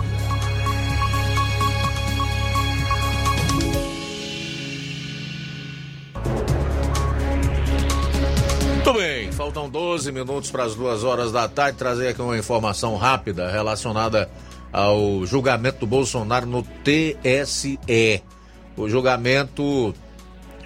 [9.57, 11.79] Faltam 12 minutos para as duas horas da tarde.
[11.79, 14.31] Trazer aqui uma informação rápida relacionada
[14.71, 18.23] ao julgamento do Bolsonaro no TSE.
[18.77, 19.95] O julgamento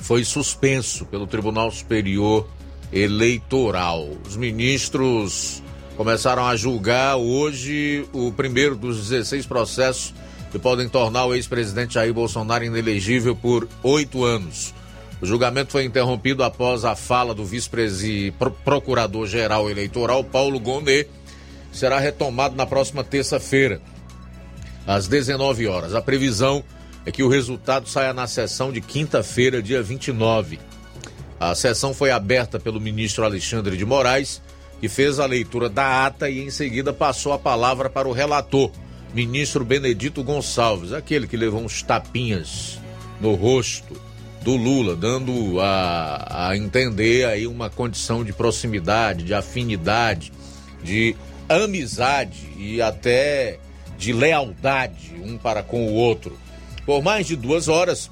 [0.01, 2.49] foi suspenso pelo Tribunal Superior
[2.93, 4.09] Eleitoral.
[4.27, 5.62] Os ministros
[5.97, 10.12] começaram a julgar hoje o primeiro dos 16 processos
[10.51, 14.75] que podem tornar o ex-presidente Jair Bolsonaro inelegível por oito anos.
[15.21, 21.11] O julgamento foi interrompido após a fala do vice-procurador-geral eleitoral, Paulo Gonet,
[21.71, 23.83] será retomado na próxima terça-feira,
[24.87, 25.95] às 19 horas.
[25.95, 26.65] A previsão
[27.05, 30.59] é que o resultado saia na sessão de quinta-feira, dia 29.
[31.39, 34.41] A sessão foi aberta pelo ministro Alexandre de Moraes,
[34.81, 38.71] que fez a leitura da ata e em seguida passou a palavra para o relator,
[39.13, 42.79] ministro Benedito Gonçalves, aquele que levou uns tapinhas
[43.21, 44.09] no rosto
[44.43, 50.33] do Lula, dando a, a entender aí uma condição de proximidade, de afinidade,
[50.83, 51.15] de
[51.49, 53.59] amizade e até
[53.99, 56.39] de lealdade um para com o outro.
[56.87, 58.11] Por mais de duas horas,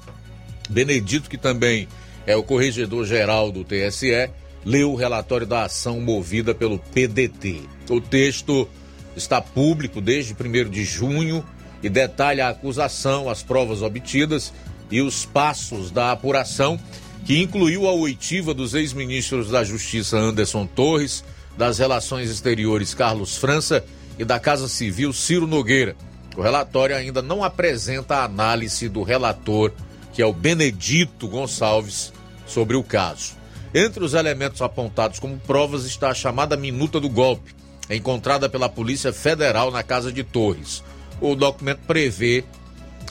[0.69, 1.87] Benedito, que também
[2.27, 4.29] é o corregedor-geral do TSE,
[4.63, 7.61] leu o relatório da ação movida pelo PDT.
[7.89, 8.69] O texto
[9.15, 11.43] está público desde 1 de junho
[11.81, 14.53] e detalha a acusação, as provas obtidas
[14.91, 16.79] e os passos da apuração,
[17.25, 21.23] que incluiu a oitiva dos ex-ministros da Justiça Anderson Torres,
[21.57, 23.83] das Relações Exteriores Carlos França
[24.17, 25.95] e da Casa Civil Ciro Nogueira.
[26.35, 29.71] O relatório ainda não apresenta a análise do relator,
[30.13, 32.13] que é o Benedito Gonçalves,
[32.47, 33.37] sobre o caso.
[33.73, 37.53] Entre os elementos apontados como provas está a chamada minuta do golpe,
[37.89, 40.83] encontrada pela Polícia Federal na casa de Torres.
[41.21, 42.43] O documento prevê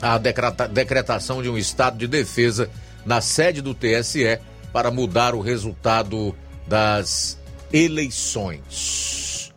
[0.01, 2.69] a decretação de um estado de defesa
[3.05, 4.39] na sede do TSE
[4.71, 6.35] para mudar o resultado
[6.67, 7.37] das
[7.71, 9.51] eleições.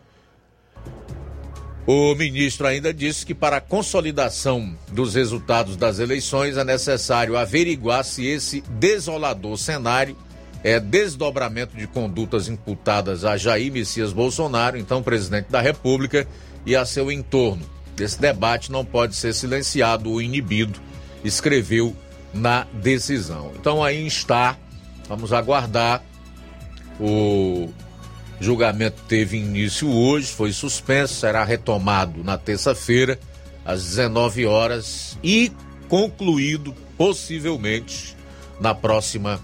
[1.85, 8.05] O ministro ainda disse que para a consolidação dos resultados das eleições é necessário averiguar
[8.05, 10.15] se esse desolador cenário
[10.63, 16.25] é desdobramento de condutas imputadas a Jair Messias Bolsonaro, então presidente da República,
[16.65, 17.72] e a seu entorno.
[17.99, 20.79] Esse debate não pode ser silenciado ou inibido,
[21.23, 21.95] escreveu
[22.33, 23.51] na decisão.
[23.59, 24.57] Então aí está,
[25.07, 26.03] vamos aguardar.
[26.99, 27.69] O
[28.39, 33.19] julgamento teve início hoje, foi suspenso, será retomado na terça-feira,
[33.65, 35.51] às 19 horas, e
[35.87, 38.15] concluído possivelmente
[38.59, 39.39] na próxima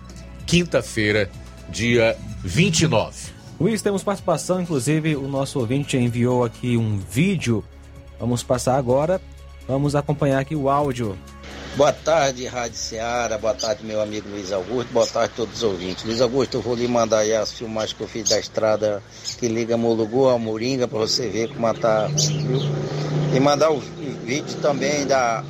[0.45, 1.29] quinta-feira,
[1.69, 3.39] dia 29.
[3.59, 7.63] Luiz, temos participação, inclusive o nosso ouvinte enviou aqui um vídeo.
[8.19, 9.21] Vamos passar agora.
[9.67, 11.17] Vamos acompanhar aqui o áudio.
[11.75, 13.37] Boa tarde, Rádio Ceará.
[13.37, 14.91] Boa tarde, meu amigo Luiz Augusto.
[14.91, 16.03] Boa tarde a todos os ouvintes.
[16.03, 19.01] Luiz Augusto, eu vou lhe mandar aí as filmagens que eu fiz da estrada
[19.37, 22.59] que liga Mulugu ao Moringa para você ver como tá, viu?
[23.33, 25.43] E mandar o vídeo também da,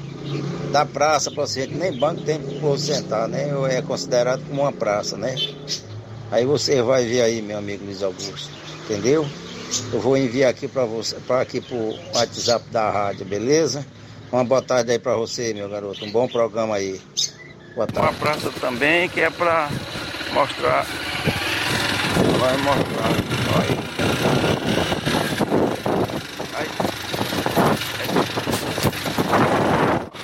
[0.72, 3.50] da praça para você, que nem banco tem para você sentar, né?
[3.70, 5.36] É considerado como uma praça, né?
[6.30, 8.52] Aí você vai ver aí, meu amigo Luiz Augusto,
[8.84, 9.26] entendeu?
[9.94, 13.86] Eu vou enviar aqui para você, para aqui pro WhatsApp da rádio, beleza?
[14.32, 16.04] Uma boa tarde aí para você, meu garoto.
[16.06, 17.00] Um bom programa aí.
[17.76, 18.10] Boa tarde.
[18.10, 19.70] Uma praça também que é para
[20.34, 20.86] mostrar.
[22.40, 23.10] Vai mostrar.
[23.60, 23.78] Aí.
[26.56, 26.68] Aí.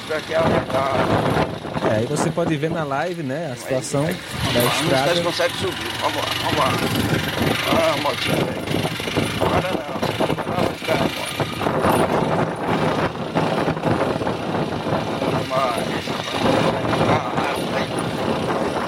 [0.10, 4.72] Daqui a É, aí você pode ver na live, né, a situação da Vamos ver
[4.72, 5.22] se estrada.
[5.22, 5.92] consegue subir.
[6.02, 6.72] Vamos lá, vamos lá.
[7.72, 8.65] Ah, motinha velho.
[9.40, 9.96] Para não.
[10.86, 11.26] Caramba.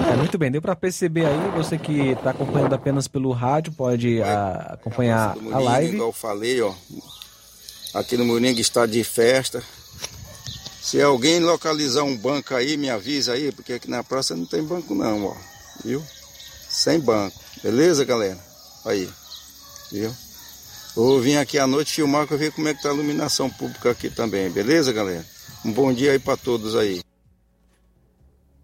[0.09, 4.21] É, muito bem, deu para perceber aí, você que está acompanhando apenas pelo rádio, pode
[4.21, 5.93] ah, acompanhar a Moringa, live.
[5.93, 6.73] Igual eu falei, ó.
[7.93, 9.61] Aqui no Moringa está de festa.
[10.81, 14.63] Se alguém localizar um banco aí, me avisa aí, porque aqui na praça não tem
[14.63, 15.35] banco não, ó.
[15.83, 16.01] Viu?
[16.69, 17.37] Sem banco.
[17.61, 18.39] Beleza, galera?
[18.85, 19.09] Aí.
[19.91, 20.15] Viu?
[20.97, 23.91] Vou vir aqui à noite filmar para ver como é que tá a iluminação pública
[23.91, 24.49] aqui também.
[24.49, 25.23] Beleza, galera?
[25.63, 27.01] Um bom dia aí para todos aí.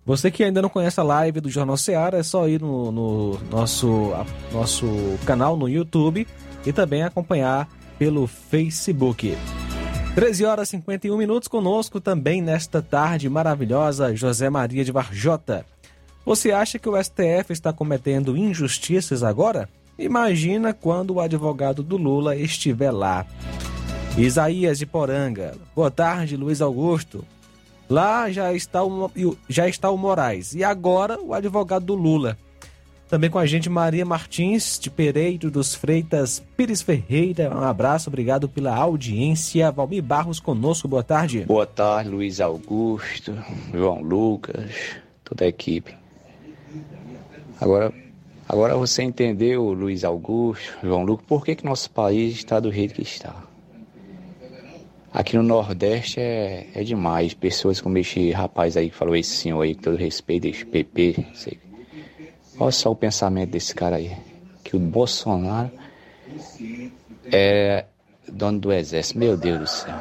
[0.03, 3.39] Você que ainda não conhece a live do Jornal Seara, é só ir no, no
[3.51, 4.11] nosso,
[4.51, 4.87] nosso
[5.27, 6.27] canal no YouTube
[6.65, 7.69] e também acompanhar
[7.99, 9.37] pelo Facebook.
[10.15, 15.63] 13 horas e 51 minutos conosco também nesta tarde maravilhosa, José Maria de Varjota.
[16.25, 19.69] Você acha que o STF está cometendo injustiças agora?
[19.97, 23.25] Imagina quando o advogado do Lula estiver lá.
[24.17, 25.55] Isaías de Poranga.
[25.75, 27.25] Boa tarde, Luiz Augusto.
[27.89, 29.11] Lá já está o,
[29.47, 30.53] já está o Moraes.
[30.55, 32.37] E agora o advogado do Lula.
[33.09, 37.55] Também com a gente Maria Martins, de Pereiro dos Freitas Pires Ferreira.
[37.55, 39.71] Um abraço, obrigado pela audiência.
[39.71, 41.45] Valmir Barros conosco, boa tarde.
[41.45, 43.37] Boa tarde, Luiz Augusto,
[43.71, 44.71] João Lucas,
[45.23, 45.93] toda a equipe.
[47.61, 47.93] Agora,
[48.53, 52.93] agora você entendeu, Luiz Augusto, João Lucas, por que, que nosso país está do jeito
[52.93, 53.35] que está.
[55.11, 57.33] Aqui no Nordeste é, é demais.
[57.33, 61.25] Pessoas como esse rapaz aí que falou, esse senhor aí, com todo respeito, esse PP,
[61.33, 61.59] sei.
[62.59, 64.15] Olha só o pensamento desse cara aí.
[64.63, 65.71] Que o Bolsonaro
[67.31, 67.85] é
[68.27, 69.17] dono do exército.
[69.17, 69.95] Meu Deus do céu.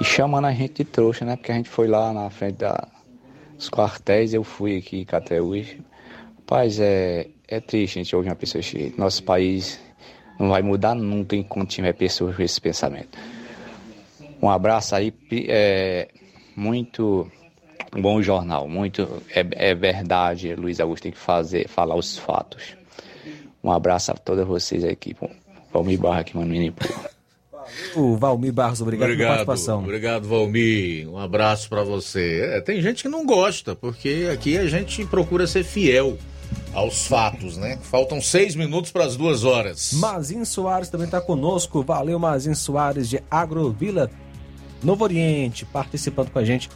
[0.00, 1.36] E chamando a gente de trouxa, né?
[1.36, 2.88] Porque a gente foi lá na frente da,
[3.56, 5.76] dos quartéis, eu fui aqui em Cateús.
[6.36, 8.92] Rapaz, é, é triste a gente ouvir uma pessoa cheia.
[8.96, 9.80] Nosso país
[10.38, 13.18] não vai mudar nunca enquanto tiver pessoas com esse pensamento.
[14.40, 15.12] Um abraço aí,
[15.48, 16.08] é,
[16.54, 17.28] muito
[17.92, 22.76] bom jornal, muito é, é verdade, Luiz Augusto tem que fazer, falar os fatos.
[23.64, 25.16] Um abraço a todos vocês aqui.
[25.72, 26.74] Vamos Barra aqui, mano, menino.
[27.94, 29.80] O Valmir Barros, obrigado, pela Obrigado, participação.
[29.80, 31.08] obrigado, Valmir.
[31.10, 32.40] Um abraço pra você.
[32.52, 36.16] É, tem gente que não gosta, porque aqui a gente procura ser fiel
[36.78, 37.78] aos fatos, né?
[37.82, 39.92] Faltam seis minutos para as duas horas.
[39.94, 41.82] Mazin Soares também está conosco.
[41.82, 44.10] Valeu, Mazin Soares de Agrovila
[44.82, 46.70] Novo Oriente, participando com a gente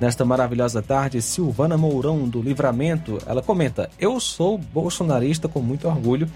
[0.00, 1.20] nesta maravilhosa tarde.
[1.20, 6.30] Silvana Mourão, do Livramento, ela comenta: Eu sou bolsonarista com muito orgulho.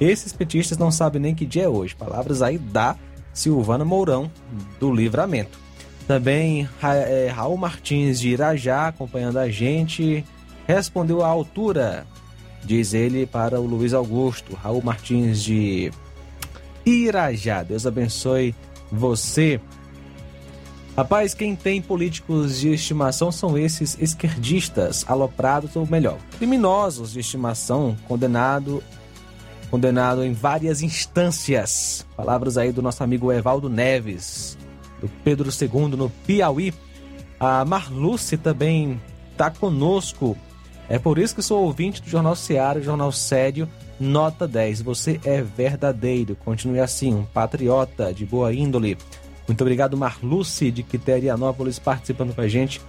[0.00, 1.96] Esses petistas não sabem nem que dia é hoje.
[1.96, 2.96] Palavras aí da
[3.32, 4.30] Silvana Mourão,
[4.78, 5.58] do Livramento.
[6.06, 10.24] Também é, Raul Martins de Irajá, acompanhando a gente,
[10.66, 12.06] respondeu à altura,
[12.64, 14.54] diz ele para o Luiz Augusto.
[14.54, 15.90] Raul Martins de
[16.84, 18.54] Irajá, Deus abençoe
[18.90, 19.60] você.
[20.96, 27.96] Rapaz, quem tem políticos de estimação são esses esquerdistas, aloprados ou melhor, criminosos de estimação,
[28.08, 28.82] condenado
[29.70, 32.06] condenado em várias instâncias.
[32.16, 34.56] Palavras aí do nosso amigo Evaldo Neves,
[35.00, 36.72] do Pedro II no Piauí.
[37.38, 39.00] A Marluce também
[39.32, 40.36] está conosco.
[40.88, 43.68] É por isso que sou ouvinte do Jornal Seara, Jornal Sério,
[44.00, 44.82] nota 10.
[44.82, 46.34] Você é verdadeiro.
[46.36, 48.96] Continue assim, um patriota de boa índole.
[49.46, 52.80] Muito obrigado, Marluce de Quiterianópolis, participando com a gente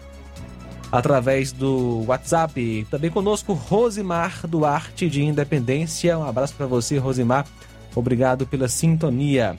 [0.91, 2.87] através do WhatsApp.
[2.89, 6.17] Também conosco Rosimar Duarte de Independência.
[6.17, 7.45] Um abraço para você, Rosimar.
[7.95, 9.57] Obrigado pela sintonia.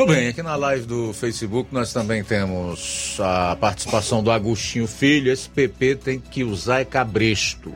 [0.00, 5.30] Tudo bem, aqui na live do Facebook nós também temos a participação do Agostinho Filho.
[5.30, 7.70] Esse PP tem que usar é cabresto.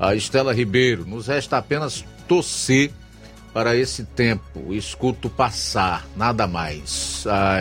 [0.00, 2.90] A Estela Ribeiro, nos resta apenas torcer
[3.52, 7.26] para esse tempo, escuto passar, nada mais.
[7.26, 7.58] A,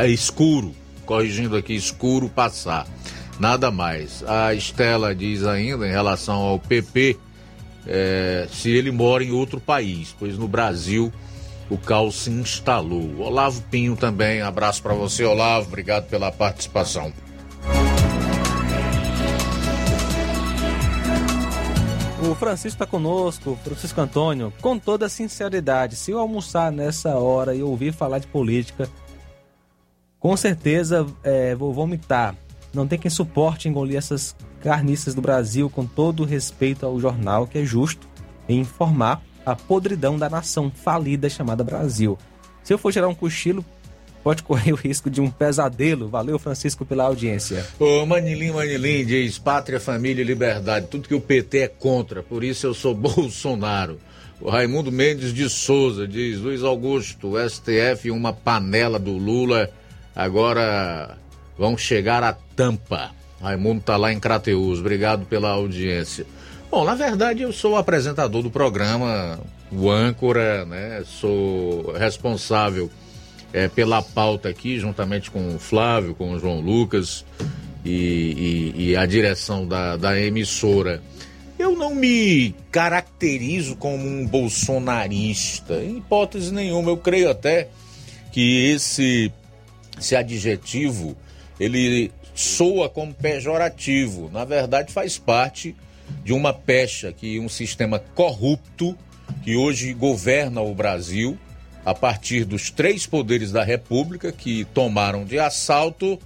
[0.00, 0.74] a escuro,
[1.06, 2.84] corrigindo aqui, escuro passar.
[3.38, 4.24] Nada mais.
[4.26, 7.16] A Estela diz ainda em relação ao PP
[7.86, 11.12] é, se ele mora em outro país, pois no Brasil
[11.70, 13.20] o caos se instalou.
[13.20, 17.12] Olavo Pinho também, abraço para você, Olavo, obrigado pela participação.
[22.30, 25.94] O Francisco está conosco, Francisco Antônio, com toda sinceridade.
[25.94, 28.88] Se eu almoçar nessa hora e ouvir falar de política,
[30.18, 32.34] com certeza é, vou vomitar.
[32.72, 37.58] Não tem quem suporte engolir essas carniças do Brasil com todo respeito ao jornal que
[37.58, 38.08] é justo
[38.48, 42.18] em informar a podridão da nação falida chamada Brasil.
[42.62, 43.64] Se eu for gerar um cochilo,
[44.22, 46.08] pode correr o risco de um pesadelo.
[46.08, 47.66] Valeu, Francisco, pela audiência.
[47.78, 50.86] Ô, Manilim, Manilim diz: pátria, família e liberdade.
[50.86, 53.98] Tudo que o PT é contra, por isso eu sou Bolsonaro.
[54.40, 59.70] O Raimundo Mendes de Souza diz: Luiz Augusto, STF, uma panela do Lula.
[60.16, 61.18] Agora
[61.58, 63.10] vão chegar à tampa.
[63.40, 64.80] Raimundo está lá em Crateus.
[64.80, 66.24] Obrigado pela audiência.
[66.74, 69.38] Bom, na verdade eu sou o apresentador do programa,
[69.70, 71.04] o âncora, né?
[71.06, 72.90] Sou responsável
[73.52, 77.24] é, pela pauta aqui, juntamente com o Flávio, com o João Lucas
[77.84, 81.00] e, e, e a direção da, da emissora.
[81.56, 86.90] Eu não me caracterizo como um bolsonarista, em hipótese nenhuma.
[86.90, 87.68] Eu creio até
[88.32, 89.30] que esse,
[89.96, 91.16] esse adjetivo
[91.60, 94.28] ele soa como pejorativo.
[94.32, 95.76] Na verdade, faz parte
[96.24, 98.96] de uma pecha que um sistema corrupto
[99.42, 101.38] que hoje governa o Brasil
[101.84, 106.18] a partir dos três poderes da República que tomaram de assalto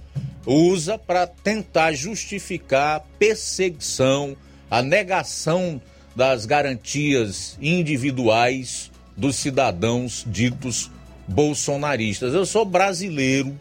[0.45, 4.37] usa para tentar justificar a perseguição,
[4.71, 5.81] a negação
[6.15, 10.89] das garantias individuais dos cidadãos ditos
[11.27, 12.33] bolsonaristas.
[12.33, 13.59] Eu sou brasileiro,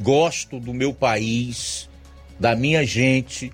[0.00, 1.88] gosto do meu país,
[2.38, 3.52] da minha gente,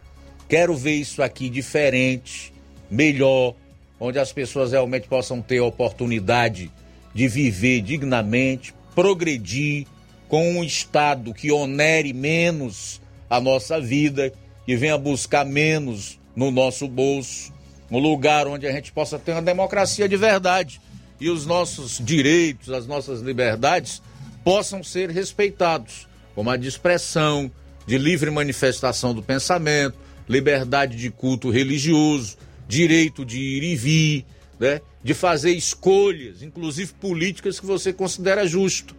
[0.51, 2.53] quero ver isso aqui diferente,
[2.91, 3.55] melhor,
[4.01, 6.73] onde as pessoas realmente possam ter a oportunidade
[7.15, 9.87] de viver dignamente, progredir
[10.29, 14.33] com um Estado que onere menos a nossa vida,
[14.67, 17.53] que venha buscar menos no nosso bolso,
[17.89, 20.81] um lugar onde a gente possa ter uma democracia de verdade
[21.21, 24.03] e os nossos direitos, as nossas liberdades
[24.43, 27.51] possam ser respeitados como a de expressão,
[27.87, 32.37] de livre manifestação do pensamento, liberdade de culto religioso,
[32.69, 34.27] direito de ir e vir,
[34.61, 34.81] né?
[35.03, 38.95] de fazer escolhas, inclusive políticas que você considera justo.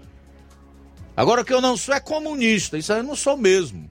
[1.15, 3.89] Agora que eu não sou é comunista, isso aí eu não sou mesmo.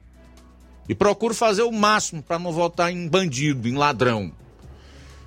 [0.86, 4.32] E procuro fazer o máximo para não votar em bandido, em ladrão.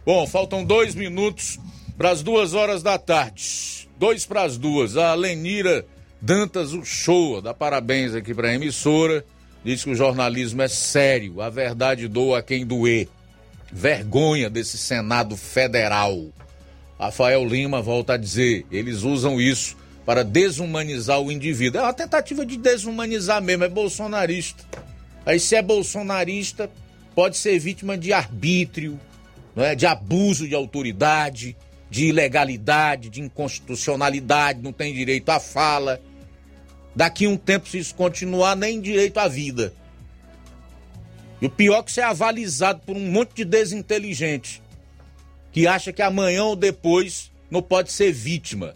[0.06, 1.58] Bom, faltam dois minutos
[1.98, 3.90] para as duas horas da tarde.
[3.98, 4.98] Dois para as duas.
[4.98, 5.86] A Lenira
[6.22, 9.26] Dantas Uchoa dá parabéns aqui para a emissora.
[9.64, 13.08] Diz que o jornalismo é sério, a verdade doa quem doer.
[13.72, 16.26] Vergonha desse Senado Federal.
[17.00, 19.76] Rafael Lima volta a dizer: eles usam isso
[20.06, 21.80] para desumanizar o indivíduo.
[21.80, 24.64] É uma tentativa de desumanizar mesmo, é bolsonarista.
[25.26, 26.70] Aí, se é bolsonarista,
[27.16, 29.00] pode ser vítima de arbítrio,
[29.56, 31.56] é, de abuso de autoridade,
[31.90, 36.02] de ilegalidade, de inconstitucionalidade, não tem direito à fala.
[36.96, 39.74] Daqui um tempo, se isso continuar, nem direito à vida.
[41.42, 44.62] E o pior é que você é avalizado por um monte de desinteligente
[45.52, 48.76] que acha que amanhã ou depois não pode ser vítima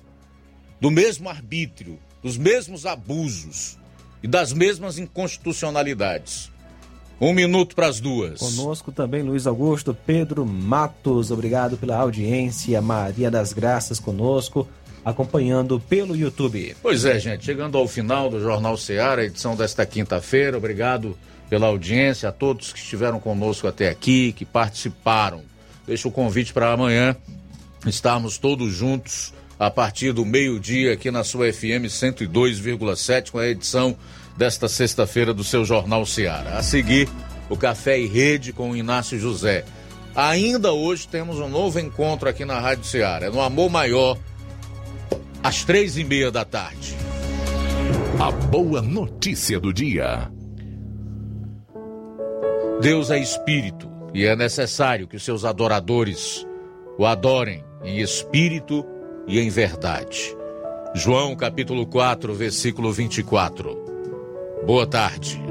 [0.79, 3.79] do mesmo arbítrio, dos mesmos abusos
[4.21, 6.51] e das mesmas inconstitucionalidades.
[7.19, 8.39] Um minuto para as duas.
[8.39, 12.79] Conosco também Luiz Augusto, Pedro Matos, obrigado pela audiência.
[12.79, 14.67] Maria das Graças conosco
[15.03, 16.75] acompanhando pelo YouTube.
[16.81, 20.57] Pois é, gente, chegando ao final do Jornal Ceará, edição desta quinta-feira.
[20.57, 21.17] Obrigado
[21.49, 25.43] pela audiência, a todos que estiveram conosco até aqui, que participaram.
[25.85, 27.15] Deixo o convite para amanhã,
[27.85, 33.97] estarmos todos juntos a partir do meio-dia aqui na sua FM 102,7 com a edição
[34.37, 36.57] desta sexta-feira do seu Jornal Seara.
[36.57, 37.09] A seguir,
[37.49, 39.65] o Café e Rede com o Inácio José.
[40.15, 44.17] Ainda hoje temos um novo encontro aqui na Rádio Seara, é no Amor Maior,
[45.47, 46.93] às três e meia da tarde.
[48.19, 50.29] A boa notícia do dia.
[52.81, 56.45] Deus é espírito e é necessário que os seus adoradores
[56.97, 58.85] o adorem em espírito
[59.25, 60.35] e em verdade.
[60.93, 63.73] João capítulo 4, versículo 24.
[64.65, 65.41] Boa tarde.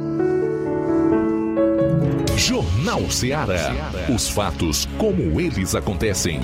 [2.37, 3.73] Jornal Ceará.
[4.15, 6.43] Os fatos como eles acontecem.